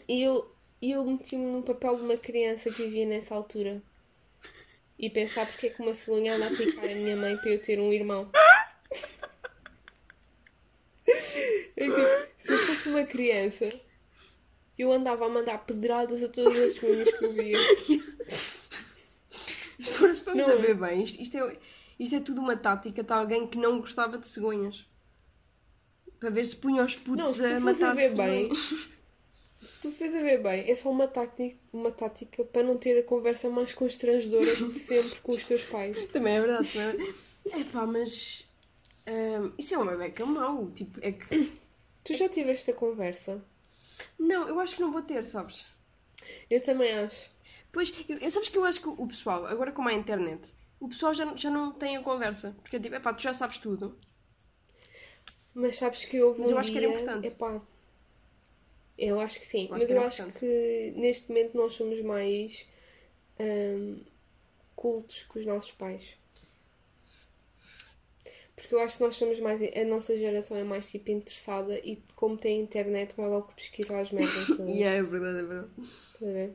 E 0.08 0.22
eu, 0.22 0.52
e 0.82 0.92
eu 0.92 1.04
meti-me 1.04 1.50
no 1.50 1.64
papel 1.64 1.96
de 1.96 2.04
uma 2.04 2.18
criança 2.18 2.70
que 2.70 2.84
vivia 2.84 3.06
nessa 3.08 3.34
altura. 3.34 3.82
E 4.98 5.10
pensar 5.10 5.46
porque 5.46 5.68
é 5.68 5.70
que 5.70 5.82
uma 5.82 5.94
cegonha 5.94 6.36
anda 6.36 6.48
a 6.48 6.52
picar 6.52 6.86
a 6.86 6.96
minha 6.96 7.16
mãe 7.16 7.36
para 7.38 7.50
eu 7.50 7.62
ter 7.62 7.80
um 7.80 7.92
irmão. 7.92 8.32
É 11.78 11.84
tipo, 11.84 12.34
se 12.38 12.54
eu 12.54 12.58
fosse 12.60 12.88
uma 12.88 13.04
criança, 13.04 13.70
eu 14.78 14.92
andava 14.92 15.26
a 15.26 15.30
mandar 15.30 15.66
pedradas 15.66 16.24
a 16.24 16.30
todas 16.30 16.56
as 16.56 16.74
cegonhas 16.74 17.12
que 17.12 17.26
eu 17.26 17.34
via. 17.34 17.60
Se 19.80 19.92
for 19.92 20.16
se 20.16 20.24
formos 20.24 20.48
Não 20.48 20.62
ver 20.62 20.76
bem, 20.76 21.04
isto, 21.04 21.22
isto 21.22 21.38
é, 21.38 21.58
isto 22.00 22.16
é 22.16 22.20
tudo 22.22 22.40
uma 22.40 22.56
tática 22.56 23.04
de 23.04 23.12
alguém 23.12 23.46
que 23.48 23.58
não 23.58 23.80
gostava 23.80 24.18
de 24.18 24.28
cegonhas. 24.28 24.86
Para 26.20 26.30
ver 26.30 26.46
se 26.46 26.56
punha 26.56 26.84
os 26.84 26.96
putos 26.96 27.26
Não, 27.26 27.34
se 27.34 27.44
a 27.44 27.60
fores 27.60 27.82
a 27.82 27.94
matar 27.94 27.96
ver 27.96 28.16
bem. 28.16 28.50
Se 29.62 29.80
tu 29.82 29.92
fez 29.92 30.14
a 30.16 30.22
ver 30.22 30.42
bem, 30.42 30.70
é 30.70 30.76
só 30.76 30.90
uma 30.92 31.08
tática, 31.08 31.58
uma 31.74 31.92
tática 31.92 32.44
para 32.46 32.64
não 32.64 32.78
ter 32.78 33.00
a 33.00 33.04
conversa 33.04 33.50
mais 33.50 33.74
constrangedora 33.74 34.56
de 34.56 34.80
sempre 34.80 35.20
com 35.22 35.32
os 35.32 35.44
teus 35.44 35.64
pais. 35.66 36.06
Também 36.12 36.36
é 36.36 36.42
verdade. 36.42 36.72
Também 36.72 36.88
é 36.88 36.92
verdade. 36.92 37.16
Epá, 37.62 37.86
mas... 37.86 38.50
hum, 39.08 39.54
isso 39.58 39.74
é 39.76 39.78
uma 39.78 39.96
beca 39.96 40.26
mau. 40.26 40.70
Tipo, 40.72 41.00
é 41.02 41.12
que... 41.12 41.52
Tu 42.04 42.14
já 42.14 42.30
tiveste 42.30 42.70
a 42.72 42.74
conversa? 42.74 43.44
Não, 44.20 44.48
eu 44.48 44.60
acho 44.60 44.76
que 44.76 44.82
não 44.82 44.92
vou 44.92 45.02
ter, 45.02 45.24
sabes? 45.26 45.66
Eu 46.50 46.62
também 46.64 46.92
acho. 46.94 47.30
Pois, 47.72 47.92
eu, 48.08 48.18
eu- 48.18 48.32
sabes 48.32 48.50
que 48.50 48.58
eu 48.58 48.64
acho 48.64 48.82
que 48.82 48.88
o 48.88 49.08
pessoal, 49.08 49.46
agora 49.48 49.72
como 49.72 49.90
há 49.90 49.94
internet, 49.94 50.54
o 50.80 50.88
pessoal 50.88 51.14
já, 51.14 51.36
já 51.36 51.50
não 51.50 51.72
tem 51.72 51.98
a 51.98 52.04
conversa. 52.04 52.56
Porque 52.62 52.76
é 52.78 52.80
tipo, 52.80 52.96
epá, 52.96 53.14
tu 53.14 53.22
já 53.24 53.34
sabes 53.34 53.58
tudo. 53.58 53.98
Mas 55.54 55.78
sabes 55.78 56.06
que 56.06 56.22
houve 56.22 56.42
Mas 56.42 56.50
um 56.50 56.54
eu 56.54 56.60
acho 56.60 56.72
que 56.72 56.78
era 56.78 56.88
importante. 56.88 57.28
Epá, 57.28 57.62
eu 58.98 59.20
acho 59.20 59.40
que 59.40 59.46
sim. 59.46 59.66
Eu 59.66 59.70
mas 59.72 59.86
que 59.86 59.94
eu 59.94 60.02
acho 60.02 60.26
que 60.34 60.94
neste 60.96 61.30
momento 61.30 61.56
nós 61.56 61.74
somos 61.74 62.02
mais 62.02 62.66
hum, 63.40 64.00
cultos 64.76 65.24
que 65.24 65.40
os 65.40 65.46
nossos 65.46 65.72
pais. 65.72 66.18
Porque 68.56 68.74
eu 68.74 68.80
acho 68.80 68.98
que 68.98 69.04
nós 69.04 69.16
somos 69.16 69.40
mais. 69.40 69.62
A 69.62 69.84
nossa 69.84 70.16
geração 70.16 70.56
é 70.56 70.64
mais 70.64 70.90
tipo 70.90 71.12
interessada 71.12 71.78
e 71.80 72.02
como 72.16 72.38
tem 72.38 72.62
internet 72.62 73.14
vai 73.16 73.28
logo 73.28 73.52
pesquisar 73.54 74.00
as 74.00 74.12
merdas 74.12 74.48
todas. 74.56 74.76
E 74.76 74.84
é 74.84 75.04
verdade, 75.04 75.40
é 75.40 75.44
verdade. 75.44 75.72
A 76.22 76.26
ver? 76.26 76.54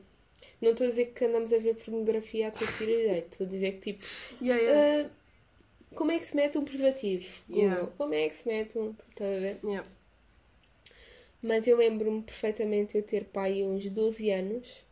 Não 0.59 0.71
estou 0.71 0.85
a 0.87 0.89
dizer 0.89 1.05
que 1.07 1.25
andamos 1.25 1.53
a 1.53 1.57
ver 1.59 1.75
pornografia 1.75 2.47
a 2.47 2.51
ter 2.51 2.67
tiro 2.77 2.91
direito. 2.91 3.33
Estou 3.33 3.45
a 3.45 3.49
dizer 3.49 3.73
que 3.73 3.93
tipo. 3.93 4.05
Yeah, 4.41 4.61
yeah. 4.61 5.09
ah, 5.09 5.95
como 5.95 6.11
é 6.11 6.17
que 6.17 6.25
se 6.25 6.35
mete 6.35 6.57
um 6.57 6.65
preservativo? 6.65 7.43
Yeah. 7.49 7.91
Como 7.97 8.13
é 8.13 8.29
que 8.29 8.35
se 8.35 8.47
mete 8.47 8.77
um. 8.79 8.95
Estás 9.09 9.37
a 9.37 9.39
ver? 9.39 9.59
Yeah. 9.63 9.87
Mas 11.43 11.67
eu 11.67 11.77
lembro-me 11.77 12.23
perfeitamente 12.23 12.97
eu 12.97 13.03
ter 13.03 13.25
pai 13.25 13.63
uns 13.63 13.85
12 13.89 14.31
anos. 14.31 14.83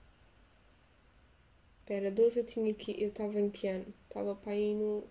Espera, 1.81 2.09
12 2.09 2.39
eu 2.39 2.45
tinha 2.45 2.73
que. 2.73 2.91
Eu 3.03 3.09
estava 3.09 3.37
em 3.39 3.49
que 3.49 3.67
ano? 3.67 3.93
Estava 4.07 4.33
pai 4.33 4.73
no. 4.75 5.03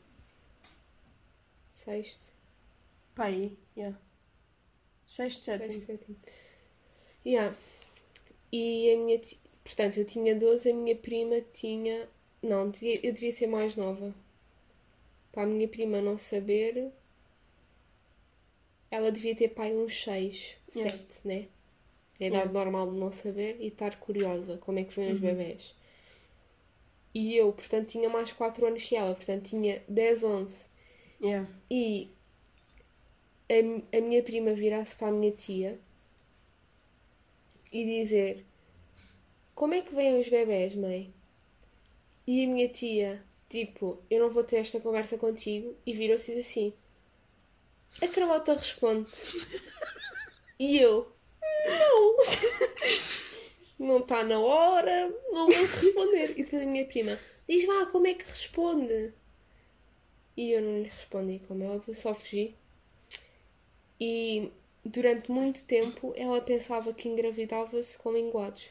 Sexto. 1.72 2.26
Pá, 3.14 3.26
aí, 3.26 3.58
yeah. 3.76 3.98
Sexto, 5.06 5.42
sétimo. 5.42 5.72
Sexto, 5.72 5.86
sétimo. 5.86 6.16
Yeah. 7.24 7.54
E 8.52 8.92
a 8.92 8.96
minha. 8.98 9.18
ti- 9.18 9.40
Portanto, 9.64 9.98
eu 9.98 10.04
tinha 10.04 10.34
12, 10.34 10.70
a 10.70 10.74
minha 10.74 10.96
prima 10.96 11.40
tinha. 11.54 12.08
Não, 12.42 12.66
eu 13.02 13.12
devia 13.12 13.32
ser 13.32 13.46
mais 13.48 13.76
nova. 13.76 14.14
para 15.32 15.42
a 15.42 15.46
minha 15.46 15.66
prima 15.68 16.00
não 16.02 16.18
saber, 16.18 16.92
ela 18.90 19.12
devia 19.12 19.34
ter 19.34 19.48
pai 19.48 19.74
uns 19.74 20.02
6, 20.02 20.56
Yeah. 20.74 20.96
7, 20.96 21.26
né? 21.26 21.46
É 22.20 22.24
a 22.24 22.28
idade 22.28 22.52
normal 22.52 22.90
de 22.90 22.98
não 22.98 23.10
saber 23.12 23.56
e 23.60 23.68
estar 23.68 23.96
curiosa 23.96 24.58
como 24.58 24.78
é 24.78 24.84
que 24.84 24.94
vêm 24.94 25.12
os 25.12 25.20
bebés. 25.20 25.74
E 27.14 27.36
eu, 27.36 27.52
portanto, 27.52 27.88
tinha 27.88 28.08
mais 28.08 28.32
4 28.32 28.66
anos 28.66 28.84
que 28.84 28.96
ela, 28.96 29.14
portanto, 29.14 29.48
tinha 29.48 29.82
10, 29.88 30.24
11. 30.24 30.66
Yeah. 31.22 31.48
E 31.70 32.10
a, 33.48 33.96
a 33.96 34.00
minha 34.00 34.22
prima 34.22 34.52
virar-se 34.52 34.94
para 34.96 35.08
a 35.08 35.12
minha 35.12 35.32
tia 35.32 35.78
e 37.72 37.84
dizer: 37.84 38.44
Como 39.54 39.74
é 39.74 39.80
que 39.80 39.94
vêm 39.94 40.18
os 40.18 40.28
bebés, 40.28 40.74
mãe? 40.74 41.12
E 42.26 42.44
a 42.44 42.48
minha 42.48 42.68
tia, 42.68 43.22
tipo, 43.48 43.98
eu 44.10 44.20
não 44.20 44.30
vou 44.30 44.44
ter 44.44 44.56
esta 44.56 44.78
conversa 44.80 45.16
contigo, 45.16 45.74
e 45.86 45.92
virou-se 45.92 46.32
assim: 46.32 46.72
A 48.00 48.08
Carlota 48.08 48.54
responde. 48.54 49.10
E 50.58 50.78
eu: 50.78 51.12
Não! 51.66 52.16
Não 53.78 53.98
está 53.98 54.24
na 54.24 54.40
hora, 54.40 55.08
não 55.30 55.48
vou 55.48 55.66
responder. 55.66 56.32
E 56.32 56.42
depois 56.42 56.62
a 56.62 56.66
minha 56.66 56.84
prima: 56.84 57.18
Diz 57.48 57.66
lá, 57.66 57.86
como 57.86 58.06
é 58.06 58.14
que 58.14 58.28
responde? 58.28 59.14
E 60.36 60.50
eu 60.50 60.60
não 60.60 60.78
lhe 60.78 60.88
respondi, 60.88 61.40
como 61.46 61.62
é 61.62 61.68
óbvio, 61.68 61.94
só 61.94 62.14
fugi. 62.14 62.54
E 64.00 64.52
durante 64.84 65.30
muito 65.30 65.64
tempo 65.64 66.12
ela 66.16 66.40
pensava 66.40 66.92
que 66.92 67.08
engravidava-se 67.08 67.96
com 67.98 68.12
linguados. 68.12 68.70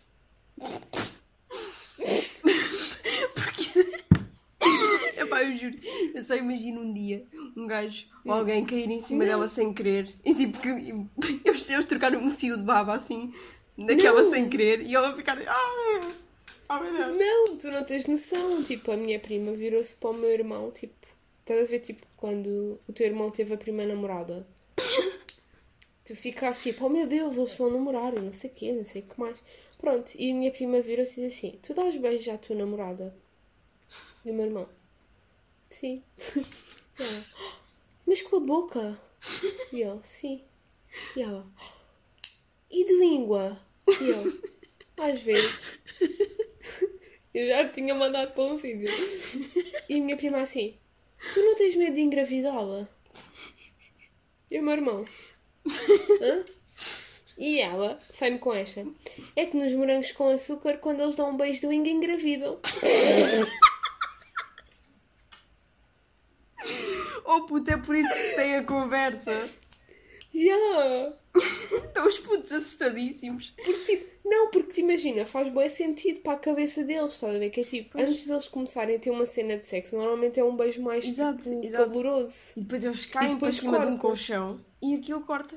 Epá, 5.37 5.43
eu 5.43 5.57
juro, 5.57 5.75
eu 6.15 6.23
só 6.23 6.35
imagino 6.35 6.81
um 6.81 6.93
dia 6.93 7.25
um 7.55 7.67
gajo 7.67 8.05
ou 8.25 8.33
alguém 8.33 8.65
cair 8.65 8.89
em 8.89 9.01
cima 9.01 9.25
dela 9.25 9.47
sem 9.47 9.73
querer 9.73 10.11
e 10.25 10.33
tipo 10.33 10.59
que 10.59 10.69
eles, 11.45 11.69
eles 11.69 11.85
trocaram 11.85 12.19
um 12.19 12.31
fio 12.31 12.57
de 12.57 12.63
baba 12.63 12.95
assim 12.95 13.33
naquela 13.77 14.23
Não. 14.23 14.31
sem 14.31 14.49
querer 14.49 14.81
e 14.81 14.95
ela 14.95 15.15
ficar 15.15 15.37
ah, 15.47 16.11
oh 16.69 16.79
meu 16.79 16.91
Deus. 16.91 17.17
Não, 17.17 17.57
tu 17.57 17.71
não 17.71 17.83
tens 17.83 18.05
noção. 18.07 18.63
Tipo, 18.63 18.91
a 18.91 18.97
minha 18.97 19.19
prima 19.19 19.53
virou-se 19.53 19.95
para 19.95 20.09
o 20.09 20.13
meu 20.13 20.29
irmão, 20.29 20.71
tipo, 20.71 21.07
estás 21.39 21.61
a 21.61 21.65
ver, 21.65 21.79
tipo, 21.79 22.05
quando 22.17 22.79
o 22.87 22.93
teu 22.93 23.07
irmão 23.07 23.29
teve 23.29 23.53
a 23.53 23.57
primeira 23.57 23.93
namorada. 23.93 24.45
Tu 26.03 26.15
ficaste 26.15 26.71
tipo, 26.71 26.85
oh 26.85 26.89
meu 26.89 27.05
Deus, 27.05 27.35
eles 27.35 27.51
estão 27.51 27.67
a 27.67 27.71
namorar 27.71 28.13
e 28.13 28.21
não 28.21 28.31
sei 28.31 28.49
o 28.49 28.53
quê, 28.53 28.71
não 28.71 28.85
sei 28.85 29.01
o 29.01 29.05
que 29.05 29.19
mais. 29.19 29.37
Pronto, 29.77 30.13
e 30.15 30.31
a 30.31 30.33
minha 30.33 30.49
prima 30.51 30.79
virou-se 30.79 31.19
e 31.19 31.27
disse 31.27 31.47
assim: 31.47 31.59
Tu 31.61 31.73
dás 31.73 31.97
beijos 31.97 32.29
à 32.29 32.37
tua 32.37 32.55
namorada? 32.55 33.13
E 34.23 34.31
o 34.31 34.33
meu 34.33 34.45
irmão: 34.45 34.69
Sim. 35.67 36.03
Ela: 36.99 37.25
Mas 38.05 38.21
com 38.21 38.37
a 38.37 38.39
boca? 38.39 39.01
E 39.71 39.81
eu: 39.81 39.99
Sim. 40.03 40.43
E 41.15 41.21
ela: 41.21 41.45
E 42.71 42.85
de 42.85 42.97
língua? 42.97 43.59
E 44.01 44.09
eu: 44.09 44.41
Às 44.97 45.21
vezes. 45.21 45.77
Eu 47.33 47.47
já 47.47 47.69
tinha 47.69 47.93
mandado 47.93 48.33
para 48.33 48.43
um 48.45 48.57
sítio. 48.57 48.87
E 49.87 50.01
minha 50.01 50.17
prima 50.17 50.39
assim: 50.39 50.75
Tu 51.33 51.39
não 51.43 51.55
tens 51.55 51.75
medo 51.75 51.95
de 51.95 52.01
engravidá-la? 52.01 52.87
E 54.49 54.59
o 54.59 54.63
meu 54.63 54.73
irmão: 54.73 55.05
Hã? 56.21 56.45
E 57.37 57.59
ela 57.59 57.99
sai-me 58.11 58.39
com 58.39 58.53
esta: 58.53 58.83
É 59.35 59.45
que 59.45 59.55
nos 59.55 59.73
morangos 59.73 60.11
com 60.11 60.29
açúcar, 60.29 60.79
quando 60.79 61.01
eles 61.01 61.15
dão 61.15 61.29
um 61.29 61.37
beijo 61.37 61.61
de 61.61 61.67
língua, 61.67 61.89
engravidam. 61.89 62.59
Oh 67.29 67.41
puta, 67.45 67.73
é 67.73 67.77
por 67.77 67.93
isso 67.95 68.07
que 68.13 68.35
tem 68.35 68.55
a 68.55 68.63
conversa. 68.63 69.49
Yeah! 70.33 71.13
Estão 71.35 72.05
os 72.07 72.17
putos 72.19 72.51
assustadíssimos. 72.53 73.53
Porque, 73.55 73.73
tipo, 73.97 74.05
não, 74.25 74.49
porque 74.49 74.73
te 74.73 74.81
imagina, 74.81 75.25
faz 75.25 75.49
bem 75.49 75.69
sentido 75.69 76.19
para 76.21 76.33
a 76.33 76.39
cabeça 76.39 76.83
deles, 76.83 77.13
estás 77.13 77.35
a 77.35 77.39
ver? 77.39 77.49
Que 77.49 77.61
é 77.61 77.63
tipo, 77.63 77.91
Pois. 77.93 78.07
antes 78.09 78.25
deles 78.25 78.47
começarem 78.47 78.95
a 78.95 78.99
ter 78.99 79.09
uma 79.09 79.25
cena 79.25 79.57
de 79.57 79.65
sexo, 79.65 79.95
normalmente 79.97 80.39
é 80.39 80.43
um 80.43 80.55
beijo 80.55 80.81
mais 80.81 81.05
Exato, 81.05 81.43
tipo 81.43 81.65
exato. 81.65 81.89
caloroso. 81.91 82.53
E 82.55 82.61
depois 82.61 82.85
eles 82.85 83.05
caem 83.07 83.29
depois 83.31 83.55
para 83.59 83.61
cima 83.61 83.79
de 83.79 83.85
um 83.85 83.89
corta. 83.97 84.01
colchão 84.07 84.61
e 84.81 84.95
aquilo 84.95 85.21
corta. 85.21 85.55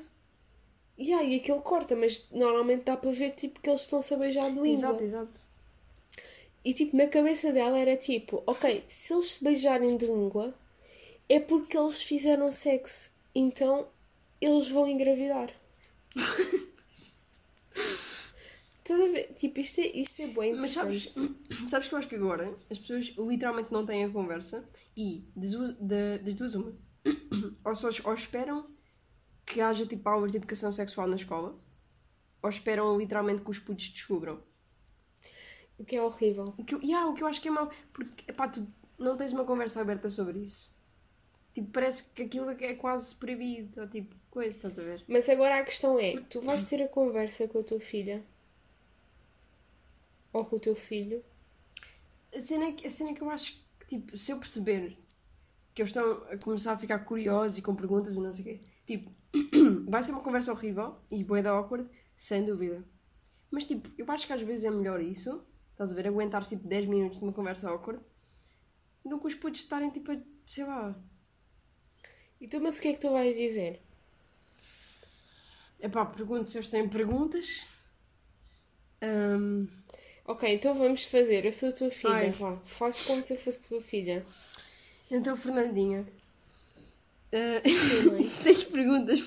E 0.97 1.13
aí 1.13 1.35
aquele 1.35 1.59
corta, 1.61 1.95
mas 1.95 2.27
normalmente 2.31 2.83
dá 2.83 2.97
para 2.97 3.11
ver 3.11 3.31
tipo 3.31 3.59
que 3.61 3.69
eles 3.69 3.81
estão-se 3.81 4.13
a 4.13 4.17
beijar 4.17 4.49
de 4.51 4.55
língua. 4.59 4.71
Exato, 4.71 5.03
exato. 5.03 5.41
E 6.63 6.73
tipo, 6.73 6.95
na 6.97 7.07
cabeça 7.07 7.51
dela 7.51 7.77
era 7.79 7.95
tipo, 7.97 8.43
ok, 8.45 8.83
se 8.87 9.13
eles 9.13 9.31
se 9.31 9.43
beijarem 9.43 9.95
de 9.97 10.05
língua 10.05 10.53
é 11.33 11.39
porque 11.39 11.77
eles 11.77 12.01
fizeram 12.01 12.51
sexo. 12.51 13.11
Então 13.33 13.87
eles 14.39 14.69
vão 14.69 14.87
engravidar. 14.87 15.49
Estás 18.83 18.99
a 18.99 19.05
ver? 19.13 19.33
Tipo, 19.35 19.59
isto 19.59 19.79
é, 19.79 19.85
isto 19.87 20.21
é 20.21 20.27
bem 20.27 20.55
Mas 20.55 20.71
sabes, 20.73 21.13
sabes 21.69 21.87
que 21.87 21.93
eu 21.95 21.99
acho 21.99 22.07
que 22.09 22.15
agora 22.15 22.57
as 22.69 22.79
pessoas 22.79 23.13
literalmente 23.17 23.71
não 23.71 23.85
têm 23.85 24.03
a 24.03 24.09
conversa 24.09 24.67
e 24.97 25.23
das, 25.35 25.51
duas- 25.51 25.73
da- 25.77 26.17
das 26.17 26.35
duas 26.35 26.55
uma. 26.55 26.73
Ou, 27.63 27.75
só, 27.75 27.89
ou 28.05 28.13
esperam 28.13 28.67
que 29.45 29.61
haja 29.61 29.85
tipo 29.85 30.07
aulas 30.09 30.31
de 30.31 30.37
educação 30.37 30.71
sexual 30.71 31.07
na 31.07 31.15
escola, 31.15 31.57
ou 32.41 32.49
esperam 32.49 32.97
literalmente 32.97 33.41
que 33.43 33.49
os 33.51 33.59
putos 33.59 33.89
descubram. 33.89 34.41
O 35.77 35.85
que 35.85 35.95
é 35.95 36.01
horrível. 36.01 36.53
O 36.57 36.63
que, 36.65 36.75
eu, 36.75 36.81
yeah, 36.81 37.07
o 37.07 37.13
que 37.13 37.23
eu 37.23 37.27
acho 37.27 37.41
que 37.41 37.47
é 37.47 37.51
mau, 37.51 37.71
porque 37.93 38.29
epá, 38.31 38.47
tu 38.47 38.67
não 38.99 39.15
tens 39.17 39.31
uma 39.31 39.45
conversa 39.45 39.81
aberta 39.81 40.09
sobre 40.09 40.39
isso. 40.39 40.73
Tipo, 41.53 41.69
parece 41.71 42.03
que 42.05 42.23
aquilo 42.23 42.49
é 42.49 42.73
quase 42.75 43.13
proibido, 43.15 43.81
ou 43.81 43.87
tipo, 43.87 44.15
coisa, 44.29 44.49
estás 44.55 44.79
a 44.79 44.83
ver? 44.83 45.03
Mas 45.07 45.27
agora 45.27 45.59
a 45.59 45.63
questão 45.63 45.99
é, 45.99 46.21
tu 46.29 46.39
vais 46.41 46.63
ter 46.63 46.81
a 46.81 46.87
conversa 46.87 47.47
com 47.47 47.59
a 47.59 47.63
tua 47.63 47.79
filha? 47.79 48.23
Ou 50.31 50.45
com 50.45 50.55
o 50.55 50.59
teu 50.59 50.75
filho? 50.75 51.23
A 52.33 52.39
cena, 52.39 52.65
é 52.65 52.71
que- 52.71 52.87
a 52.87 52.91
cena 52.91 53.09
é 53.09 53.13
que 53.13 53.21
eu 53.21 53.29
acho 53.29 53.53
que, 53.79 53.85
tipo, 53.97 54.17
se 54.17 54.31
eu 54.31 54.37
perceber 54.39 54.97
que 55.73 55.81
eles 55.81 55.89
estão 55.89 56.23
a 56.31 56.37
começar 56.37 56.73
a 56.73 56.77
ficar 56.77 56.99
curiosos 56.99 57.57
e 57.57 57.61
com 57.61 57.75
perguntas 57.75 58.15
e 58.15 58.19
não 58.21 58.31
sei 58.31 58.41
o 58.41 58.45
quê, 58.45 58.61
tipo, 58.87 59.11
vai 59.89 60.01
ser 60.03 60.11
uma 60.11 60.21
conversa 60.21 60.51
horrível 60.53 60.97
e 61.09 61.23
boa 61.23 61.41
da 61.43 61.51
awkward, 61.51 61.89
sem 62.17 62.45
dúvida. 62.45 62.83
Mas, 63.49 63.65
tipo, 63.65 63.89
eu 63.97 64.09
acho 64.09 64.25
que 64.25 64.31
às 64.33 64.41
vezes 64.41 64.63
é 64.63 64.71
melhor 64.71 65.01
isso, 65.01 65.43
estás 65.71 65.91
a 65.91 65.95
ver, 65.95 66.07
aguentar, 66.07 66.45
tipo, 66.47 66.65
10 66.65 66.85
minutos 66.87 67.17
de 67.17 67.23
uma 67.25 67.33
conversa 67.33 67.69
awkward, 67.69 68.01
do 69.03 69.19
que 69.19 69.27
os 69.27 69.35
putos 69.35 69.59
estarem, 69.61 69.89
tipo, 69.89 70.11
a, 70.13 70.17
sei 70.45 70.63
lá, 70.63 70.95
E 72.41 72.47
tu, 72.47 72.59
mas 72.59 72.77
o 72.77 72.81
que 72.81 72.87
é 72.89 72.93
que 72.93 72.99
tu 72.99 73.11
vais 73.11 73.37
dizer? 73.37 73.79
epá, 75.79 76.05
pergunto 76.05 76.49
se 76.49 76.57
eles 76.57 76.67
têm 76.67 76.87
perguntas. 76.89 77.65
Ahm, 79.01 79.67
Ok, 80.25 80.47
então 80.49 80.73
vamos 80.75 81.05
fazer. 81.05 81.45
Eu 81.45 81.51
sou 81.51 81.69
a 81.69 81.71
tua 81.71 81.89
filha. 81.89 82.13
Ai. 82.13 82.29
Vá, 82.31 82.55
faz 82.65 83.03
como 83.05 83.23
se 83.23 83.33
eu 83.33 83.37
fosse 83.37 83.59
tua 83.59 83.81
filha. 83.81 84.25
então, 85.09 85.35
Fernandinha, 85.35 86.07
se 87.31 88.43
tens 88.43 88.63
perguntas... 88.63 89.19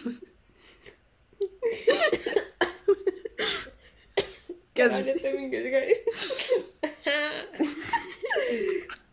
Queres 4.73 4.93
Olha, 4.95 5.15
até 5.15 5.33
me 5.33 5.43
engasguei. 5.47 6.05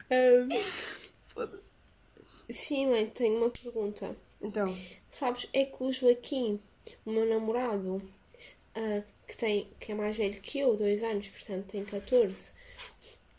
Ahm, 0.10 0.49
Foda-se. 1.34 1.70
Sim, 2.54 2.88
mãe, 2.88 3.08
tenho 3.08 3.38
uma 3.38 3.49
pergunta. 3.49 4.16
Então, 4.41 4.76
Sabes, 5.10 5.47
é 5.54 5.66
que 5.66 5.84
o 5.84 5.91
Joaquim, 5.91 6.60
o 7.06 7.12
meu 7.12 7.26
namorado, 7.26 8.02
ah, 8.76 9.04
que, 9.28 9.38
tem, 9.38 9.70
que 9.80 9.91
é 9.91 9.95
mais 9.95 10.18
velho 10.18 10.41
que 10.41 10.60
eu, 10.60 10.76
dois 10.78 11.04
anos, 11.04 11.30
portanto 11.30 11.68
tem 11.68 11.84
14, 11.86 12.52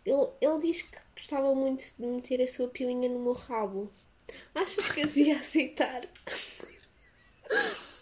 ele, 0.04 0.28
ele 0.40 0.58
diz 0.60 0.82
que 0.82 0.98
gostava 1.16 1.54
muito 1.54 1.84
de 1.98 2.06
meter 2.06 2.42
a 2.42 2.46
sua 2.48 2.68
pilinha 2.68 3.08
no 3.08 3.20
meu 3.20 3.32
rabo. 3.32 3.90
Achas 4.54 4.88
que 4.88 5.00
eu 5.00 5.06
devia 5.06 5.36
aceitar? 5.40 6.02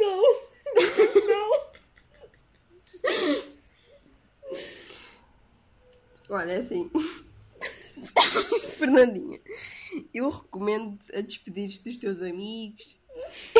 Não, 0.00 0.22
não. 1.28 1.66
Olha, 6.36 6.52
é 6.52 6.58
assim. 6.58 6.90
Fernandinha, 8.78 9.40
eu 10.12 10.28
recomendo 10.28 10.98
a 11.14 11.20
despedir-te 11.20 11.82
dos 11.82 11.96
teus 11.96 12.22
amigos. 12.22 12.98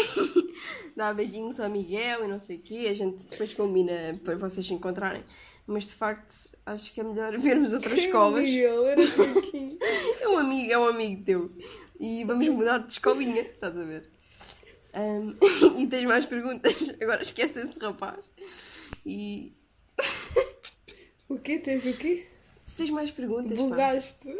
Dá 0.96 1.12
beijinhos 1.12 1.58
ao 1.60 1.70
Miguel 1.70 2.24
e 2.24 2.28
não 2.28 2.38
sei 2.38 2.56
o 2.56 2.62
quê. 2.62 2.86
A 2.90 2.94
gente 2.94 3.26
depois 3.26 3.52
combina 3.52 4.20
para 4.24 4.36
vocês 4.36 4.66
se 4.66 4.74
encontrarem. 4.74 5.24
Mas 5.66 5.86
de 5.86 5.94
facto, 5.94 6.34
acho 6.64 6.92
que 6.92 7.00
é 7.00 7.04
melhor 7.04 7.36
vermos 7.40 7.72
outras 7.72 7.98
escolas. 7.98 8.42
Miguel, 8.42 8.86
era. 8.86 9.02
É 10.20 10.28
um 10.28 10.38
amigo, 10.38 10.72
é 10.72 10.78
um 10.78 10.88
amigo 10.88 11.24
teu. 11.24 11.50
E 11.98 12.24
vamos 12.24 12.48
mudar 12.48 12.78
de 12.78 12.92
escolinha, 12.92 13.42
estás 13.42 13.76
a 13.76 13.84
ver? 13.84 14.10
Ahm, 14.94 15.34
e 15.78 15.86
tens 15.86 16.04
mais 16.04 16.24
perguntas? 16.26 16.94
Agora 17.00 17.22
esquece 17.22 17.58
esse 17.60 17.78
rapaz. 17.78 18.24
E. 19.04 19.52
O 21.28 21.38
quê? 21.38 21.58
Tens 21.58 21.84
o 21.84 21.92
quê? 21.94 22.26
Se 22.76 22.82
tens 22.82 22.90
mais 22.90 23.10
perguntas. 23.10 23.56
pá. 23.56 23.64
Bugaste. 23.64 24.36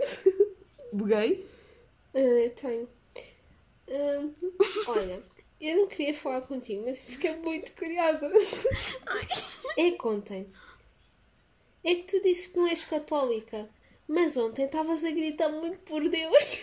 Buguei? 0.92 1.46
Ah, 2.18 2.50
tenho. 2.58 2.88
Ah, 3.90 4.30
olha, 4.88 5.22
eu 5.60 5.76
não 5.76 5.86
queria 5.86 6.14
falar 6.14 6.40
contigo, 6.40 6.82
mas 6.86 6.98
fiquei 6.98 7.36
muito 7.36 7.72
curiosa. 7.72 8.30
É, 9.76 9.90
contem. 9.92 10.50
É 11.84 11.94
que 11.94 12.04
tu 12.04 12.22
dizes 12.22 12.46
que 12.46 12.56
não 12.56 12.66
és 12.66 12.82
católica, 12.84 13.68
mas 14.08 14.34
ontem 14.38 14.64
estavas 14.64 15.04
a 15.04 15.10
gritar 15.10 15.50
muito 15.50 15.78
por 15.80 16.08
Deus. 16.08 16.58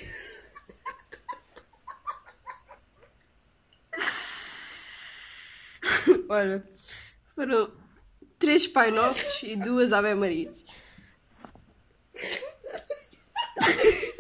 Olha, 6.28 6.67
foram 7.36 7.71
três 8.39 8.67
Pai 8.67 8.89
Nossos 8.89 9.43
e 9.43 9.55
duas 9.55 9.93
Ave 9.93 10.15
Marias. 10.15 10.62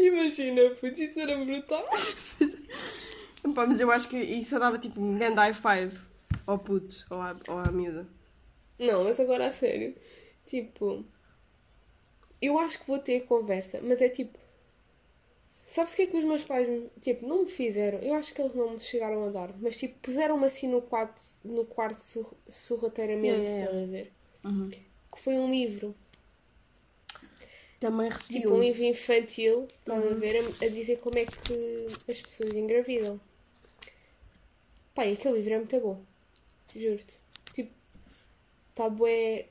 Imagina, 0.07 0.69
putz, 0.79 0.99
isso 0.99 1.19
era 1.19 1.37
brutal. 1.37 1.83
Pá, 3.55 3.65
mas 3.67 3.79
eu 3.79 3.91
acho 3.91 4.07
que 4.07 4.17
isso 4.17 4.57
dava 4.59 4.79
tipo 4.79 4.99
um 5.01 5.15
grande 5.15 5.35
high 5.35 5.53
five 5.53 5.99
ao 6.47 6.57
puto 6.59 7.05
ou 7.09 7.21
à, 7.21 7.35
ou 7.47 7.59
à 7.59 7.71
miúda. 7.71 8.07
Não, 8.79 9.03
mas 9.03 9.19
agora 9.19 9.47
a 9.47 9.51
sério. 9.51 9.95
Tipo, 10.45 11.05
eu 12.41 12.59
acho 12.59 12.79
que 12.79 12.87
vou 12.87 12.99
ter 12.99 13.21
conversa, 13.25 13.79
mas 13.81 14.01
é 14.01 14.09
tipo. 14.09 14.37
Sabes 15.65 15.93
o 15.93 15.95
que 15.95 16.01
é 16.03 16.07
que 16.07 16.17
os 16.17 16.23
meus 16.23 16.43
pais, 16.43 16.67
tipo, 17.01 17.25
não 17.27 17.43
me 17.43 17.49
fizeram? 17.49 17.99
Eu 17.99 18.13
acho 18.15 18.33
que 18.33 18.41
eles 18.41 18.53
não 18.53 18.71
me 18.71 18.79
chegaram 18.79 19.25
a 19.25 19.29
dar, 19.29 19.55
mas 19.59 19.77
tipo, 19.77 19.97
puseram-me 20.01 20.45
assim 20.45 20.67
no 20.67 20.81
quarto, 20.81 21.19
no 21.43 21.65
quarto 21.65 21.99
sur- 22.03 22.35
sorrateiramente, 22.47 23.33
Yeah, 23.35 23.49
yeah, 23.49 23.65
estás 23.65 23.83
a 23.83 23.91
ver? 23.91 24.13
Que 25.11 25.19
foi 25.19 25.35
um 25.35 25.49
livro, 25.49 25.95
Também 27.83 28.09
recebi 28.09 28.39
tipo, 28.39 28.53
um 28.53 28.61
livro 28.61 28.81
infantil, 28.83 29.67
estás 29.69 30.01
a 30.05 30.11
ver? 30.17 30.37
A, 30.37 30.65
a 30.65 30.69
dizer 30.69 31.01
como 31.01 31.17
é 31.17 31.25
que 31.25 31.85
as 32.09 32.21
pessoas 32.21 32.51
engravidam. 32.55 33.19
Pá, 34.95 35.05
e 35.05 35.11
aquele 35.13 35.35
livro 35.39 35.53
é 35.53 35.57
muito 35.57 35.79
bom, 35.81 36.01
juro-te. 36.73 37.19
Tipo, 37.53 37.73
está 38.69 38.87
bué 38.87 39.47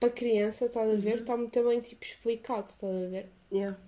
para 0.00 0.08
criança, 0.08 0.64
estás 0.64 0.88
a 0.90 0.94
ver? 0.94 1.18
Está 1.18 1.36
muito 1.36 1.62
bem, 1.68 1.78
tipo, 1.82 2.02
explicado, 2.02 2.70
estás 2.70 2.94
a 2.94 3.08
ver? 3.08 3.28
Yeah. 3.52 3.78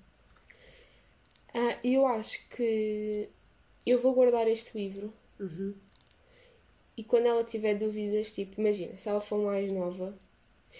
Ah, 1.54 1.78
eu 1.82 2.06
acho 2.06 2.46
que 2.50 3.26
eu 3.86 3.98
vou 4.02 4.12
guardar 4.12 4.46
este 4.48 4.76
livro 4.76 5.10
Uhum. 5.40 5.74
e 6.94 7.02
quando 7.04 7.24
ela 7.24 7.42
tiver 7.42 7.74
dúvidas, 7.74 8.32
tipo, 8.32 8.60
imagina, 8.60 8.98
se 8.98 9.08
ela 9.08 9.20
for 9.22 9.38
mais 9.38 9.72
nova, 9.72 10.14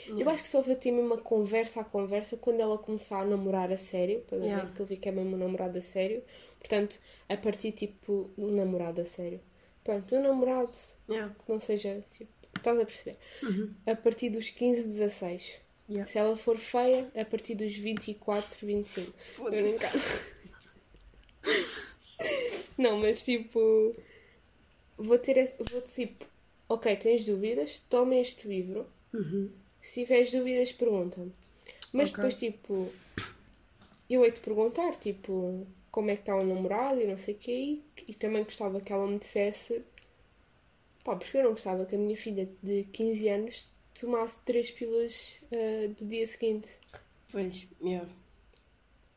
eu 0.07 0.29
acho 0.31 0.43
que 0.43 0.49
só 0.49 0.61
vou 0.61 0.75
ter 0.77 0.91
mesmo 0.91 1.07
uma 1.07 1.19
conversa 1.19 1.81
a 1.81 1.85
conversa 1.85 2.37
quando 2.37 2.61
ela 2.61 2.79
começar 2.79 3.21
a 3.21 3.25
namorar 3.25 3.73
a 3.73 3.77
sério, 3.77 4.19
estás 4.19 4.41
a 4.41 4.45
ver? 4.45 4.51
Yeah. 4.51 4.73
Que 4.75 4.81
eu 4.81 4.87
vi 4.87 4.97
que 4.97 5.09
é 5.09 5.13
mesmo 5.13 5.35
um 5.35 5.39
namorado 5.39 5.79
a 5.79 5.81
sério, 5.81 6.23
portanto, 6.59 6.99
a 7.29 7.37
partir 7.37 7.73
tipo, 7.73 8.31
um 8.37 8.51
namorado 8.51 9.01
a 9.01 9.05
sério. 9.05 9.41
Pronto, 9.85 10.15
um 10.15 10.23
namorado 10.23 10.77
Yeah. 11.09 11.35
que 11.35 11.51
não 11.51 11.59
seja, 11.61 12.05
tipo, 12.11 12.31
estás 12.57 12.79
a 12.79 12.85
perceber? 12.85 13.17
Uhum. 13.43 13.73
A 13.87 13.95
partir 13.95 14.31
dos 14.31 14.51
15, 14.51 14.83
16. 14.85 15.61
Yeah. 15.89 16.07
Se 16.11 16.19
ela 16.19 16.37
for 16.37 16.59
feia, 16.59 17.11
a 17.17 17.25
partir 17.25 17.55
dos 17.55 17.75
24, 17.75 18.67
25. 18.67 19.15
Estou 19.31 19.47
a 19.47 19.51
brincar. 19.51 19.91
Não, 22.77 22.99
mas 22.99 23.23
tipo. 23.23 23.97
Vou 24.97 25.19
ter. 25.19 25.53
Vou 25.71 25.81
tipo. 25.81 26.27
Ok, 26.69 26.95
tens 26.97 27.25
dúvidas? 27.25 27.83
Toma 27.89 28.17
este 28.17 28.47
livro. 28.47 28.87
Uhum. 29.15 29.51
Se 29.81 30.03
tiveres 30.03 30.31
dúvidas, 30.31 30.73
pergunta-me. 30.73 31.33
Mas 31.93 32.11
Ok. 32.11 32.17
depois, 32.17 32.35
tipo. 32.35 32.93
Eu 34.09 34.25
hei 34.25 34.31
de 34.31 34.41
perguntar, 34.41 34.97
tipo. 34.97 35.67
Como 35.91 36.11
é 36.11 36.15
que 36.15 36.23
está 36.23 36.37
o 36.37 36.45
namorado 36.45 37.01
e 37.01 37.07
não 37.07 37.19
sei 37.19 37.35
o 37.35 37.39
quê. 37.39 37.53
E, 37.53 37.85
e 38.09 38.15
também 38.15 38.45
gostava 38.45 38.81
que 38.81 38.93
ela 38.93 39.07
me 39.07 39.19
dissesse. 39.19 39.83
Pá, 41.03 41.17
porque 41.17 41.39
eu 41.39 41.45
não 41.45 41.51
gostava 41.51 41.87
que 41.87 41.95
a 41.95 41.99
minha 41.99 42.17
filha 42.17 42.49
de 42.63 42.85
15 42.93 43.29
anos 43.29 43.69
tomasse 43.99 44.41
três 44.45 44.71
pilas 44.71 45.41
ah, 45.53 45.89
do 45.99 46.05
dia 46.07 46.27
seguinte. 46.27 46.71
Pois, 47.31 47.67
yeah. 47.83 48.09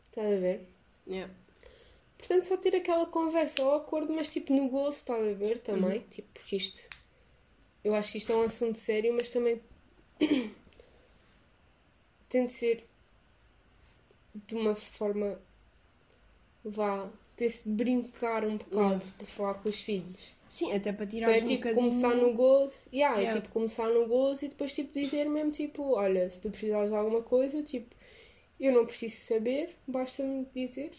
Estás 0.05 0.33
a 0.33 0.37
ver? 0.37 0.67
Yeah. 1.07 1.33
Portanto, 2.17 2.43
só 2.43 2.57
ter 2.57 2.75
aquela 2.75 3.05
conversa 3.05 3.63
ao 3.63 3.75
acordo, 3.75 4.13
mas 4.13 4.29
tipo 4.29 4.53
no 4.53 4.69
gozo, 4.69 4.97
estás 4.97 5.25
a 5.25 5.33
ver 5.33 5.59
também. 5.59 5.99
Uhum. 5.99 6.07
Tipo, 6.09 6.27
porque 6.33 6.55
isto. 6.55 6.87
Eu 7.83 7.95
acho 7.95 8.11
que 8.11 8.19
isto 8.19 8.31
é 8.31 8.35
um 8.35 8.43
assunto 8.43 8.77
sério, 8.77 9.13
mas 9.13 9.29
também. 9.29 9.59
tem 12.29 12.45
de 12.45 12.53
ser. 12.53 12.85
de 14.47 14.55
uma 14.55 14.75
forma. 14.75 15.39
vá. 16.63 17.09
tem-se 17.35 17.63
de 17.67 17.69
brincar 17.75 18.45
um 18.45 18.57
bocado 18.57 19.05
para 19.17 19.25
falar 19.27 19.53
com 19.55 19.69
os 19.69 19.81
filhos. 19.81 20.33
Sim, 20.49 20.73
até 20.73 20.91
para 20.91 21.07
tirar 21.07 21.29
Então 21.29 21.33
é 21.33 21.39
um 21.39 21.43
tipo 21.45 21.57
bocadinho... 21.63 21.89
começar 21.89 22.15
no 22.15 22.33
gozo. 22.33 22.87
Yeah, 22.93 23.17
Yeah. 23.17 23.37
É 23.37 23.41
tipo 23.41 23.53
começar 23.53 23.87
no 23.89 24.05
gozo 24.05 24.45
e 24.45 24.49
depois 24.49 24.73
tipo 24.73 24.93
dizer 24.93 25.25
mesmo 25.29 25.51
tipo, 25.51 25.93
olha, 25.95 26.29
se 26.29 26.41
tu 26.41 26.49
precisares 26.51 26.89
de 26.91 26.95
alguma 26.95 27.21
coisa, 27.23 27.63
tipo, 27.63 27.95
eu 28.59 28.71
não 28.73 28.85
preciso 28.85 29.15
saber, 29.21 29.75
basta-me 29.87 30.45
dizer 30.53 30.91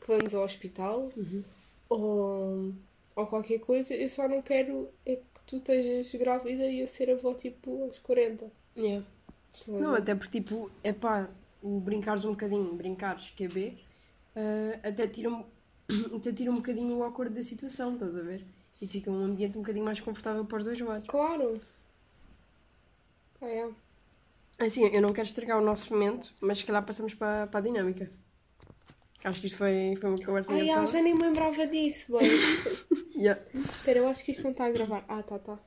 que 0.00 0.06
vamos 0.06 0.34
ao 0.34 0.44
hospital 0.44 1.10
Uhum. 1.16 1.42
ou, 1.88 2.72
ou 3.16 3.26
qualquer 3.26 3.58
coisa, 3.60 3.94
eu 3.94 4.08
só 4.08 4.28
não 4.28 4.42
quero 4.42 4.88
é 5.06 5.16
que 5.16 5.22
tu 5.50 5.56
estejas 5.56 6.12
grávida 6.14 6.64
e 6.64 6.80
eu 6.80 6.86
ser 6.86 7.10
avó 7.10 7.34
tipo 7.34 7.82
aos 7.82 7.98
40. 7.98 8.50
Yeah. 8.76 9.04
A 9.66 9.70
Não, 9.70 9.94
até 9.94 10.14
porque 10.14 10.40
tipo, 10.40 10.70
é 10.82 10.92
pá, 10.92 11.28
brincares 11.62 12.24
um 12.24 12.30
bocadinho, 12.30 12.72
brincares 12.74 13.30
que 13.30 13.44
é 13.44 13.48
B, 13.48 13.74
eh, 14.36 14.78
até 14.82 15.08
tira 15.08 15.28
um, 15.28 15.44
até 16.16 16.32
tira 16.32 16.50
um 16.50 16.56
bocadinho 16.56 16.96
o 16.96 17.04
acordo 17.04 17.34
da 17.34 17.42
situação, 17.42 17.94
estás 17.94 18.16
a 18.16 18.22
ver? 18.22 18.44
E 18.80 18.86
fica 18.86 19.10
um 19.10 19.22
ambiente 19.24 19.58
um 19.58 19.62
bocadinho 19.62 19.84
mais 19.84 20.00
confortável 20.00 20.44
para 20.44 20.58
os 20.58 20.64
dois 20.64 20.80
lados. 20.80 21.08
Claro. 21.08 21.60
Ah, 23.42 23.48
é. 23.48 23.70
Assim, 24.58 24.86
eu 24.86 25.02
não 25.02 25.12
quero 25.12 25.26
estragar 25.26 25.58
o 25.58 25.64
nosso 25.64 25.92
momento, 25.92 26.32
mas 26.40 26.58
se 26.58 26.64
calhar 26.66 26.84
passamos 26.84 27.14
para, 27.14 27.46
para 27.46 27.60
a 27.60 27.62
dinâmica. 27.62 28.10
Acho 29.22 29.40
que 29.40 29.46
isto 29.48 29.58
foi, 29.58 29.96
foi 30.00 30.08
uma 30.10 30.18
conversa 30.24 30.52
Ai, 30.52 30.60
ah, 30.60 30.62
engraçada. 30.62 30.86
já 30.86 31.02
nem 31.02 31.14
me 31.14 31.20
lembrava 31.22 31.66
disso, 31.66 32.16
bem. 32.18 32.30
Yeah. 33.20 33.38
Espera, 33.54 33.98
eu 33.98 34.08
acho 34.08 34.24
que 34.24 34.30
isto 34.30 34.42
não 34.44 34.52
está 34.52 34.64
a 34.64 34.70
gravar. 34.70 35.04
Ah, 35.06 35.22
tá, 35.22 35.38
tá. 35.38 35.58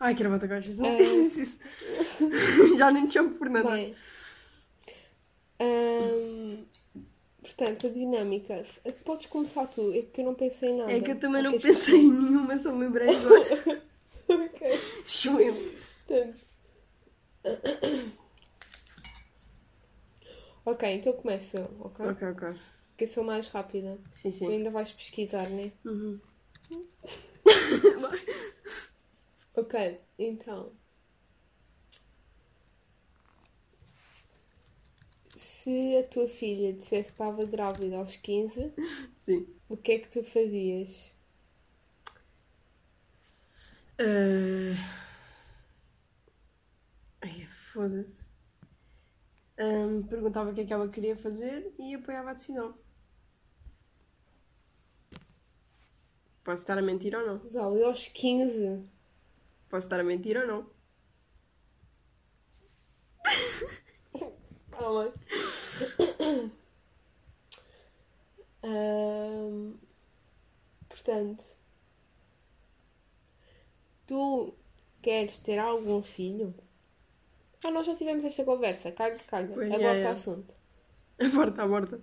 Ai, 0.00 0.12
que 0.16 0.26
bota 0.26 0.44
agora, 0.44 0.58
isso 0.66 0.80
não 0.82 0.88
Ah. 0.88 0.98
isso. 1.00 1.60
Já 2.76 2.90
nem 2.90 3.06
te 3.06 3.12
chamo 3.14 3.30
por 3.36 3.48
nada. 3.48 3.70
Bem, 3.70 3.94
hum, 5.60 6.64
portanto, 7.40 7.86
a 7.86 7.90
dinâmica. 7.90 8.64
Podes 9.04 9.26
começar 9.26 9.66
tu, 9.68 9.92
é 9.94 10.02
porque 10.02 10.20
eu 10.22 10.24
não 10.24 10.34
pensei 10.34 10.70
em 10.70 10.78
nada. 10.78 10.90
É 10.92 11.00
que 11.00 11.12
eu 11.12 11.20
também 11.20 11.42
não 11.44 11.56
pensei 11.56 12.00
em 12.00 12.10
nenhuma, 12.10 12.58
só 12.58 12.72
me 12.72 12.86
lembrei 12.86 13.14
agora. 13.14 13.56
que- 13.56 14.32
ok. 14.32 14.80
Portanto. 16.08 16.44
Ok, 20.64 20.92
então 20.92 21.12
começo 21.14 21.56
eu, 21.56 21.70
ok? 21.80 22.06
Ok, 22.06 22.28
ok. 22.28 22.54
Porque 23.00 23.04
eu 23.10 23.14
sou 23.14 23.24
mais 23.24 23.48
rápida. 23.48 23.98
Sim, 24.12 24.30
Tu 24.44 24.50
sim. 24.50 24.50
ainda 24.50 24.70
vais 24.70 24.92
pesquisar, 24.92 25.48
né? 25.48 25.72
Uhum. 25.84 26.20
Ok, 29.54 29.74
então. 30.18 30.72
Se 35.34 35.96
a 35.98 36.04
tua 36.06 36.28
filha 36.28 36.72
dissesse 36.72 37.08
que 37.10 37.14
estava 37.14 37.44
grávida 37.44 37.96
aos 37.96 38.14
15, 38.14 38.72
Sim. 39.18 39.46
o 39.68 39.76
que 39.76 39.92
é 39.92 39.98
que 39.98 40.08
tu 40.08 40.22
fazias? 40.22 41.12
Eh, 43.98 44.76
Ai, 47.22 47.46
foda-se. 47.72 48.26
Ahm, 49.58 50.02
perguntava 50.08 50.50
o 50.50 50.54
que 50.54 50.62
é 50.62 50.66
que 50.66 50.72
ela 50.72 50.88
queria 50.88 51.16
fazer 51.16 51.72
e 51.78 51.94
apoiava 51.94 52.30
a 52.30 52.34
decisão. 52.34 52.74
Posso 56.50 56.62
estar 56.64 56.78
a 56.78 56.82
mentir 56.82 57.14
ou 57.14 57.24
não? 57.28 57.36
Zal, 57.48 57.76
eu 57.76 57.86
aos 57.88 58.08
15. 58.08 58.88
Posso 59.70 59.86
estar 59.86 60.00
a 60.00 60.04
mentir 60.04 60.36
ou 60.36 60.46
não? 60.46 60.60
Ah, 64.72 64.90
mãe. 64.92 65.12
Ahm, 68.62 69.78
portanto, 70.88 71.44
tu 74.06 74.54
queres 75.02 75.38
ter 75.38 75.58
algum 75.58 76.02
filho? 76.02 76.54
Ah, 77.64 77.70
nós 77.70 77.86
já 77.86 77.94
tivemos 77.96 78.24
esta 78.24 78.44
conversa. 78.44 78.92
Caga, 78.92 79.18
caga. 79.26 79.54
Pois, 79.54 79.68
Aborta 79.70 79.80
já, 80.02 80.08
o 80.08 80.12
já. 80.12 80.12
assunto. 80.12 80.54
Aborta, 81.20 81.62
aborta. 81.62 82.00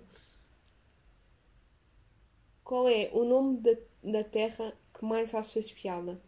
Qual 2.68 2.86
é 2.86 3.10
o 3.14 3.24
nome 3.24 3.62
da, 3.62 3.70
da 4.12 4.22
terra 4.22 4.76
que 4.92 5.02
mais 5.02 5.34
achas 5.34 5.72
piada? 5.72 6.20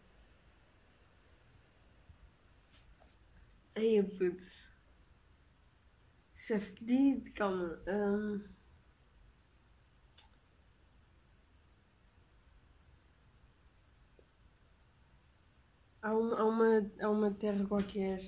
Ai, 3.76 4.02
putz. 4.02 4.62
Isso 6.36 6.54
é 6.54 6.60
fedido, 6.60 7.30
calma. 7.34 7.78
Hum. 7.86 8.42
Há 16.02 16.14
uma, 16.14 16.36
há, 16.40 16.44
uma, 16.46 16.90
há 17.02 17.10
uma 17.10 17.30
terra 17.34 17.66
qualquer 17.66 18.20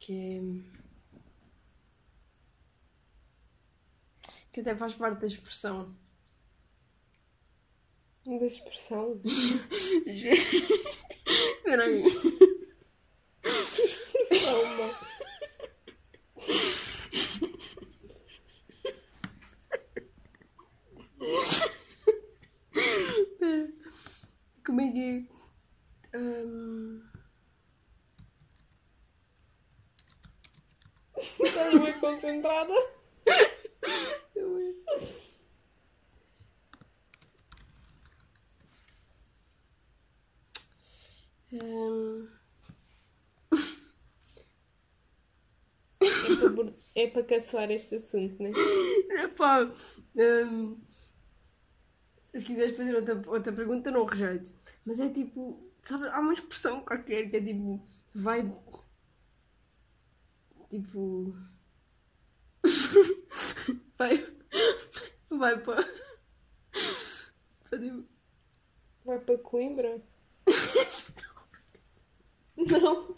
que 0.00 0.12
é. 0.12 0.40
que 4.52 4.60
até 4.60 4.74
faz 4.76 4.94
parte 4.94 5.20
da 5.20 5.26
expressão. 5.26 5.94
Da 8.26 8.46
expressão? 8.46 9.20
Espera 10.06 11.84
aí. 11.84 12.02
Espera. 14.30 14.98
Como 24.64 24.80
é 24.80 24.90
que 24.90 25.00
é? 25.00 25.22
Estás 31.44 31.78
bem 31.78 31.92
concentrada? 32.00 32.72
eu 34.34 34.74
Hum, 41.54 42.28
É 46.40 46.48
para, 46.50 46.72
é 46.94 47.06
para 47.08 47.24
cancelar 47.24 47.70
este 47.70 47.96
assunto, 47.96 48.42
né? 48.42 48.50
Epá, 49.24 49.70
hum, 50.16 50.76
se 52.36 52.44
quiseres 52.44 52.76
fazer 52.76 52.94
outra, 52.94 53.22
outra 53.30 53.52
pergunta, 53.52 53.90
não 53.90 54.04
rejeito. 54.04 54.50
Mas 54.84 54.98
é 55.00 55.08
tipo, 55.08 55.62
sabe, 55.84 56.08
há 56.08 56.20
uma 56.20 56.32
expressão 56.34 56.82
qualquer 56.82 57.30
que 57.30 57.36
é 57.36 57.40
tipo, 57.40 57.80
vai. 58.14 58.42
Tipo. 60.70 61.32
vai. 63.98 64.24
Vai 65.30 65.58
para. 65.58 65.84
para 67.68 67.78
tipo. 67.78 68.04
Vai 69.04 69.18
para 69.20 69.38
Coimbra? 69.38 70.00
Não, 72.56 73.14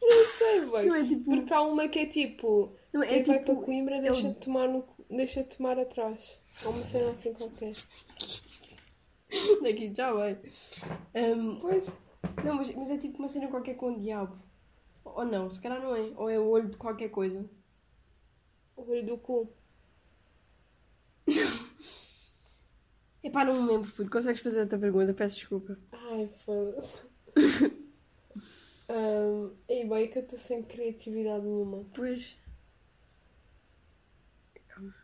não 0.00 0.24
sei, 0.38 0.60
vai. 0.66 0.86
Não 0.86 0.94
é 0.94 1.04
tipo. 1.04 1.24
Porque 1.24 1.52
há 1.52 1.62
uma 1.62 1.88
que 1.88 1.98
é 2.00 2.06
tipo, 2.06 2.72
Não, 2.92 3.02
é 3.02 3.06
quem 3.08 3.24
vai 3.24 3.38
tipo. 3.38 3.54
para 3.54 3.64
Coimbra 3.64 4.00
deixa 4.00 4.28
de 4.28 4.34
tomar, 4.36 4.68
no, 4.68 4.84
deixa 5.10 5.42
de 5.42 5.56
tomar 5.56 5.78
atrás. 5.78 6.38
Há 6.64 6.68
uma 6.68 6.84
cena 6.84 7.10
assim 7.10 7.32
qualquer. 7.32 7.72
Daqui 9.62 9.92
já 9.94 10.12
vai. 10.12 10.38
Hum, 11.14 11.58
Pois. 11.60 11.88
não, 12.44 12.54
mas, 12.56 12.74
mas 12.74 12.90
é 12.90 12.98
tipo 12.98 13.18
uma 13.18 13.28
cena 13.28 13.48
qualquer 13.48 13.74
com 13.74 13.92
o 13.92 13.98
diabo. 13.98 14.36
Ou 15.04 15.24
não, 15.24 15.50
se 15.50 15.60
calhar 15.60 15.80
não 15.80 15.94
é. 15.94 16.12
Ou 16.16 16.30
é 16.30 16.38
o 16.38 16.48
olho 16.48 16.70
de 16.70 16.76
qualquer 16.76 17.08
coisa. 17.10 17.44
O 18.76 18.90
olho 18.90 19.04
do 19.04 19.18
cu. 19.18 19.52
Epá, 23.24 23.42
não 23.42 23.62
me 23.62 23.72
lembro, 23.72 23.90
puto. 23.92 24.10
Consegues 24.10 24.42
fazer 24.42 24.60
outra 24.60 24.78
pergunta? 24.78 25.14
Peço 25.14 25.36
desculpa. 25.36 25.78
Ai, 25.92 26.28
foda-se. 26.44 27.02
um, 28.90 29.50
e 29.66 29.84
bem 29.86 30.10
que 30.10 30.18
eu 30.18 30.22
estou 30.22 30.38
sem 30.38 30.62
criatividade 30.62 31.42
nenhuma. 31.42 31.86
Pois. 31.94 32.36
Calma. 34.68 34.94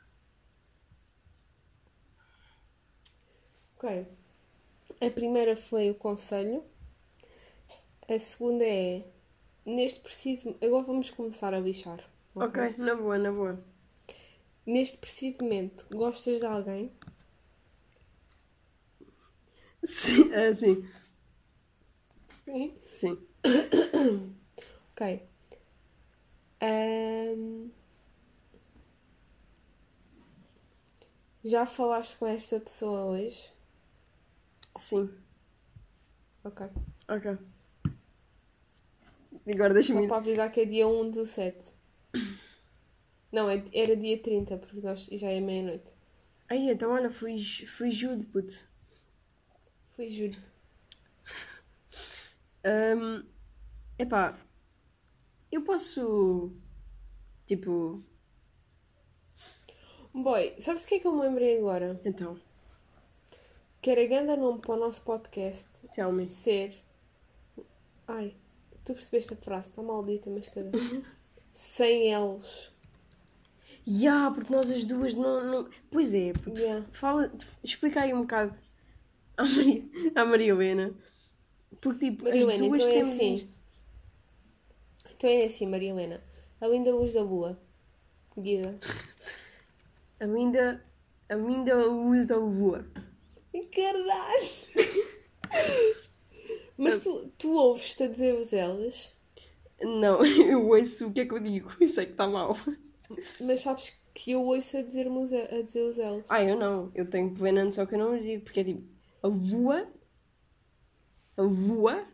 Ok. 3.79 4.07
A 5.01 5.11
primeira 5.11 5.57
foi 5.57 5.91
o 5.91 5.95
conselho. 5.95 6.63
A 8.07 8.19
segunda 8.19 8.65
é 8.65 9.03
neste 9.65 9.99
preciso. 10.01 10.55
Agora 10.61 10.85
vamos 10.85 11.11
começar 11.11 11.55
a 11.55 11.61
bichar. 11.63 12.05
Ok, 12.35 12.75
na 12.77 12.95
boa, 12.95 13.17
na 13.17 13.33
boa. 13.33 13.65
Neste 14.67 14.99
preciso 14.99 15.43
momento, 15.43 15.87
gostas 15.91 16.39
de 16.39 16.45
alguém? 16.45 16.93
Sim, 19.85 20.33
é 20.33 20.55
sim. 20.55 20.85
Sim. 22.45 22.75
Sim. 22.93 23.19
Ok. 24.93 25.23
Ahm, 26.61 27.71
Já 31.43 31.65
falaste 31.65 32.19
com 32.19 32.27
esta 32.27 32.61
pessoa 32.61 33.05
hoje? 33.07 33.51
Sim. 34.79 35.11
Ok. 36.45 36.67
Ok. 37.09 37.39
Agora 39.49 39.75
deixa-me 39.75 40.03
Só 40.03 40.09
para 40.09 40.17
avisar 40.19 40.53
que 40.53 40.61
é 40.61 40.65
dia 40.65 40.87
1 40.87 41.11
do 41.11 41.25
7. 41.27 41.65
Não, 43.33 43.49
é- 43.49 43.65
era 43.73 43.97
dia 43.97 44.19
30, 44.21 44.57
porque 44.59 44.81
nós, 44.81 45.07
já 45.13 45.31
é 45.31 45.41
meia-noite. 45.41 45.93
Aí, 46.49 46.69
então 46.71 46.91
olha, 46.91 47.11
fui, 47.11 47.39
fui 47.79 47.91
julho, 47.91 48.25
puto. 48.27 48.55
Foi 50.01 50.09
julho. 50.09 50.43
Hum, 52.65 53.23
epá, 53.99 54.35
eu 55.53 55.63
posso. 55.63 56.51
Tipo. 57.45 58.03
Boy, 60.15 60.55
sabes 60.59 60.85
o 60.85 60.87
que 60.87 60.95
é 60.95 61.01
que 61.01 61.07
eu 61.07 61.13
me 61.13 61.21
lembrei 61.21 61.59
agora? 61.59 62.01
Então, 62.03 62.39
Que 63.83 63.91
era 63.91 64.07
grande 64.07 64.41
nome 64.41 64.61
para 64.61 64.73
o 64.75 64.79
nosso 64.79 65.03
podcast 65.03 65.69
tell 65.95 66.11
me. 66.11 66.27
ser. 66.27 66.83
Ai, 68.09 68.35
tu 68.87 68.95
percebeste 68.95 69.35
a 69.35 69.37
frase, 69.37 69.69
está 69.69 69.83
maldita, 69.83 70.31
mas 70.31 70.49
cadê? 70.49 70.79
Sem 71.55 72.11
eles. 72.11 72.73
Ya, 73.87 74.31
porque 74.31 74.51
nós 74.51 74.71
as 74.71 74.87
duas 74.87 75.15
não. 75.15 75.45
não... 75.45 75.71
Pois 75.91 76.15
é. 76.15 76.33
Yeah. 76.57 76.87
Fala, 76.91 77.31
explica 77.63 78.01
aí 78.01 78.15
um 78.15 78.23
bocado 78.23 78.57
à 79.43 79.45
Maria, 79.45 79.83
à 80.15 80.25
Maria 80.25 80.53
Helena. 80.53 80.95
Porque, 81.81 82.11
tipo, 82.11 82.25
Maria 82.25 82.43
Helena, 82.43 82.67
então 82.67 82.89
é 82.89 83.01
assim. 83.01 83.35
isto. 83.35 83.55
Então 85.17 85.31
é 85.31 85.45
assim, 85.45 85.67
Maria 85.67 85.91
Helena. 85.91 86.23
A 86.61 86.67
linda 86.67 86.95
luz 86.95 87.15
da 87.15 87.23
lua. 87.23 87.59
Guida. 88.39 88.79
A 90.21 90.27
linda, 90.27 90.85
a 91.31 91.35
linda 91.35 91.83
luz 91.87 92.27
da 92.27 92.37
lua. 92.37 92.85
Caralho! 93.75 94.51
Mas 96.77 96.99
tu, 96.99 97.33
tu 97.39 97.53
ouves-te 97.55 98.03
a 98.03 98.07
dizer 98.07 98.35
os 98.35 98.53
elas, 98.53 99.15
Não, 99.81 100.25
eu 100.25 100.69
ouço 100.69 101.09
o 101.09 101.13
que 101.13 101.21
é 101.21 101.27
que 101.27 101.33
eu 101.33 101.39
digo. 101.41 101.71
Isso 101.81 102.01
é 102.01 102.05
que 102.05 102.13
está 102.13 102.29
mal. 102.29 102.57
mas 103.41 103.61
sabes 103.61 103.99
que 104.15 104.33
eu 104.33 104.43
ouço 104.43 104.77
a 104.77 104.83
dizer, 104.83 105.07
a 105.09 105.63
dizer 105.63 105.83
os 105.83 105.99
elas. 105.99 106.27
Ah, 106.29 106.43
eu 106.43 106.57
não. 106.57 106.91
Eu 106.95 107.09
tenho 107.09 107.35
plena 107.35 107.65
noção 107.65 107.87
que 107.87 107.95
eu 107.95 107.99
não 107.99 108.15
os 108.17 108.23
digo. 108.23 108.45
Porque 108.45 108.61
é 108.61 108.65
tipo, 108.65 108.83
a 109.23 109.29
lua. 109.29 109.87
A 111.37 111.43
lua. 111.43 112.07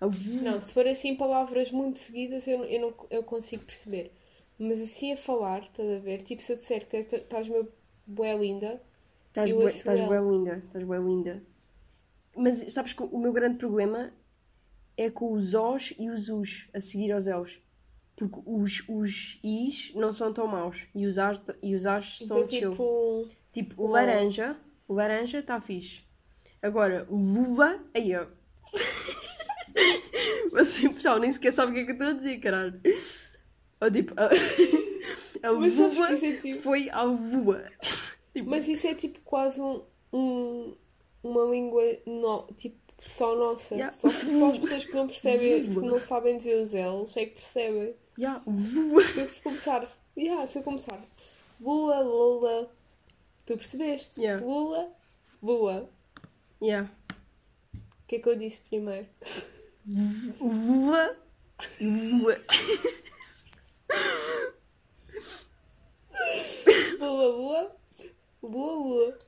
A 0.00 0.06
lua. 0.06 0.42
Não, 0.42 0.60
se 0.60 0.72
for 0.72 0.86
assim 0.86 1.16
palavras 1.16 1.70
muito 1.70 1.98
seguidas 1.98 2.46
eu, 2.46 2.64
eu, 2.64 2.80
não, 2.80 3.06
eu 3.10 3.22
consigo 3.22 3.64
perceber. 3.64 4.12
Mas 4.58 4.80
assim 4.80 5.12
a 5.12 5.16
falar, 5.16 5.62
estás 5.62 5.88
a 5.88 5.98
ver? 5.98 6.22
Tipo, 6.22 6.42
se 6.42 6.52
eu 6.52 6.56
disser 6.56 6.88
que 6.88 6.96
estás 6.96 7.48
meu 7.48 7.70
bué 8.06 8.34
linda, 8.36 8.80
Estás 9.28 9.52
bué- 9.52 9.72
bem 10.08 10.28
linda. 10.30 10.56
Estás 10.66 10.84
bem 10.84 11.04
linda. 11.04 11.42
Mas 12.36 12.72
sabes 12.72 12.92
que 12.92 13.02
o 13.02 13.18
meu 13.18 13.32
grande 13.32 13.58
problema 13.58 14.12
é 14.96 15.10
com 15.10 15.32
os 15.32 15.54
Os 15.54 15.94
e 15.98 16.10
os 16.10 16.28
Us 16.30 16.68
a 16.74 16.80
seguir 16.80 17.12
aos 17.12 17.26
Elos. 17.26 17.60
Porque 18.16 18.40
os, 18.46 18.84
os 18.88 19.38
Is 19.44 19.92
não 19.94 20.12
são 20.12 20.32
tão 20.34 20.46
maus. 20.46 20.86
E 20.94 21.06
os 21.06 21.18
As, 21.18 21.40
e 21.62 21.74
os 21.74 21.86
as 21.86 22.18
são 22.26 22.38
então 22.38 22.46
tipo. 22.46 23.28
Tipo, 23.52 23.82
o 23.82 23.88
laranja, 23.88 24.56
o 24.88 24.94
laranja 24.94 25.38
está 25.40 25.60
fixe. 25.60 26.05
Agora, 26.66 27.06
lula, 27.08 27.80
aí 27.94 28.12
ó. 28.16 28.26
Você, 30.50 30.88
pessoal, 30.88 31.20
nem 31.20 31.32
sequer 31.32 31.52
sabe 31.52 31.70
o 31.70 31.74
que 31.74 31.80
é 31.80 31.84
que 31.84 31.90
eu 31.90 31.94
estou 31.94 32.08
a 32.08 32.12
dizer, 32.14 32.38
caralho. 32.38 32.80
Ou 33.80 33.90
tipo, 33.90 34.14
a, 34.16 34.26
a 35.46 35.52
é 36.26 36.36
tipo. 36.40 36.62
foi 36.62 36.90
à 36.90 37.02
lua. 37.02 37.64
Tipo, 38.34 38.50
Mas 38.50 38.68
isso 38.68 38.86
é 38.88 38.94
tipo 38.96 39.20
quase 39.20 39.60
um, 39.60 39.82
um- 40.12 40.74
uma 41.22 41.44
língua 41.44 41.82
no, 42.04 42.48
tipo 42.56 42.76
só 42.98 43.36
nossa. 43.36 43.74
Yeah. 43.76 43.92
Só, 43.96 44.08
só 44.08 44.48
as 44.50 44.58
pessoas 44.58 44.84
que 44.86 44.94
não 44.94 45.06
percebem, 45.06 45.62
que 45.64 45.80
não 45.80 46.00
sabem 46.00 46.36
dizer 46.38 46.56
os 46.56 46.72
L's 46.72 47.16
é 47.16 47.26
que 47.26 47.34
percebem. 47.34 47.94
lua. 48.44 49.02
Eu 49.16 49.28
se 49.28 49.40
começar, 49.40 49.96
yeah, 50.18 50.44
se 50.48 50.58
eu 50.58 50.62
começar 50.64 51.00
Lua, 51.60 52.00
Lula, 52.00 52.70
Tu 53.44 53.56
percebeste? 53.56 54.20
Yeah. 54.20 54.44
Lula, 54.44 54.90
Lua. 55.40 55.88
Yeah. 56.62 56.90
O 57.74 58.06
que 58.08 58.16
é 58.16 58.18
que 58.18 58.28
eu 58.28 58.36
disse 58.36 58.60
primeiro? 58.60 59.06
Lua. 60.40 61.16
Lua. 61.80 62.40
Lua, 66.98 67.26
Lua. 67.28 67.76
Lua, 68.42 68.74
Lua. 68.74 69.18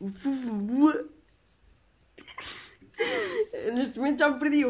Voa. 0.00 1.08
Neste 3.72 3.98
momento 3.98 4.18
já 4.18 4.28
me 4.28 4.38
perdi. 4.38 4.64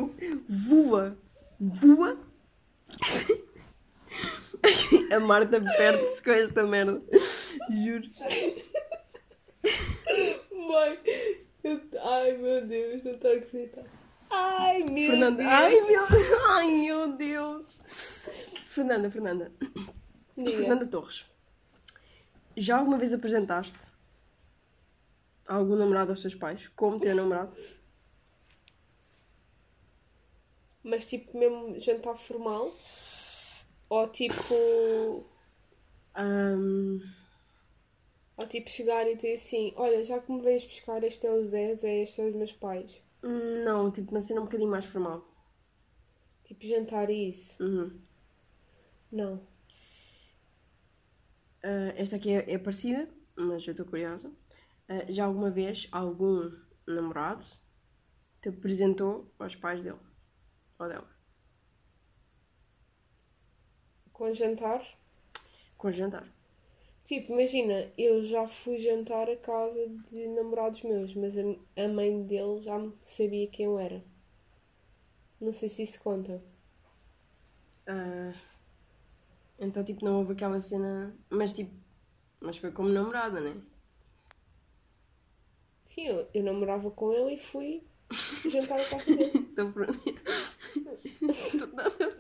Voa. 0.49 1.19
Voa. 1.59 2.19
A 5.13 5.21
Marta 5.21 5.61
perde-se 5.61 6.23
com 6.23 6.31
esta 6.31 6.63
merda. 6.65 7.03
Juro. 7.71 8.09
Mãe, 10.75 10.99
eu... 11.63 11.81
ai 12.03 12.37
meu 12.37 12.67
Deus, 12.67 13.05
não 13.05 13.13
estou 13.13 13.31
a 13.31 13.35
acreditar. 13.35 13.85
Ai 14.31 14.83
meu 14.83 15.11
Fernanda. 15.11 15.37
Deus. 15.37 15.53
Ai 15.53 15.81
meu, 15.81 16.03
ai 16.49 16.67
meu 16.81 17.17
Deus. 17.17 17.81
Fernanda, 18.67 19.11
Fernanda. 19.11 19.53
Diga. 20.37 20.57
Fernanda 20.57 20.87
Torres. 20.87 21.25
Já 22.57 22.79
alguma 22.79 22.99
vez 22.99 23.13
apresentaste 23.15 23.79
algum 25.47 25.77
namorado 25.77 26.11
aos 26.11 26.23
teus 26.23 26.35
pais? 26.35 26.69
Como 26.75 26.99
teu 26.99 27.15
namorado? 27.15 27.57
Mas 30.83 31.07
tipo 31.07 31.39
mesmo 31.39 31.79
jantar 31.81 32.17
formal? 32.17 32.73
Ou 33.89 34.09
tipo. 34.09 35.25
Ahm, 36.15 36.99
Ou 38.37 38.47
tipo 38.47 38.69
chegar 38.69 39.07
e 39.09 39.15
dizer 39.15 39.35
assim, 39.35 39.73
olha, 39.77 40.03
já 40.03 40.19
que 40.19 40.33
me 40.33 40.41
vens 40.43 40.65
buscar, 40.65 41.03
este 41.05 41.27
é 41.27 41.31
o 41.31 41.45
Zé, 41.47 41.75
Zé, 41.77 42.03
este 42.03 42.21
é 42.21 42.25
os 42.27 42.35
meus 42.35 42.53
pais. 42.53 43.01
não, 43.23 43.91
tipo 43.91 44.11
uma 44.11 44.21
cena 44.21 44.41
um 44.41 44.45
bocadinho 44.45 44.71
mais 44.71 44.87
formal. 44.87 45.25
Tipo 46.45 46.67
jantar 46.67 47.09
e 47.11 47.29
isso. 47.31 47.63
Uhum. 47.63 48.01
Não. 49.11 49.41
Ah, 51.63 51.95
esta 51.97 52.17
aqui 52.17 52.31
é, 52.31 52.53
é 52.53 52.59
parecida, 52.59 53.09
mas 53.37 53.67
eu 53.67 53.71
estou 53.71 53.87
curiosa. 53.87 54.31
Ah, 54.89 55.07
já 55.09 55.25
alguma 55.25 55.51
vez 55.51 55.89
algum 55.93 56.51
namorado 56.87 57.47
te 58.43 58.51
apresentou 58.51 59.33
aos 59.39 59.57
pais 59.57 59.83
dele? 59.83 59.99
Ou 60.79 60.89
dela? 60.89 61.09
Com 64.13 64.33
jantar? 64.35 64.85
Com 65.79 65.91
jantar. 65.91 66.34
Tipo, 67.05 67.33
imagina, 67.33 67.91
eu 67.97 68.23
já 68.25 68.47
fui 68.49 68.77
jantar 68.79 69.31
a 69.31 69.37
casa 69.37 69.89
de 70.11 70.27
namorados 70.29 70.83
meus, 70.83 71.15
mas 71.15 71.35
a, 71.39 71.89
mãe 71.89 72.23
dele 72.25 72.61
já 72.63 72.79
sabia 73.05 73.47
quem 73.49 73.67
eu 73.67 73.79
era. 73.79 74.03
Não 75.41 75.53
sei 75.53 75.69
se 75.69 75.85
isso 75.85 76.01
conta. 76.01 76.43
Ah, 77.87 78.33
então, 79.59 79.85
tipo, 79.85 80.05
não 80.05 80.19
houve 80.19 80.33
aquela 80.33 80.61
cena. 80.61 81.15
Mas, 81.31 81.53
tipo, 81.55 81.73
mas 82.41 82.59
foi 82.59 82.73
como 82.73 82.89
namorada, 82.89 83.41
né? 83.41 83.61
Sim, 85.87 86.07
eu, 86.09 86.29
eu 86.35 86.43
namorava 86.43 86.91
com 86.91 87.13
ele 87.13 87.35
e 87.35 87.39
fui 87.39 87.83
jantar 88.45 88.81
a 88.81 88.85
casa 88.85 89.15
dele. 89.15 89.39
Então, 89.53 89.73
pronto. 89.73 90.01
Estás 91.55 92.01
a- 92.01 92.15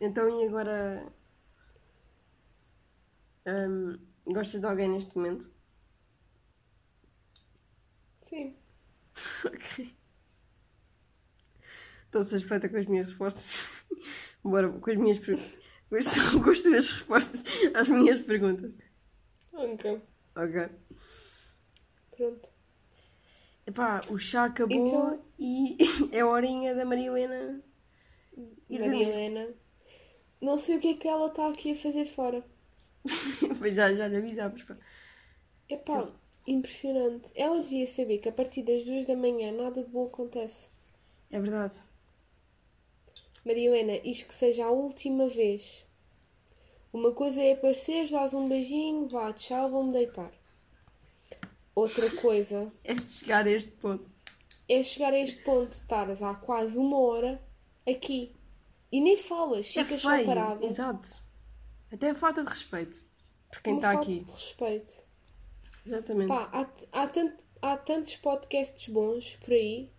Então, 0.00 0.28
e 0.28 0.46
agora. 0.46 1.12
Ahm, 3.46 3.96
gostas 4.26 4.60
de 4.60 4.66
alguém 4.66 4.88
neste 4.88 5.16
momento? 5.16 5.50
Sim. 8.28 8.56
Ok. 9.44 9.94
Estou 12.06 12.24
suspeita 12.26 12.68
com 12.68 12.76
as 12.76 12.86
minhas 12.86 13.06
respostas. 13.06 13.44
Bora, 14.44 14.70
com 14.70 14.90
as 14.90 14.96
minhas 14.96 15.18
per- 15.18 15.38
com 15.88 15.96
as, 15.96 16.12
tuas 16.62 16.90
respostas 16.90 17.42
às 17.74 17.88
minhas 17.88 18.20
perguntas. 18.22 18.72
Ok. 19.52 20.00
Ok. 20.36 20.68
Pronto. 22.16 22.50
Epá, 23.66 24.00
o 24.10 24.18
chá 24.18 24.44
acabou 24.44 24.76
Então- 24.86 25.24
e 25.38 25.76
é 26.10 26.20
a 26.20 26.26
horinha 26.26 26.74
da 26.74 26.84
Maria 26.84 27.06
Helena 27.08 27.62
Maria. 28.68 29.08
Helena. 29.08 29.54
Não 30.40 30.58
sei 30.58 30.76
o 30.76 30.80
que 30.80 30.88
é 30.88 30.94
que 30.94 31.08
ela 31.08 31.26
está 31.28 31.48
aqui 31.48 31.72
a 31.72 31.76
fazer 31.76 32.06
fora. 32.06 32.44
Já, 33.72 33.92
já 33.94 34.08
lhe 34.08 34.16
avisámos. 34.16 34.62
pá. 34.64 34.76
Epá, 35.68 36.08
impressionante. 36.46 37.30
Ela 37.34 37.62
devia 37.62 37.86
saber 37.86 38.18
que 38.18 38.28
a 38.28 38.32
partir 38.32 38.62
das 38.62 38.84
duas 38.84 39.04
da 39.06 39.16
manhã 39.16 39.52
nada 39.52 39.82
de 39.82 39.88
bom 39.90 40.06
acontece. 40.06 40.68
É 41.30 41.40
verdade. 41.40 41.78
Maria 43.44 43.70
Helena, 43.70 43.96
isto 44.04 44.28
que 44.28 44.34
seja 44.34 44.66
a 44.66 44.70
última 44.70 45.28
vez. 45.28 45.84
Uma 46.92 47.12
coisa 47.12 47.40
é 47.40 47.52
aparecer, 47.54 48.08
dás 48.08 48.34
um 48.34 48.48
beijinho, 48.48 49.08
vá, 49.08 49.32
tchau, 49.32 49.70
vou-me 49.70 49.92
deitar. 49.92 50.30
Outra 51.74 52.10
coisa 52.16 52.70
É 52.84 53.00
chegar 53.00 53.46
a 53.46 53.50
este 53.50 53.72
ponto. 53.72 54.04
é 54.68 54.82
chegar 54.82 55.12
a 55.12 55.18
este 55.18 55.42
ponto 55.42 55.72
estares 55.72 56.22
há 56.22 56.34
quase 56.34 56.76
uma 56.76 56.98
hora 56.98 57.42
aqui 57.88 58.34
e 58.90 59.00
nem 59.00 59.16
falas, 59.16 59.74
É 59.76 59.84
ficas 59.84 60.00
só 60.02 60.10
feio. 60.10 60.26
parada. 60.26 60.64
Exato. 60.66 61.08
Até 61.92 62.14
falta 62.14 62.42
de 62.42 62.48
respeito. 62.48 63.04
Por 63.50 63.60
quem 63.62 63.76
está 63.76 63.92
falta 63.92 64.06
aqui. 64.10 64.20
de 64.20 64.32
respeito. 64.32 64.92
Exatamente. 65.84 66.28
Pá, 66.28 66.48
há, 66.52 67.02
há, 67.02 67.06
tant- 67.08 67.40
há 67.60 67.76
tantos 67.76 68.16
podcasts 68.16 68.88
bons 68.88 69.36
por 69.36 69.52
aí. 69.52 69.90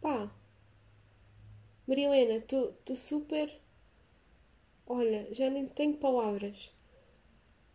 Pá. 0.00 0.30
Maria 1.86 2.08
Helena, 2.14 2.40
tu, 2.46 2.72
tu 2.84 2.94
super. 2.94 3.60
Olha, 4.86 5.32
já 5.32 5.48
nem 5.48 5.66
tenho 5.68 5.96
palavras. 5.96 6.70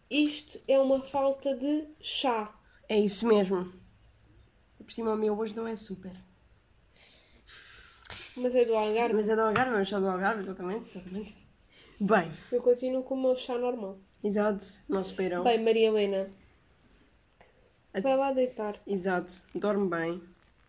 Isto 0.09 0.59
é 0.67 0.79
uma 0.79 1.01
falta 1.03 1.55
de 1.55 1.87
chá. 1.99 2.53
É 2.87 2.97
isso 2.99 3.27
mesmo. 3.27 3.73
Por 4.77 4.91
cima 4.91 5.13
o 5.13 5.17
meu 5.17 5.37
hoje 5.37 5.55
não 5.55 5.67
é 5.67 5.75
super. 5.75 6.15
Mas 8.37 8.55
é 8.55 8.63
do 8.63 8.75
Algarve. 8.75 9.15
Mas 9.15 9.27
é 9.27 9.35
do 9.35 9.41
Algarve, 9.41 9.75
é 9.75 9.81
um 9.81 9.85
chá 9.85 9.99
do 9.99 10.07
Algarve, 10.07 10.41
exatamente. 10.41 10.89
exatamente. 10.97 11.46
Bem, 11.99 12.31
Eu 12.51 12.61
continuo 12.61 13.03
com 13.03 13.15
o 13.15 13.21
meu 13.21 13.35
chá 13.35 13.57
normal. 13.57 13.97
exato. 14.23 14.65
Nosso 14.87 15.15
beirão. 15.15 15.43
Bem, 15.43 15.63
Maria 15.63 15.87
Helena. 15.87 16.29
A- 17.93 17.99
Vai 18.01 18.15
lá 18.15 18.31
deitar. 18.31 18.79
Exato. 18.85 19.33
Dorme 19.55 19.89
bem. 19.89 20.21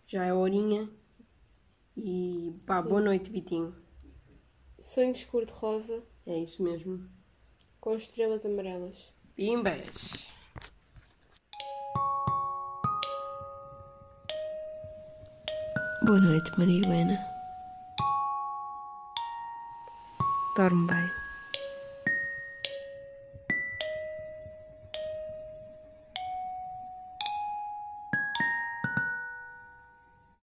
Já 0.06 0.24
é 0.24 0.32
horinha. 0.32 0.88
E 1.96 2.54
pá, 2.64 2.80
boa 2.80 3.00
noite, 3.00 3.30
Vitinho. 3.30 3.74
Sonhos 4.80 5.24
cor-de-rosa 5.24 6.02
É 6.26 6.38
isso 6.38 6.62
mesmo. 6.62 7.06
com 7.80 7.94
estrelas 7.94 8.46
amarelas. 8.46 9.12
Pimbas. 9.34 10.28
Boa 16.04 16.20
noite, 16.20 16.50
Maria 16.58 16.80
Helena. 16.86 17.37
Stormby. 20.58 21.10